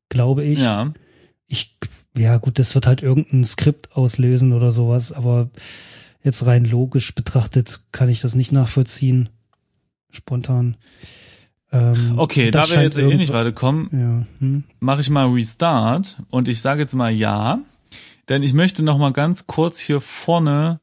Glaube 0.09 0.45
ich. 0.45 0.59
Ja. 0.59 0.93
Ich, 1.47 1.77
ja 2.17 2.37
gut, 2.39 2.59
das 2.59 2.75
wird 2.75 2.87
halt 2.87 3.03
irgendein 3.03 3.45
Skript 3.45 3.93
auslösen 3.97 4.53
oder 4.53 4.73
sowas, 4.73 5.13
aber 5.13 5.51
jetzt 6.25 6.45
rein 6.45 6.65
logisch 6.65 7.15
betrachtet 7.15 7.81
kann 7.93 8.09
ich 8.09 8.21
das 8.21 8.35
nicht 8.35 8.51
nachvollziehen. 8.51 9.29
Spontan. 10.11 10.77
Ähm, 11.73 12.15
Okay, 12.19 12.51
da 12.51 12.69
wir 12.69 12.83
jetzt 12.83 12.99
eh 12.99 13.15
nicht 13.15 13.33
weiterkommen, 13.33 13.89
Ja, 13.93 14.27
hm. 14.41 14.65
mache 14.81 15.03
ich 15.03 15.11
mal 15.11 15.29
Restart 15.29 16.21
und 16.31 16.49
ich 16.49 16.61
sage 16.61 16.81
jetzt 16.81 16.95
mal 16.95 17.13
ja, 17.13 17.61
denn 18.29 18.43
ich 18.43 18.53
möchte 18.55 18.83
noch 18.83 18.99
mal 18.99 19.13
ganz 19.13 19.47
kurz 19.47 19.79
hier 19.79 20.01
vorne 20.01 20.81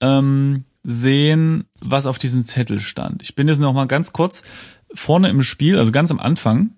ähm, 0.00 0.64
sehen, 0.82 1.64
was 1.80 2.06
auf 2.06 2.18
diesem 2.18 2.42
Zettel 2.42 2.80
stand. 2.80 3.22
Ich 3.22 3.34
bin 3.34 3.48
jetzt 3.48 3.58
noch 3.58 3.72
mal 3.72 3.86
ganz 3.86 4.12
kurz 4.12 4.42
vorne 4.92 5.28
im 5.28 5.42
Spiel, 5.42 5.78
also 5.78 5.92
ganz 5.92 6.10
am 6.10 6.20
Anfang 6.20 6.74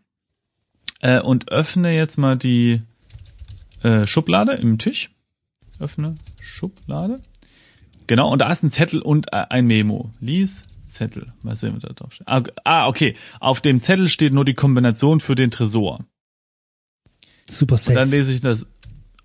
äh, 1.00 1.20
und 1.20 1.50
öffne 1.50 1.94
jetzt 1.94 2.16
mal 2.16 2.36
die 2.36 2.82
äh, 3.82 4.06
Schublade 4.06 4.52
im 4.54 4.78
Tisch. 4.78 5.10
Öffne 5.78 6.14
Schublade. 6.40 7.20
Genau, 8.06 8.30
und 8.30 8.40
da 8.40 8.50
ist 8.50 8.62
ein 8.62 8.70
Zettel 8.70 9.00
und 9.00 9.32
äh, 9.32 9.46
ein 9.48 9.66
Memo. 9.66 10.10
Lies 10.20 10.64
Zettel. 10.84 11.32
Was 11.42 11.60
sehen 11.60 11.74
wir 11.74 11.80
da 11.80 11.92
drauf? 11.92 12.12
steht? 12.12 12.28
Ah, 12.28 12.42
ah, 12.64 12.86
okay. 12.86 13.14
Auf 13.40 13.60
dem 13.60 13.80
Zettel 13.80 14.08
steht 14.08 14.32
nur 14.32 14.44
die 14.44 14.54
Kombination 14.54 15.20
für 15.20 15.34
den 15.34 15.50
Tresor. 15.50 16.04
Super 17.48 17.74
Und 17.74 17.88
dann 17.88 18.06
safe. 18.06 18.16
lese 18.16 18.32
ich 18.32 18.40
das 18.40 18.66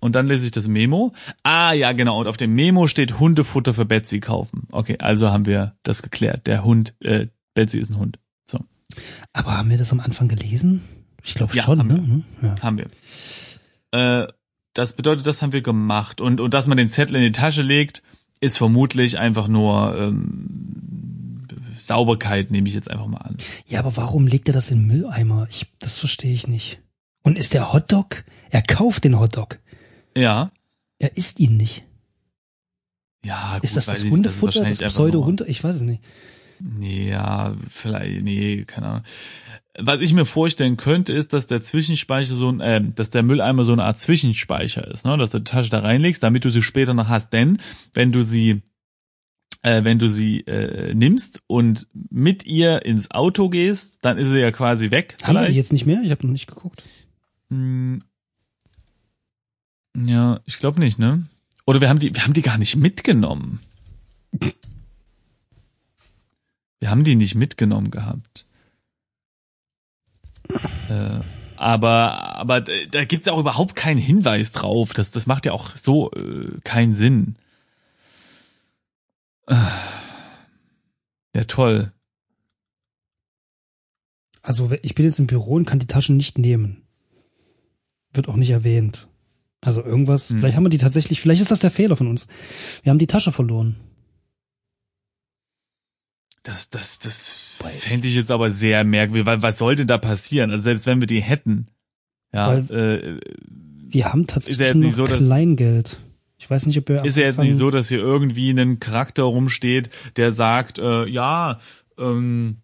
und 0.00 0.14
dann 0.14 0.26
lese 0.26 0.46
ich 0.46 0.52
das 0.52 0.68
Memo. 0.68 1.12
Ah, 1.42 1.72
ja, 1.72 1.92
genau. 1.92 2.20
Und 2.20 2.26
auf 2.28 2.36
dem 2.36 2.54
Memo 2.54 2.86
steht 2.86 3.18
Hundefutter 3.18 3.74
für 3.74 3.84
Betsy 3.84 4.20
kaufen. 4.20 4.68
Okay, 4.70 4.96
also 4.98 5.30
haben 5.30 5.46
wir 5.46 5.74
das 5.82 6.02
geklärt. 6.02 6.46
Der 6.46 6.64
Hund, 6.64 6.94
äh, 7.00 7.26
Betsy 7.54 7.78
ist 7.78 7.90
ein 7.90 7.98
Hund. 7.98 8.18
So, 8.46 8.60
Aber 9.32 9.56
haben 9.56 9.70
wir 9.70 9.78
das 9.78 9.92
am 9.92 10.00
Anfang 10.00 10.28
gelesen? 10.28 10.82
Ich 11.24 11.34
glaube 11.34 11.54
Ja, 11.56 11.64
schon, 11.64 11.78
haben 11.80 11.88
ne? 11.88 12.24
Ja. 12.42 12.54
haben 12.62 12.78
wir. 12.78 12.86
Äh, 13.90 14.28
das 14.74 14.94
bedeutet, 14.94 15.26
das 15.26 15.42
haben 15.42 15.52
wir 15.52 15.62
gemacht. 15.62 16.20
Und, 16.20 16.40
und 16.40 16.54
dass 16.54 16.66
man 16.68 16.76
den 16.78 16.88
Zettel 16.88 17.16
in 17.16 17.22
die 17.22 17.32
Tasche 17.32 17.62
legt, 17.62 18.02
ist 18.40 18.58
vermutlich 18.58 19.18
einfach 19.18 19.48
nur 19.48 19.96
ähm, 19.98 21.42
Sauberkeit, 21.78 22.50
nehme 22.50 22.68
ich 22.68 22.74
jetzt 22.74 22.90
einfach 22.90 23.06
mal 23.06 23.18
an. 23.18 23.36
Ja, 23.66 23.80
aber 23.80 23.96
warum 23.96 24.26
legt 24.26 24.48
er 24.48 24.54
das 24.54 24.70
in 24.70 24.80
den 24.80 24.86
Mülleimer? 24.86 25.46
Ich, 25.50 25.66
das 25.80 25.98
verstehe 25.98 26.32
ich 26.32 26.46
nicht. 26.46 26.80
Und 27.22 27.36
ist 27.36 27.54
der 27.54 27.72
Hotdog? 27.72 28.24
Er 28.50 28.62
kauft 28.62 29.04
den 29.04 29.18
Hotdog. 29.18 29.58
Ja. 30.18 30.50
Er 30.98 31.16
isst 31.16 31.40
ihn 31.40 31.56
nicht. 31.56 31.84
Ja, 33.24 33.54
gut, 33.54 33.64
ist 33.64 33.76
das 33.76 33.86
das 33.86 34.04
Hundefutter, 34.04 34.66
ist 34.66 34.80
das 34.80 34.96
nur- 34.96 35.06
Pseudo-Hunde? 35.06 35.46
Ich 35.46 35.62
weiß 35.62 35.76
es 35.76 35.82
nicht. 35.82 36.02
Nee, 36.60 37.10
ja, 37.10 37.54
vielleicht, 37.70 38.24
nee, 38.24 38.64
keine 38.64 38.86
Ahnung. 38.88 39.02
Was 39.78 40.00
ich 40.00 40.12
mir 40.12 40.24
vorstellen 40.26 40.76
könnte, 40.76 41.12
ist, 41.12 41.32
dass 41.32 41.46
der 41.46 41.62
Zwischenspeicher 41.62 42.34
so 42.34 42.48
ein, 42.50 42.60
äh, 42.60 42.82
dass 42.82 43.10
der 43.10 43.22
Mülleimer 43.22 43.62
so 43.62 43.72
eine 43.72 43.84
Art 43.84 44.00
Zwischenspeicher 44.00 44.88
ist, 44.88 45.04
ne? 45.04 45.16
Dass 45.16 45.30
du 45.30 45.38
die 45.38 45.44
Tasche 45.44 45.70
da 45.70 45.78
reinlegst, 45.80 46.20
damit 46.20 46.44
du 46.44 46.50
sie 46.50 46.62
später 46.62 46.94
noch 46.94 47.08
hast. 47.08 47.32
Denn 47.32 47.58
wenn 47.94 48.10
du 48.10 48.22
sie, 48.22 48.62
äh, 49.62 49.84
wenn 49.84 50.00
du 50.00 50.08
sie 50.08 50.40
äh, 50.48 50.94
nimmst 50.94 51.42
und 51.46 51.86
mit 52.10 52.44
ihr 52.44 52.84
ins 52.84 53.12
Auto 53.12 53.48
gehst, 53.50 54.04
dann 54.04 54.18
ist 54.18 54.30
sie 54.30 54.40
ja 54.40 54.50
quasi 54.50 54.90
weg. 54.90 55.16
Haben 55.22 55.34
wir 55.34 55.40
die 55.42 55.44
vielleicht. 55.46 55.56
jetzt 55.58 55.72
nicht 55.72 55.86
mehr? 55.86 56.00
Ich 56.02 56.10
habe 56.10 56.26
noch 56.26 56.32
nicht 56.32 56.48
geguckt. 56.48 56.82
Hm. 57.50 58.00
Ja, 60.04 60.40
ich 60.44 60.58
glaube 60.58 60.80
nicht, 60.80 60.98
ne? 60.98 61.26
Oder 61.66 61.80
wir 61.80 61.88
haben 61.88 61.98
die, 61.98 62.14
wir 62.14 62.22
haben 62.22 62.32
die 62.32 62.42
gar 62.42 62.58
nicht 62.58 62.76
mitgenommen. 62.76 63.60
Wir 66.80 66.90
haben 66.90 67.04
die 67.04 67.16
nicht 67.16 67.34
mitgenommen 67.34 67.90
gehabt. 67.90 68.46
Äh, 70.88 71.20
aber, 71.56 72.36
aber 72.36 72.60
da 72.60 73.04
gibt's 73.04 73.28
auch 73.28 73.38
überhaupt 73.38 73.74
keinen 73.74 73.98
Hinweis 73.98 74.52
drauf. 74.52 74.92
Das, 74.92 75.10
das 75.10 75.26
macht 75.26 75.44
ja 75.44 75.52
auch 75.52 75.74
so 75.76 76.10
äh, 76.12 76.58
keinen 76.62 76.94
Sinn. 76.94 77.36
Ja, 81.34 81.44
toll. 81.46 81.92
Also 84.42 84.70
ich 84.82 84.94
bin 84.94 85.04
jetzt 85.04 85.18
im 85.18 85.26
Büro 85.26 85.54
und 85.54 85.64
kann 85.64 85.78
die 85.78 85.86
Taschen 85.86 86.16
nicht 86.16 86.38
nehmen. 86.38 86.82
Wird 88.12 88.28
auch 88.28 88.36
nicht 88.36 88.50
erwähnt. 88.50 89.07
Also 89.60 89.82
irgendwas, 89.84 90.30
Hm. 90.30 90.38
vielleicht 90.38 90.56
haben 90.56 90.64
wir 90.64 90.70
die 90.70 90.78
tatsächlich, 90.78 91.20
vielleicht 91.20 91.40
ist 91.42 91.50
das 91.50 91.60
der 91.60 91.70
Fehler 91.70 91.96
von 91.96 92.06
uns. 92.06 92.26
Wir 92.82 92.90
haben 92.90 92.98
die 92.98 93.06
Tasche 93.06 93.32
verloren. 93.32 93.76
Das, 96.44 96.70
das, 96.70 96.98
das 97.00 97.56
fände 97.80 98.06
ich 98.08 98.14
jetzt 98.14 98.30
aber 98.30 98.50
sehr 98.50 98.84
merkwürdig, 98.84 99.26
weil 99.26 99.42
was 99.42 99.58
sollte 99.58 99.84
da 99.84 99.98
passieren? 99.98 100.50
Also 100.50 100.64
selbst 100.64 100.86
wenn 100.86 101.00
wir 101.00 101.06
die 101.06 101.20
hätten. 101.20 101.66
Ja, 102.32 102.54
äh, 102.56 103.20
Wir 103.88 104.12
haben 104.12 104.26
tatsächlich 104.26 104.60
jetzt 104.60 104.76
noch 104.76 104.90
so, 104.90 105.04
Kleingeld. 105.04 106.00
Ich 106.38 106.48
weiß 106.48 106.66
nicht, 106.66 106.78
ob 106.78 106.88
wir 106.88 107.04
ist 107.04 107.16
ja 107.18 107.24
jetzt 107.24 107.38
nicht 107.38 107.56
so, 107.56 107.70
dass 107.70 107.88
hier 107.88 107.98
irgendwie 107.98 108.50
ein 108.50 108.78
Charakter 108.78 109.24
rumsteht, 109.24 109.90
der 110.16 110.30
sagt, 110.30 110.78
äh, 110.78 111.06
ja, 111.06 111.58
ähm, 111.98 112.58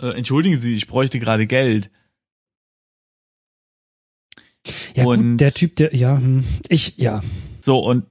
äh, 0.00 0.08
entschuldigen 0.16 0.56
Sie, 0.56 0.74
ich 0.74 0.86
bräuchte 0.86 1.20
gerade 1.20 1.46
Geld. 1.46 1.90
Ja, 4.94 5.04
und- 5.04 5.32
gut, 5.32 5.40
der 5.40 5.52
Typ, 5.52 5.76
der, 5.76 5.94
ja, 5.94 6.16
hm, 6.16 6.44
ich, 6.68 6.96
ja, 6.98 7.22
So, 7.60 7.78
und 7.78 8.06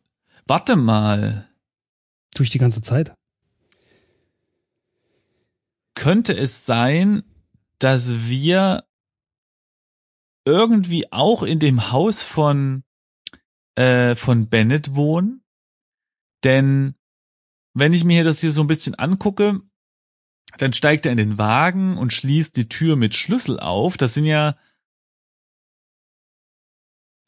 warte 0.46 0.76
mal, 0.76 1.50
tue 2.36 2.44
ich 2.44 2.50
die 2.50 2.60
ganze 2.60 2.82
Zeit. 2.82 3.14
könnte 5.96 6.34
es 6.34 6.66
sein, 6.66 7.24
dass 7.80 8.30
wir 8.30 8.86
irgendwie 10.46 11.12
auch 11.12 11.44
in 11.44 11.60
dem 11.60 11.92
Haus 11.92 12.24
von, 12.24 12.84
äh, 13.76 14.16
von 14.16 14.48
Bennett 14.48 14.96
wohnen? 14.96 15.44
Denn 16.46 16.96
wenn 17.74 17.92
ich 17.92 18.06
mir 18.06 18.24
das 18.24 18.40
hier 18.40 18.54
so 18.54 18.62
ein 18.62 18.68
bisschen 18.68 18.96
angucke, 18.96 19.60
dann 20.58 20.72
steigt 20.72 21.06
er 21.06 21.12
in 21.12 21.18
den 21.18 21.38
Wagen 21.38 21.98
und 21.98 22.14
schließt 22.14 22.56
die 22.56 22.70
Tür 22.70 22.96
mit 22.96 23.14
Schlüssel 23.14 23.60
auf. 23.60 23.98
Das 23.98 24.14
sind 24.14 24.26
ja. 24.26 24.56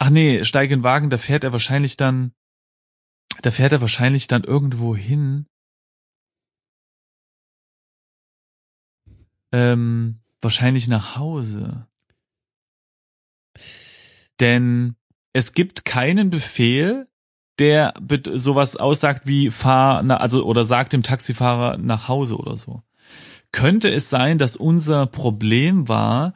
Ach 0.03 0.09
nee, 0.09 0.43
steigt 0.45 0.73
in 0.73 0.81
Wagen, 0.81 1.11
da 1.11 1.19
fährt 1.19 1.43
er 1.43 1.51
wahrscheinlich 1.51 1.95
dann. 1.95 2.33
Da 3.43 3.51
fährt 3.51 3.71
er 3.71 3.81
wahrscheinlich 3.81 4.27
dann 4.27 4.43
irgendwo 4.43 4.95
hin. 4.95 5.45
Ähm, 9.51 10.19
wahrscheinlich 10.41 10.87
nach 10.87 11.17
Hause. 11.17 11.85
Denn 14.39 14.95
es 15.33 15.53
gibt 15.53 15.85
keinen 15.85 16.31
Befehl, 16.31 17.07
der 17.59 17.93
sowas 18.33 18.77
aussagt 18.77 19.27
wie 19.27 19.51
fahr, 19.51 20.01
na, 20.01 20.17
also 20.17 20.45
oder 20.45 20.65
sagt 20.65 20.93
dem 20.93 21.03
Taxifahrer 21.03 21.77
nach 21.77 22.07
Hause 22.07 22.37
oder 22.37 22.57
so. 22.57 22.81
Könnte 23.51 23.91
es 23.91 24.09
sein, 24.09 24.39
dass 24.39 24.55
unser 24.55 25.05
Problem 25.05 25.87
war, 25.87 26.33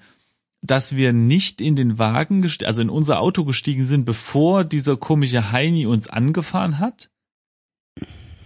dass 0.68 0.96
wir 0.96 1.14
nicht 1.14 1.62
in 1.62 1.76
den 1.76 1.98
Wagen, 2.00 2.50
also 2.66 2.82
in 2.82 2.90
unser 2.90 3.20
Auto 3.20 3.44
gestiegen 3.46 3.86
sind, 3.86 4.06
bevor 4.06 4.64
dieser 4.64 4.98
komische 4.98 5.52
Heini 5.52 5.86
uns 5.86 6.08
angefahren 6.08 6.80
hat? 6.80 7.10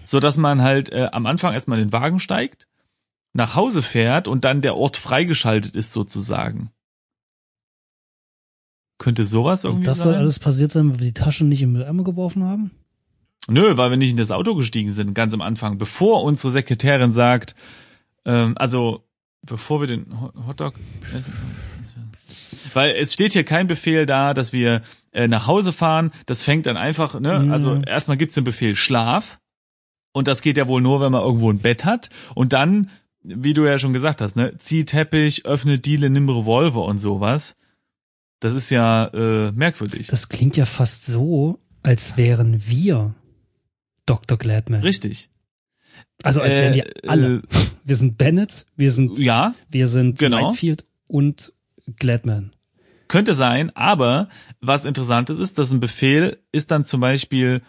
So 0.04 0.20
dass 0.20 0.38
man 0.38 0.62
halt 0.62 0.90
äh, 0.92 1.10
am 1.12 1.26
Anfang 1.26 1.54
erstmal 1.54 1.80
in 1.80 1.88
den 1.88 1.94
Wagen 1.94 2.20
steigt, 2.20 2.68
nach 3.34 3.56
Hause 3.56 3.82
fährt 3.84 4.28
und 4.28 4.44
dann 4.44 4.62
der 4.62 4.76
Ort 4.76 4.98
freigeschaltet 4.98 5.76
ist 5.76 5.92
sozusagen. 5.94 6.72
Könnte 8.98 9.24
sowas 9.24 9.64
Und 9.66 9.72
irgendwie 9.72 9.86
das 9.86 10.00
sein? 10.00 10.06
soll 10.08 10.16
alles 10.16 10.40
passiert 10.40 10.72
sein, 10.72 10.90
weil 10.92 11.00
wir 11.00 11.06
die 11.08 11.14
Taschen 11.14 11.48
nicht 11.48 11.62
im 11.62 11.72
Mülleimer 11.74 12.04
geworfen 12.04 12.44
haben? 12.44 12.72
Nö, 13.48 13.78
weil 13.78 13.92
wir 13.92 13.98
nicht 13.98 14.12
in 14.12 14.18
das 14.18 14.32
Auto 14.32 14.56
gestiegen 14.56 14.92
sind, 14.92 15.14
ganz 15.14 15.34
am 15.34 15.42
Anfang, 15.42 15.78
bevor 15.78 16.24
unsere 16.24 16.52
Sekretärin 16.52 17.12
sagt, 17.12 17.56
ähm, 18.26 18.56
also 18.58 19.06
bevor 19.42 19.80
wir 19.80 19.88
den 19.88 20.20
Ho- 20.20 20.34
Hotdog 20.48 20.74
essen. 21.16 21.34
Weil 22.76 22.96
es 22.96 23.14
steht 23.14 23.34
hier 23.34 23.44
kein 23.44 23.68
Befehl 23.68 24.06
da, 24.06 24.34
dass 24.34 24.54
wir 24.54 24.82
äh, 25.12 25.28
nach 25.28 25.48
Hause 25.48 25.74
fahren. 25.74 26.12
Das 26.26 26.44
fängt 26.44 26.66
dann 26.66 26.78
einfach, 26.78 27.20
ne? 27.20 27.46
Ja. 27.48 27.54
Also 27.54 27.76
erstmal 27.76 28.18
gibt's 28.18 28.36
den 28.36 28.44
Befehl 28.44 28.76
Schlaf. 28.76 29.40
Und 30.12 30.28
das 30.28 30.42
geht 30.42 30.58
ja 30.58 30.68
wohl 30.68 30.82
nur, 30.82 31.02
wenn 31.02 31.12
man 31.12 31.22
irgendwo 31.22 31.52
ein 31.52 31.60
Bett 31.60 31.86
hat. 31.86 32.10
Und 32.34 32.54
dann, 32.54 32.90
wie 33.22 33.54
du 33.54 33.66
ja 33.66 33.78
schon 33.78 33.94
gesagt 33.94 34.22
hast, 34.22 34.36
ne, 34.36 34.58
zieh 34.58 34.84
Teppich, 34.86 35.46
öffne 35.46 35.78
Diele, 35.78 36.10
nimm 36.10 36.28
Revolver 36.30 36.84
und 36.84 37.00
sowas. 37.00 37.58
Das 38.40 38.54
ist 38.54 38.70
ja 38.70 39.06
äh, 39.14 39.52
merkwürdig. 39.52 40.08
Das 40.08 40.30
klingt 40.30 40.58
ja 40.58 40.66
fast 40.66 41.06
so, 41.06 41.60
als 41.84 42.18
wären 42.18 42.68
wir 42.68 43.14
Dr. 44.06 44.38
Gladman. 44.38 44.82
Richtig. 44.82 45.30
Also 46.24 46.42
als 46.42 46.58
wären 46.58 46.74
Äh, 46.74 46.76
wir 46.76 47.10
alle. 47.10 47.42
Wir 47.84 47.96
sind 47.96 48.18
Bennett, 48.18 48.66
wir 48.76 48.92
sind, 48.92 49.18
Ja, 49.20 49.56
wir 49.70 49.88
sind 49.88 50.20
genau. 50.20 50.50
Whitefield 50.50 50.84
und 51.08 51.54
Gladman. 51.98 52.52
Könnte 53.10 53.34
sein, 53.34 53.76
aber 53.76 54.30
was 54.62 54.86
interessant 54.86 55.30
ist, 55.30 55.40
ist, 55.40 55.58
dass 55.58 55.72
ein 55.72 55.80
Befehl 55.82 56.42
ist 56.52 56.72
dann 56.72 56.86
zum 56.86 57.02
Beispiel, 57.02 57.64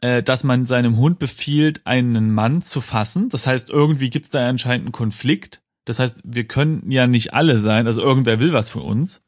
äh, 0.00 0.22
dass 0.22 0.44
man 0.44 0.64
seinem 0.64 0.96
Hund 0.96 1.18
befiehlt, 1.18 1.86
einen 1.86 2.32
Mann 2.32 2.62
zu 2.62 2.80
fassen. 2.80 3.28
Das 3.28 3.48
heißt, 3.48 3.68
irgendwie 3.68 4.10
gibt 4.10 4.26
es 4.26 4.30
da 4.30 4.48
anscheinend 4.48 4.86
einen 4.86 4.92
Konflikt. 4.92 5.60
Das 5.84 5.98
heißt, 5.98 6.22
wir 6.24 6.46
können 6.46 6.88
ja 6.90 7.08
nicht 7.08 7.34
alle 7.34 7.58
sein, 7.58 7.86
also 7.86 8.00
irgendwer 8.00 8.38
will 8.38 8.52
was 8.52 8.68
von 8.68 8.82
uns. 8.82 9.24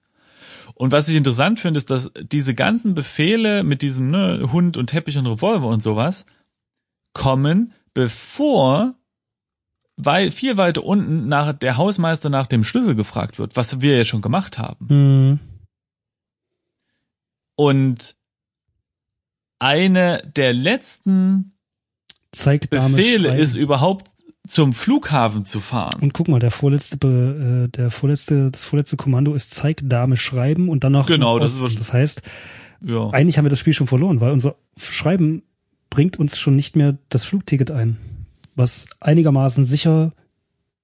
Und 0.74 0.92
was 0.92 1.08
ich 1.08 1.16
interessant 1.16 1.58
finde, 1.58 1.78
ist, 1.78 1.90
dass 1.90 2.12
diese 2.22 2.54
ganzen 2.54 2.94
Befehle 2.94 3.64
mit 3.64 3.82
diesem 3.82 4.10
ne, 4.10 4.48
Hund 4.52 4.76
und 4.76 4.86
Teppich 4.88 5.18
und 5.18 5.26
Revolver 5.26 5.66
und 5.66 5.82
sowas 5.82 6.24
kommen, 7.14 7.72
bevor 7.94 8.94
weil 10.00 10.30
viel 10.30 10.56
weiter 10.56 10.84
unten 10.84 11.28
nach 11.28 11.52
der 11.52 11.76
Hausmeister 11.76 12.30
nach 12.30 12.46
dem 12.46 12.64
Schlüssel 12.64 12.94
gefragt 12.94 13.38
wird, 13.38 13.56
was 13.56 13.80
wir 13.80 13.96
ja 13.98 14.04
schon 14.04 14.22
gemacht 14.22 14.58
haben. 14.58 14.88
Hm. 14.88 15.38
Und 17.56 18.16
eine 19.58 20.22
der 20.36 20.52
letzten 20.52 21.56
Zeigt 22.30 22.70
Befehle 22.70 23.36
ist 23.36 23.56
überhaupt 23.56 24.06
zum 24.46 24.72
Flughafen 24.72 25.44
zu 25.44 25.60
fahren. 25.60 26.00
Und 26.00 26.14
guck 26.14 26.28
mal, 26.28 26.38
der 26.38 26.50
vorletzte, 26.50 27.66
äh, 27.66 27.68
der 27.68 27.90
vorletzte, 27.90 28.50
das 28.50 28.64
vorletzte 28.64 28.96
Kommando 28.96 29.34
ist 29.34 29.52
Zeig 29.52 29.80
Dame 29.82 30.16
schreiben 30.16 30.68
und 30.68 30.84
dann 30.84 30.92
noch 30.92 31.06
Genau, 31.06 31.38
das 31.38 31.54
ist 31.54 31.62
was- 31.62 31.74
das 31.74 31.92
heißt, 31.92 32.22
Ja. 32.82 33.10
eigentlich 33.10 33.36
haben 33.36 33.44
wir 33.44 33.50
das 33.50 33.58
Spiel 33.58 33.74
schon 33.74 33.88
verloren, 33.88 34.20
weil 34.20 34.30
unser 34.32 34.54
Schreiben 34.78 35.42
bringt 35.90 36.18
uns 36.18 36.38
schon 36.38 36.54
nicht 36.54 36.76
mehr 36.76 36.96
das 37.08 37.24
Flugticket 37.24 37.70
ein, 37.70 37.98
was 38.58 38.86
einigermaßen 39.00 39.64
sicher 39.64 40.12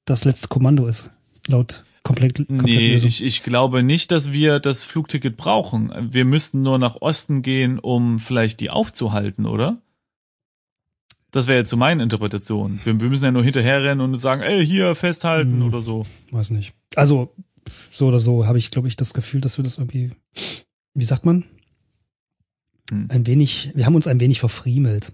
das 0.05 0.25
letzte 0.25 0.49
Kommando 0.49 0.87
ist, 0.87 1.11
laut 1.47 1.85
komplett, 2.03 2.37
komplett 2.37 2.63
Nee, 2.63 2.93
Lösung. 2.93 3.09
ich, 3.09 3.23
ich 3.25 3.43
glaube 3.43 3.83
nicht, 3.83 4.11
dass 4.11 4.33
wir 4.33 4.61
das 4.61 4.85
Flugticket 4.85 5.37
brauchen. 5.37 5.93
Wir 6.13 6.25
müssten 6.25 6.63
nur 6.63 6.79
nach 6.79 6.97
Osten 7.01 7.43
gehen, 7.43 7.79
um 7.79 8.19
vielleicht 8.19 8.61
die 8.61 8.71
aufzuhalten, 8.71 9.47
oder? 9.47 9.81
Das 11.31 11.47
wäre 11.49 11.59
jetzt 11.59 11.71
so 11.71 11.77
meine 11.77 12.03
Interpretation. 12.03 12.79
Wir, 12.85 13.01
wir 13.01 13.09
müssen 13.09 13.25
ja 13.25 13.33
nur 13.33 13.43
hinterherrennen 13.43 14.01
und 14.01 14.19
sagen, 14.19 14.43
ey, 14.43 14.65
hier 14.65 14.95
festhalten 14.95 15.61
Hm. 15.61 15.67
oder 15.67 15.83
so. 15.83 16.07
Weiß 16.31 16.51
nicht. 16.51 16.75
Also, 16.95 17.35
so 17.91 18.07
oder 18.09 18.21
so 18.21 18.47
habe 18.47 18.59
ich, 18.59 18.71
glaube 18.71 18.87
ich, 18.89 18.97
das 18.97 19.15
Gefühl, 19.15 19.41
dass 19.41 19.57
wir 19.59 19.65
das 19.65 19.79
irgendwie, 19.79 20.13
wie 20.95 21.05
sagt 21.05 21.25
man? 21.25 21.45
hm. 22.91 23.07
ein 23.11 23.27
wenig, 23.27 23.73
wir 23.75 23.87
haben 23.87 23.95
uns 23.97 24.07
ein 24.07 24.21
wenig 24.21 24.39
verfriemelt. 24.41 25.13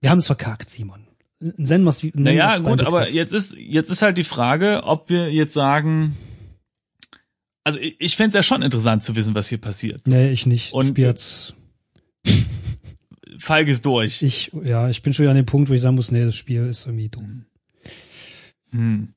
Wir 0.00 0.10
haben 0.10 0.18
es 0.18 0.26
verkackt, 0.26 0.70
Simon. 0.70 1.06
Nennen 1.40 1.84
wir 1.84 1.90
es 1.90 2.02
wie. 2.02 2.12
Naja, 2.14 2.58
gut, 2.58 2.80
aber 2.80 3.10
jetzt 3.10 3.32
ist, 3.32 3.56
jetzt 3.56 3.90
ist 3.90 4.02
halt 4.02 4.18
die 4.18 4.24
Frage, 4.24 4.82
ob 4.84 5.08
wir 5.08 5.32
jetzt 5.32 5.54
sagen, 5.54 6.16
also 7.68 7.78
ich, 7.80 7.96
ich 8.00 8.16
fände 8.16 8.30
es 8.30 8.34
ja 8.34 8.42
schon 8.42 8.62
interessant 8.62 9.04
zu 9.04 9.14
wissen, 9.14 9.34
was 9.34 9.48
hier 9.48 9.58
passiert. 9.58 10.06
Nee, 10.06 10.30
ich 10.30 10.46
nicht. 10.46 10.72
Und 10.72 10.98
ich 10.98 11.04
jetzt. 11.04 11.54
Falk 13.38 13.68
ist 13.68 13.84
durch. 13.84 14.22
Ich, 14.22 14.50
ja, 14.64 14.88
ich 14.88 15.02
bin 15.02 15.12
schon 15.12 15.28
an 15.28 15.36
dem 15.36 15.44
Punkt, 15.46 15.68
wo 15.68 15.74
ich 15.74 15.80
sagen 15.82 15.94
muss, 15.94 16.10
nee, 16.10 16.24
das 16.24 16.34
Spiel 16.34 16.66
ist 16.66 16.86
irgendwie 16.86 17.10
dumm. 17.10 17.44
Hm. 18.70 19.14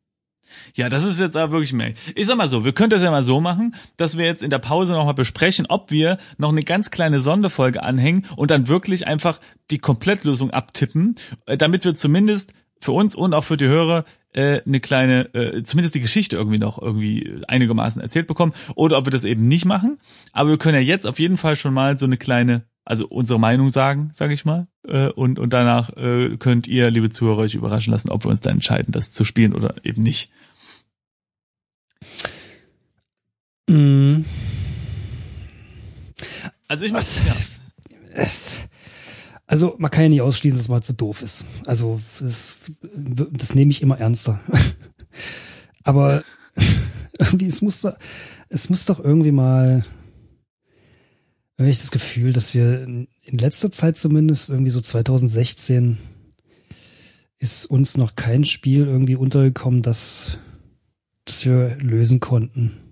Ja, 0.75 0.89
das 0.89 1.03
ist 1.03 1.19
jetzt 1.19 1.37
aber 1.37 1.53
wirklich 1.53 1.73
mehr. 1.73 1.93
Ich 2.15 2.27
sag 2.27 2.37
mal 2.37 2.47
so, 2.47 2.65
wir 2.65 2.73
können 2.73 2.89
das 2.89 3.01
ja 3.01 3.11
mal 3.11 3.23
so 3.23 3.41
machen, 3.41 3.75
dass 3.97 4.17
wir 4.17 4.25
jetzt 4.25 4.43
in 4.43 4.49
der 4.49 4.59
Pause 4.59 4.93
nochmal 4.93 5.13
besprechen, 5.13 5.65
ob 5.69 5.91
wir 5.91 6.17
noch 6.37 6.49
eine 6.49 6.63
ganz 6.63 6.91
kleine 6.91 7.21
Sonderfolge 7.21 7.83
anhängen 7.83 8.25
und 8.35 8.51
dann 8.51 8.67
wirklich 8.67 9.07
einfach 9.07 9.39
die 9.69 9.79
Komplettlösung 9.79 10.51
abtippen, 10.51 11.15
äh, 11.45 11.57
damit 11.57 11.85
wir 11.85 11.95
zumindest 11.95 12.53
für 12.81 12.91
uns 12.91 13.15
und 13.15 13.33
auch 13.33 13.43
für 13.43 13.57
die 13.57 13.67
Hörer 13.67 14.05
äh, 14.33 14.61
eine 14.65 14.79
kleine, 14.79 15.33
äh, 15.33 15.63
zumindest 15.63 15.95
die 15.95 16.01
Geschichte 16.01 16.35
irgendwie 16.35 16.57
noch 16.57 16.81
irgendwie 16.81 17.41
einigermaßen 17.47 18.01
erzählt 18.01 18.27
bekommen 18.27 18.53
oder 18.75 18.97
ob 18.97 19.05
wir 19.05 19.11
das 19.11 19.25
eben 19.25 19.47
nicht 19.47 19.65
machen. 19.65 19.99
Aber 20.33 20.49
wir 20.49 20.57
können 20.57 20.75
ja 20.75 20.81
jetzt 20.81 21.07
auf 21.07 21.19
jeden 21.19 21.37
Fall 21.37 21.55
schon 21.55 21.73
mal 21.73 21.97
so 21.97 22.05
eine 22.05 22.17
kleine, 22.17 22.63
also 22.83 23.07
unsere 23.07 23.39
Meinung 23.39 23.69
sagen, 23.69 24.09
sage 24.13 24.33
ich 24.33 24.45
mal. 24.45 24.67
Äh, 24.87 25.09
und, 25.09 25.37
und 25.37 25.53
danach 25.53 25.95
äh, 25.95 26.37
könnt 26.37 26.67
ihr, 26.67 26.89
liebe 26.89 27.09
Zuhörer, 27.09 27.39
euch 27.39 27.55
überraschen 27.55 27.91
lassen, 27.91 28.09
ob 28.09 28.25
wir 28.25 28.31
uns 28.31 28.41
dann 28.41 28.53
entscheiden, 28.53 28.91
das 28.91 29.11
zu 29.11 29.23
spielen 29.23 29.53
oder 29.53 29.75
eben 29.83 30.01
nicht. 30.01 30.31
Mm. 33.71 34.25
Also 36.67 36.85
ich 36.85 36.91
muss, 36.91 37.25
ja. 37.25 37.35
Es, 38.13 38.57
also 39.47 39.75
man 39.77 39.91
kann 39.91 40.03
ja 40.03 40.09
nicht 40.09 40.21
ausschließen, 40.21 40.57
dass 40.57 40.67
man 40.67 40.81
zu 40.81 40.93
doof 40.93 41.21
ist. 41.21 41.45
Also 41.65 41.99
das, 42.19 42.71
das 43.31 43.55
nehme 43.55 43.71
ich 43.71 43.81
immer 43.81 43.99
ernster. 43.99 44.39
Aber 45.83 46.23
irgendwie, 47.19 47.47
es 47.47 47.61
muss, 47.61 47.81
doch, 47.81 47.97
es 48.49 48.69
muss 48.69 48.85
doch 48.85 48.99
irgendwie 48.99 49.31
mal, 49.31 49.85
habe 51.57 51.69
ich 51.69 51.79
das 51.79 51.91
Gefühl, 51.91 52.33
dass 52.33 52.53
wir 52.53 52.83
in 52.83 53.07
letzter 53.23 53.71
Zeit 53.71 53.97
zumindest 53.97 54.49
irgendwie 54.49 54.71
so 54.71 54.81
2016 54.81 55.97
ist 57.39 57.65
uns 57.65 57.97
noch 57.97 58.15
kein 58.15 58.45
Spiel 58.45 58.85
irgendwie 58.85 59.15
untergekommen, 59.15 59.81
das 59.81 60.39
das 61.25 61.45
wir 61.45 61.77
lösen 61.77 62.19
konnten. 62.19 62.90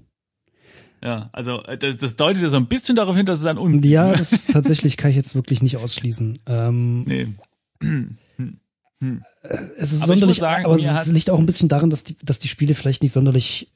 Ja, 1.03 1.29
also 1.31 1.63
äh, 1.63 1.77
das, 1.77 1.97
das 1.97 2.15
deutet 2.15 2.41
ja 2.41 2.49
so 2.49 2.57
ein 2.57 2.67
bisschen 2.67 2.95
darauf 2.95 3.15
hin, 3.15 3.25
dass 3.25 3.39
es 3.39 3.45
an 3.45 3.57
uns 3.57 3.85
Ja, 3.85 4.13
das 4.13 4.47
tatsächlich 4.47 4.97
kann 4.97 5.11
ich 5.11 5.15
jetzt 5.15 5.35
wirklich 5.35 5.61
nicht 5.61 5.77
ausschließen. 5.77 6.39
Ähm, 6.45 7.03
nee. 7.03 7.27
Hm. 7.81 8.17
Hm. 9.01 9.23
Es 9.41 9.93
ist 9.93 10.03
aber 10.03 10.07
sonderlich, 10.07 10.37
sagen, 10.37 10.65
aber 10.65 10.75
es 10.75 11.07
liegt 11.07 11.29
auch 11.29 11.39
ein 11.39 11.45
bisschen 11.45 11.69
daran, 11.69 11.89
dass 11.89 12.03
die, 12.03 12.17
dass 12.23 12.39
die 12.39 12.49
Spiele 12.49 12.75
vielleicht 12.75 13.01
nicht 13.01 13.13
sonderlich 13.13 13.69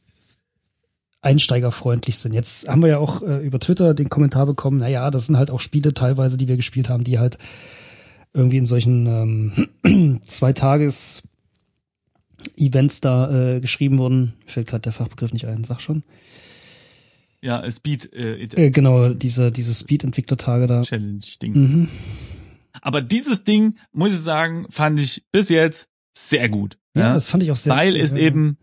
einsteigerfreundlich 1.21 2.17
sind. 2.17 2.33
Jetzt 2.33 2.67
haben 2.67 2.81
wir 2.81 2.89
ja 2.89 2.97
auch 2.97 3.23
äh, 3.23 3.37
über 3.37 3.59
Twitter 3.59 3.93
den 3.93 4.09
Kommentar 4.09 4.45
bekommen, 4.45 4.79
naja, 4.79 5.09
das 5.09 5.27
sind 5.27 5.37
halt 5.37 5.49
auch 5.49 5.61
Spiele 5.61 5.93
teilweise, 5.93 6.37
die 6.37 6.49
wir 6.49 6.57
gespielt 6.57 6.89
haben, 6.89 7.05
die 7.05 7.19
halt 7.19 7.37
irgendwie 8.33 8.57
in 8.57 8.65
solchen 8.65 9.07
ähm, 9.85 10.19
Zweitages 10.21 11.23
Events 12.57 12.99
da 12.99 13.55
äh, 13.55 13.59
geschrieben 13.61 13.99
wurden. 13.99 14.33
Fällt 14.45 14.67
gerade 14.67 14.81
der 14.81 14.91
Fachbegriff 14.91 15.31
nicht 15.31 15.47
ein, 15.47 15.63
sag 15.63 15.79
schon. 15.79 16.03
Ja, 17.43 17.69
Speed. 17.69 18.13
Äh, 18.13 18.43
äh, 18.43 18.71
genau, 18.71 19.09
diese, 19.09 19.51
diese 19.51 19.73
Speed-Entwicklertage 19.73 20.65
da. 20.65 20.81
Challenge-Ding. 20.81 21.53
Mhm. 21.53 21.87
Aber 22.81 23.01
dieses 23.01 23.43
Ding, 23.43 23.77
muss 23.91 24.13
ich 24.13 24.19
sagen, 24.19 24.65
fand 24.69 24.99
ich 24.99 25.25
bis 25.31 25.49
jetzt 25.49 25.89
sehr 26.17 26.47
gut. 26.47 26.77
Ja, 26.95 27.07
ja? 27.07 27.13
das 27.13 27.27
fand 27.27 27.43
ich 27.43 27.51
auch 27.51 27.57
sehr 27.57 27.75
weil 27.75 27.91
gut. 27.91 27.95
Weil 27.95 28.03
es 28.03 28.11
ja. 28.11 28.17
eben, 28.17 28.57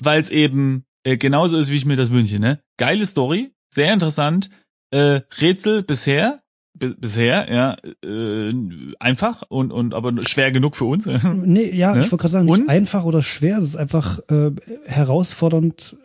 weil 0.00 0.20
es 0.20 0.30
eben 0.30 0.84
äh, 1.02 1.16
genauso 1.16 1.56
ist, 1.58 1.70
wie 1.70 1.76
ich 1.76 1.86
mir 1.86 1.96
das 1.96 2.10
wünsche. 2.10 2.38
Ne? 2.38 2.60
Geile 2.76 3.06
Story, 3.06 3.52
sehr 3.70 3.92
interessant. 3.92 4.50
Äh, 4.90 5.22
Rätsel 5.40 5.82
bisher 5.82 6.44
bisher, 6.76 7.52
ja, 7.52 7.76
äh, 8.04 8.52
einfach 8.98 9.42
und, 9.48 9.72
und 9.72 9.94
aber 9.94 10.12
schwer 10.26 10.50
genug 10.50 10.76
für 10.76 10.86
uns. 10.86 11.06
nee, 11.22 11.70
ja, 11.70 11.94
ne? 11.94 12.00
ich 12.00 12.10
wollte 12.10 12.22
gerade 12.22 12.32
sagen, 12.32 12.46
nicht 12.46 12.58
und? 12.58 12.68
einfach 12.68 13.04
oder 13.04 13.22
schwer, 13.22 13.58
es 13.58 13.64
ist 13.64 13.76
einfach 13.76 14.18
äh, 14.28 14.50
herausfordernd. 14.86 15.96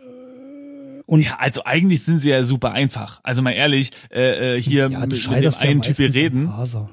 Und 1.09 1.21
ja, 1.21 1.37
also 1.39 1.63
eigentlich 1.65 2.03
sind 2.03 2.19
sie 2.19 2.29
ja 2.29 2.43
super 2.43 2.73
einfach. 2.73 3.19
Also 3.23 3.41
mal 3.41 3.53
ehrlich, 3.53 3.89
äh, 4.11 4.57
äh 4.57 4.61
hier 4.61 4.89
ja, 4.91 4.99
mit, 4.99 5.09
mit 5.09 5.43
dem 5.43 5.53
einen 5.59 5.81
Typ 5.81 5.97
wir 5.97 6.13
reden. 6.13 6.49
Also 6.49 6.87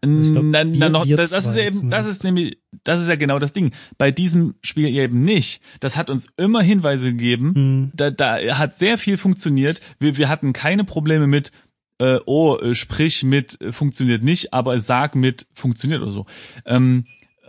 glaub, 0.00 0.44
na, 0.44 0.64
na, 0.64 0.88
noch, 0.88 1.06
das, 1.06 1.30
das 1.30 1.46
ist 1.46 1.56
ja 1.56 1.64
eben, 1.64 1.88
das 1.88 2.08
ist 2.08 2.24
nämlich, 2.24 2.58
das 2.82 3.00
ist 3.00 3.08
ja 3.08 3.14
genau 3.14 3.38
das 3.38 3.52
Ding. 3.52 3.70
Bei 3.96 4.10
diesem 4.10 4.56
Spiel 4.62 4.88
eben 4.88 5.22
nicht. 5.22 5.62
Das 5.78 5.96
hat 5.96 6.10
uns 6.10 6.32
immer 6.36 6.60
Hinweise 6.60 7.12
gegeben. 7.12 7.52
Mhm. 7.54 7.92
Da, 7.94 8.10
da 8.10 8.58
hat 8.58 8.76
sehr 8.76 8.98
viel 8.98 9.18
funktioniert. 9.18 9.80
Wir, 10.00 10.16
wir 10.16 10.28
hatten 10.28 10.52
keine 10.52 10.82
Probleme 10.82 11.28
mit, 11.28 11.52
äh, 12.00 12.18
oh, 12.26 12.56
äh, 12.56 12.74
sprich 12.74 13.22
mit 13.22 13.60
äh, 13.60 13.70
funktioniert 13.70 14.24
nicht, 14.24 14.52
aber 14.52 14.80
sag 14.80 15.14
mit 15.14 15.46
funktioniert 15.54 16.02
oder 16.02 16.10
so. 16.10 16.26
Ähm, 16.66 17.04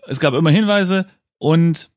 es 0.07 0.19
gab 0.19 0.35
immer 0.35 0.51
Hinweise 0.51 1.07
und 1.39 1.89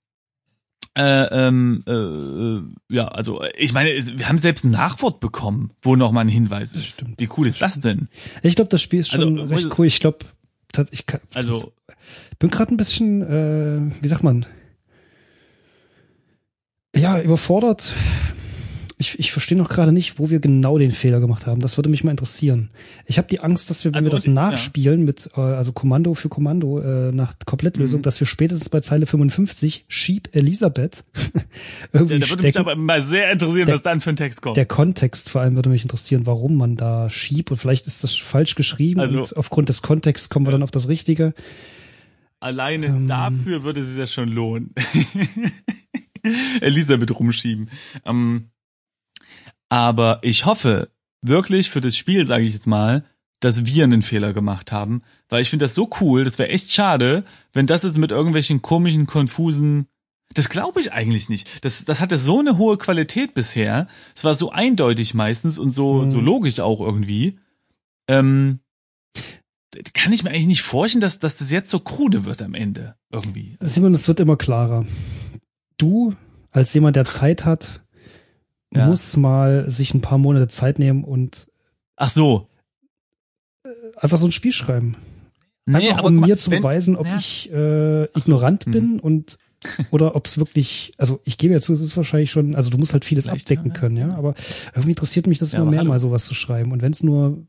äh, 0.95 1.47
ähm, 1.47 1.85
äh, 1.87 2.95
ja, 2.95 3.09
also 3.09 3.43
ich 3.57 3.73
meine, 3.73 3.91
wir 3.91 4.29
haben 4.29 4.39
selbst 4.39 4.65
ein 4.65 4.71
Nachwort 4.71 5.21
bekommen, 5.21 5.71
wo 5.81 5.97
noch 5.97 6.13
mal 6.13 6.21
ein 6.21 6.29
Hinweis 6.29 6.75
ist. 6.75 6.87
Stimmt. 6.87 7.19
Wie 7.19 7.29
cool 7.37 7.47
ist 7.47 7.63
das 7.63 7.81
denn? 7.81 8.09
Ich 8.43 8.57
glaube, 8.57 8.69
das 8.69 8.83
Spiel 8.83 9.01
ist 9.01 9.09
schon 9.09 9.41
also, 9.41 9.55
recht 9.55 9.79
cool. 9.79 9.87
Ich 9.87 10.01
glaube, 10.01 10.19
ich 10.91 11.07
kann, 11.07 11.21
also 11.35 11.73
bin 12.39 12.51
gerade 12.51 12.75
ein 12.75 12.77
bisschen, 12.77 13.23
äh, 13.23 13.93
wie 14.03 14.09
sagt 14.09 14.23
man, 14.23 14.45
ja, 16.95 17.21
überfordert 17.21 17.95
ich, 19.03 19.19
ich 19.19 19.33
verstehe 19.33 19.59
noch 19.59 19.69
gerade 19.69 19.93
nicht, 19.93 20.19
wo 20.19 20.31
wir 20.31 20.39
genau 20.39 20.79
den 20.79 20.93
Fehler 20.93 21.21
gemacht 21.21 21.47
haben. 21.47 21.61
Das 21.61 21.77
würde 21.77 21.91
mich 21.91 22.05
mal 22.05 22.13
interessieren. 22.13 22.71
Ich 23.07 23.19
habe 23.19 23.29
die 23.29 23.41
Angst, 23.41 23.69
dass 23.69 23.85
wir, 23.85 23.93
wenn 23.93 23.99
also, 23.99 24.11
wir 24.11 24.17
das 24.17 24.29
nachspielen 24.29 25.01
ja. 25.01 25.07
mit, 25.07 25.31
äh, 25.37 25.41
also 25.41 25.73
Kommando 25.73 26.15
für 26.15 26.29
Kommando 26.29 26.79
äh, 26.79 27.13
nach 27.13 27.35
Komplettlösung, 27.45 28.01
mhm. 28.01 28.03
dass 28.05 28.21
wir 28.21 28.27
spätestens 28.27 28.69
bei 28.69 28.81
Zeile 28.81 29.07
55 29.07 29.85
Sheep 29.89 30.29
Elisabeth 30.33 31.05
irgendwie 31.93 32.15
ja, 32.15 32.21
Da 32.21 32.31
würde 32.31 32.43
mich 32.45 32.59
aber 32.59 32.77
mal 32.77 33.03
sehr 33.03 33.33
interessieren, 33.33 33.67
der, 33.67 33.75
was 33.75 33.83
dann 33.83 34.01
für 34.01 34.11
ein 34.11 34.17
Text 34.17 34.41
kommt. 34.41 34.57
Der 34.57 34.67
Kontext 34.67 35.29
vor 35.29 35.41
allem 35.41 35.57
würde 35.57 35.69
mich 35.69 35.83
interessieren, 35.83 36.25
warum 36.25 36.57
man 36.57 36.77
da 36.77 37.11
Sheep 37.11 37.51
und 37.51 37.57
vielleicht 37.57 37.87
ist 37.87 38.05
das 38.05 38.15
falsch 38.15 38.55
geschrieben 38.55 39.01
also, 39.01 39.19
und 39.19 39.37
aufgrund 39.37 39.69
des 39.69 39.83
Kontexts 39.83 40.29
kommen 40.29 40.47
wir 40.47 40.53
dann 40.53 40.63
auf 40.63 40.71
das 40.71 40.89
Richtige. 40.89 41.35
Alleine 42.39 42.87
ähm, 42.87 43.09
dafür 43.09 43.65
würde 43.65 43.83
sich 43.83 43.99
das 43.99 44.13
schon 44.13 44.29
lohnen. 44.29 44.75
Elisabeth 46.61 47.19
rumschieben. 47.19 47.69
Ähm, 48.05 48.52
aber 49.73 50.19
ich 50.21 50.45
hoffe 50.45 50.91
wirklich 51.23 51.71
für 51.71 51.81
das 51.81 51.97
Spiel, 51.97 52.27
sage 52.27 52.45
ich 52.45 52.53
jetzt 52.53 52.67
mal, 52.67 53.07
dass 53.41 53.65
wir 53.65 53.85
einen 53.85 54.03
Fehler 54.03 54.35
gemacht 54.35 54.71
haben, 54.71 55.01
weil 55.31 55.41
ich 55.41 55.49
finde 55.49 55.65
das 55.65 55.75
so 55.75 55.89
cool, 55.99 56.25
das 56.25 56.39
wäre 56.39 56.51
echt 56.51 56.71
schade, 56.71 57.25
wenn 57.55 57.67
das 57.67 57.83
jetzt 57.83 57.97
mit 57.97 58.11
irgendwelchen 58.11 58.61
komischen, 58.61 59.07
konfusen 59.07 59.87
das 60.35 60.51
glaube 60.51 60.79
ich 60.81 60.93
eigentlich 60.93 61.31
nicht. 61.31 61.65
Das, 61.65 61.87
das 61.87 62.03
hatte 62.03 62.19
so 62.19 62.39
eine 62.41 62.59
hohe 62.59 62.77
Qualität 62.77 63.33
bisher. 63.33 63.87
Es 64.15 64.25
war 64.25 64.35
so 64.35 64.51
eindeutig 64.51 65.15
meistens 65.15 65.59
und 65.59 65.71
so, 65.73 66.03
mhm. 66.03 66.11
so 66.11 66.21
logisch 66.21 66.61
auch 66.61 66.81
irgendwie. 66.81 67.39
Ähm, 68.09 68.61
kann 69.95 70.13
ich 70.13 70.23
mir 70.23 70.31
eigentlich 70.31 70.47
nicht 70.47 70.63
vorstellen, 70.63 71.01
dass, 71.01 71.19
dass 71.19 71.37
das 71.37 71.51
jetzt 71.51 71.71
so 71.71 71.81
krude 71.81 72.27
wird 72.27 72.43
am 72.43 72.55
Ende 72.55 72.95
irgendwie. 73.11 73.57
Simon, 73.61 73.95
es 73.95 74.07
wird 74.07 74.21
immer 74.21 74.37
klarer. 74.37 74.85
Du, 75.79 76.15
als 76.51 76.75
jemand, 76.75 76.97
der 76.97 77.07
Zeit 77.07 77.47
hat, 77.47 77.82
ja. 78.75 78.87
muss 78.87 79.17
mal 79.17 79.71
sich 79.71 79.95
ein 79.95 80.01
paar 80.01 80.19
Monate 80.19 80.49
Zeit 80.49 80.79
nehmen 80.79 81.05
und 81.05 81.49
ach 81.97 82.11
so 82.11 82.49
einfach 83.97 84.19
so 84.19 84.27
ein 84.27 84.33
Spiel 84.33 84.53
schreiben. 84.53 84.97
Nee, 85.65 85.91
einfach 85.91 86.05
um 86.05 86.21
mir 86.21 86.37
zu 86.37 86.51
beweisen, 86.51 86.97
ob 86.97 87.07
ja. 87.07 87.17
ich 87.17 87.51
äh, 87.53 88.05
ignorant 88.17 88.65
so. 88.65 88.71
bin 88.71 88.95
mhm. 88.95 89.01
und 89.01 89.39
oder 89.93 90.17
ob 90.17 90.27
es 90.27 90.39
wirklich, 90.39 90.93
also 90.99 91.21
ich 91.25 91.39
gebe 91.39 91.55
ja 91.55 91.61
zu, 91.61 91.73
es 91.73 91.81
ist 91.81 91.97
wahrscheinlich 91.97 92.33
schon, 92.33 92.57
also 92.57 92.69
du 92.69 92.79
musst 92.79 92.95
halt 92.95 93.05
vieles 93.05 93.27
Vielleicht, 93.27 93.43
abdecken 93.43 93.69
ja, 93.69 93.79
können, 93.79 93.97
ja, 93.97 94.15
aber 94.17 94.35
irgendwie 94.75 94.91
interessiert 94.91 95.29
mich 95.29 95.39
das 95.39 95.55
immer 95.55 95.67
mehr, 95.67 95.81
hallo. 95.81 95.91
mal 95.91 96.01
sowas 96.01 96.27
zu 96.27 96.35
schreiben. 96.35 96.73
Und 96.73 96.83
wenn 96.83 96.91
es 96.91 97.05
nur 97.05 97.47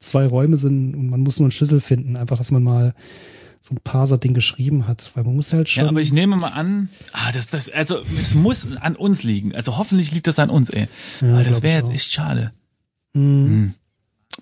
zwei 0.00 0.26
Räume 0.26 0.56
sind 0.56 0.96
und 0.96 1.10
man 1.10 1.20
muss 1.20 1.38
nur 1.38 1.44
einen 1.44 1.52
Schlüssel 1.52 1.80
finden, 1.80 2.16
einfach, 2.16 2.38
dass 2.38 2.50
man 2.50 2.64
mal 2.64 2.94
so 3.64 3.74
ein 3.74 3.78
Parser-Ding 3.82 4.34
geschrieben 4.34 4.86
hat, 4.86 5.10
weil 5.14 5.24
man 5.24 5.36
muss 5.36 5.50
halt 5.54 5.70
schon. 5.70 5.84
Ja, 5.84 5.88
aber 5.88 6.02
ich 6.02 6.12
nehme 6.12 6.36
mal 6.36 6.48
an, 6.48 6.90
ah, 7.14 7.32
das, 7.32 7.46
das, 7.46 7.70
also 7.70 7.98
es 8.20 8.34
muss 8.34 8.68
an 8.76 8.94
uns 8.94 9.22
liegen. 9.22 9.54
Also 9.54 9.78
hoffentlich 9.78 10.12
liegt 10.12 10.26
das 10.26 10.38
an 10.38 10.50
uns, 10.50 10.68
ey. 10.68 10.86
Ja, 11.22 11.32
weil 11.32 11.44
das 11.44 11.62
wäre 11.62 11.78
jetzt 11.78 11.90
echt 11.90 12.12
schade. 12.12 12.52
Mhm. 13.14 13.46
Hm. 13.46 13.74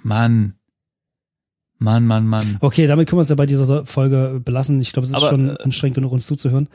Mann. 0.02 0.54
Mann, 1.78 2.04
Mann, 2.04 2.26
Mann. 2.26 2.56
Okay, 2.60 2.88
damit 2.88 3.08
können 3.08 3.18
wir 3.18 3.22
es 3.22 3.28
ja 3.28 3.36
bei 3.36 3.46
dieser 3.46 3.86
Folge 3.86 4.40
belassen. 4.44 4.80
Ich 4.80 4.92
glaube, 4.92 5.04
es 5.04 5.10
ist 5.10 5.16
aber, 5.16 5.30
schon 5.30 5.50
äh, 5.50 5.62
anstrengend 5.62 5.94
genug, 5.94 6.10
uns 6.10 6.26
zuzuhören. 6.26 6.68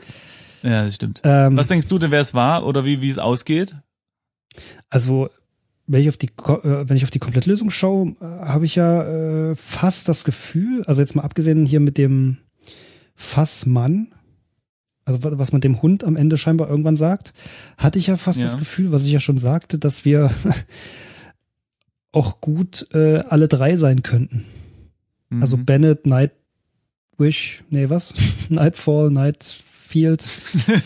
Ja, 0.62 0.84
das 0.84 0.94
stimmt. 0.94 1.20
Ähm, 1.24 1.54
Was 1.54 1.66
denkst 1.66 1.88
du 1.88 1.98
denn, 1.98 2.10
wer 2.10 2.22
es 2.22 2.32
war 2.32 2.64
oder 2.64 2.86
wie, 2.86 3.02
wie 3.02 3.10
es 3.10 3.18
ausgeht? 3.18 3.76
Also, 4.88 5.28
wenn 5.88 6.02
ich 6.02 6.08
auf 6.10 6.18
die, 6.18 6.28
äh, 6.28 6.88
wenn 6.88 6.96
ich 6.96 7.04
auf 7.04 7.10
die 7.10 7.18
Komplettlösung 7.18 7.70
schaue, 7.70 8.14
äh, 8.20 8.24
habe 8.24 8.66
ich 8.66 8.76
ja 8.76 9.50
äh, 9.50 9.54
fast 9.56 10.08
das 10.08 10.24
Gefühl, 10.24 10.84
also 10.84 11.00
jetzt 11.00 11.16
mal 11.16 11.22
abgesehen 11.22 11.64
hier 11.64 11.80
mit 11.80 11.98
dem 11.98 12.36
Fassmann, 13.16 14.08
also 15.06 15.18
was 15.22 15.52
man 15.52 15.62
dem 15.62 15.80
Hund 15.80 16.04
am 16.04 16.16
Ende 16.16 16.36
scheinbar 16.36 16.68
irgendwann 16.68 16.96
sagt, 16.96 17.32
hatte 17.78 17.98
ich 17.98 18.08
ja 18.08 18.18
fast 18.18 18.38
ja. 18.38 18.44
das 18.44 18.58
Gefühl, 18.58 18.92
was 18.92 19.06
ich 19.06 19.12
ja 19.12 19.20
schon 19.20 19.38
sagte, 19.38 19.78
dass 19.78 20.04
wir 20.04 20.30
auch 22.12 22.42
gut 22.42 22.86
äh, 22.92 23.20
alle 23.20 23.48
drei 23.48 23.76
sein 23.76 24.02
könnten. 24.02 24.44
Mhm. 25.30 25.40
Also 25.40 25.56
Bennett, 25.56 26.06
Nightwish, 26.06 27.64
nee, 27.70 27.88
was? 27.88 28.12
Nightfall, 28.50 29.10
Nightfield 29.10 30.28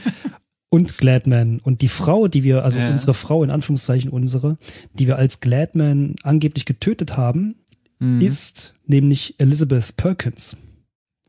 und 0.72 0.96
Gladman. 0.96 1.60
Und 1.60 1.82
die 1.82 1.88
Frau, 1.88 2.28
die 2.28 2.44
wir, 2.44 2.64
also 2.64 2.78
ja. 2.78 2.90
unsere 2.90 3.12
Frau, 3.12 3.44
in 3.44 3.50
Anführungszeichen 3.50 4.10
unsere, 4.10 4.56
die 4.94 5.06
wir 5.06 5.16
als 5.18 5.40
Gladman 5.40 6.16
angeblich 6.22 6.64
getötet 6.64 7.14
haben, 7.14 7.56
mhm. 7.98 8.22
ist 8.22 8.72
nämlich 8.86 9.34
Elizabeth 9.38 9.98
Perkins. 9.98 10.56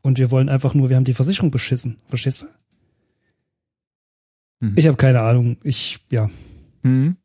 Und 0.00 0.16
wir 0.16 0.30
wollen 0.30 0.48
einfach 0.48 0.72
nur, 0.72 0.88
wir 0.88 0.96
haben 0.96 1.04
die 1.04 1.12
Versicherung 1.12 1.50
beschissen. 1.50 1.98
Verschisse? 2.08 2.54
Mhm. 4.60 4.72
Ich 4.76 4.86
habe 4.86 4.96
keine 4.96 5.20
Ahnung. 5.20 5.58
Ich, 5.62 5.98
ja. 6.10 6.30
Mhm. 6.82 7.18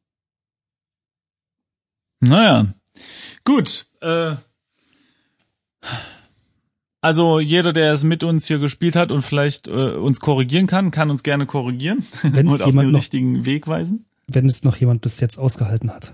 Naja, 2.20 2.74
gut. 3.46 3.88
Äh, 4.02 4.36
also 7.02 7.40
jeder, 7.40 7.74
der 7.74 7.94
es 7.94 8.04
mit 8.04 8.24
uns 8.24 8.48
hier 8.48 8.60
gespielt 8.60 8.96
hat 8.96 9.12
und 9.12 9.22
vielleicht 9.22 9.68
äh, 9.68 9.94
uns 9.94 10.20
korrigieren 10.20 10.68
kann, 10.68 10.92
kann 10.92 11.10
uns 11.10 11.24
gerne 11.24 11.46
korrigieren 11.46 12.06
wenn 12.24 12.48
und 12.50 12.62
auf 12.62 12.72
den 12.72 12.96
richtigen 12.96 13.46
Weg 13.46 13.68
weisen. 13.68 14.06
Wenn 14.28 14.48
es 14.48 14.64
noch 14.64 14.76
jemand 14.78 15.02
bis 15.02 15.20
jetzt 15.20 15.38
ausgehalten 15.38 15.92
hat. 15.92 16.14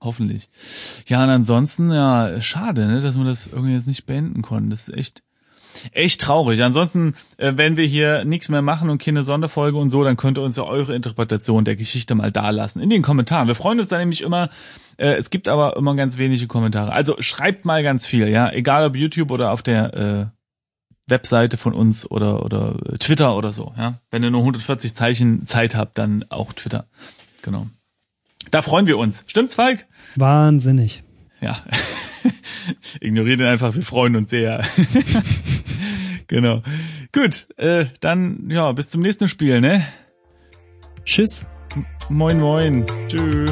Hoffentlich. 0.00 0.50
Ja, 1.06 1.24
und 1.24 1.30
ansonsten, 1.30 1.90
ja, 1.90 2.40
schade, 2.40 2.86
ne, 2.86 3.00
dass 3.00 3.16
wir 3.16 3.24
das 3.24 3.46
irgendwie 3.46 3.72
jetzt 3.72 3.86
nicht 3.86 4.04
beenden 4.04 4.42
konnten. 4.42 4.68
Das 4.68 4.88
ist 4.88 4.94
echt, 4.94 5.22
echt 5.92 6.20
traurig. 6.20 6.62
Ansonsten, 6.62 7.14
äh, 7.38 7.52
wenn 7.56 7.76
wir 7.76 7.86
hier 7.86 8.24
nichts 8.24 8.50
mehr 8.50 8.60
machen 8.60 8.90
und 8.90 9.00
keine 9.00 9.22
Sonderfolge 9.22 9.78
und 9.78 9.88
so, 9.88 10.04
dann 10.04 10.18
könnt 10.18 10.38
ihr 10.38 10.42
uns 10.42 10.56
ja 10.56 10.64
eure 10.64 10.94
Interpretation 10.94 11.64
der 11.64 11.76
Geschichte 11.76 12.14
mal 12.14 12.30
dalassen 12.30 12.82
in 12.82 12.90
den 12.90 13.00
Kommentaren. 13.00 13.48
Wir 13.48 13.54
freuen 13.54 13.78
uns 13.78 13.88
da 13.88 13.98
nämlich 13.98 14.20
immer. 14.20 14.50
Äh, 14.96 15.14
es 15.14 15.30
gibt 15.30 15.48
aber 15.48 15.76
immer 15.76 15.94
ganz 15.94 16.18
wenige 16.18 16.46
Kommentare. 16.46 16.92
Also 16.92 17.16
schreibt 17.20 17.64
mal 17.64 17.82
ganz 17.82 18.06
viel, 18.06 18.28
ja, 18.28 18.50
egal 18.52 18.84
ob 18.84 18.96
YouTube 18.96 19.30
oder 19.30 19.52
auf 19.52 19.62
der 19.62 19.94
äh, 19.94 20.26
Webseite 21.06 21.56
von 21.56 21.74
uns 21.74 22.10
oder 22.10 22.44
oder 22.44 22.76
Twitter 22.98 23.36
oder 23.36 23.52
so, 23.52 23.74
ja. 23.76 24.00
Wenn 24.10 24.22
ihr 24.22 24.30
nur 24.30 24.40
140 24.40 24.94
Zeichen 24.94 25.46
Zeit 25.46 25.74
habt, 25.74 25.98
dann 25.98 26.24
auch 26.30 26.52
Twitter. 26.52 26.86
Genau. 27.42 27.66
Da 28.50 28.62
freuen 28.62 28.86
wir 28.86 28.98
uns. 28.98 29.24
Stimmt's, 29.26 29.54
Falk? 29.54 29.86
Wahnsinnig. 30.16 31.02
Ja. 31.40 31.58
Ignoriert 33.00 33.40
ihn 33.40 33.46
einfach, 33.46 33.74
wir 33.74 33.82
freuen 33.82 34.16
uns 34.16 34.30
sehr. 34.30 34.64
genau. 36.26 36.62
Gut, 37.12 37.48
äh, 37.58 37.86
dann 38.00 38.48
ja, 38.50 38.72
bis 38.72 38.88
zum 38.88 39.02
nächsten 39.02 39.28
Spiel, 39.28 39.60
ne? 39.60 39.86
Tschüss. 41.04 41.46
M 41.74 41.84
moin 42.08 42.40
moin. 42.40 42.86
Tschüss. 43.08 43.50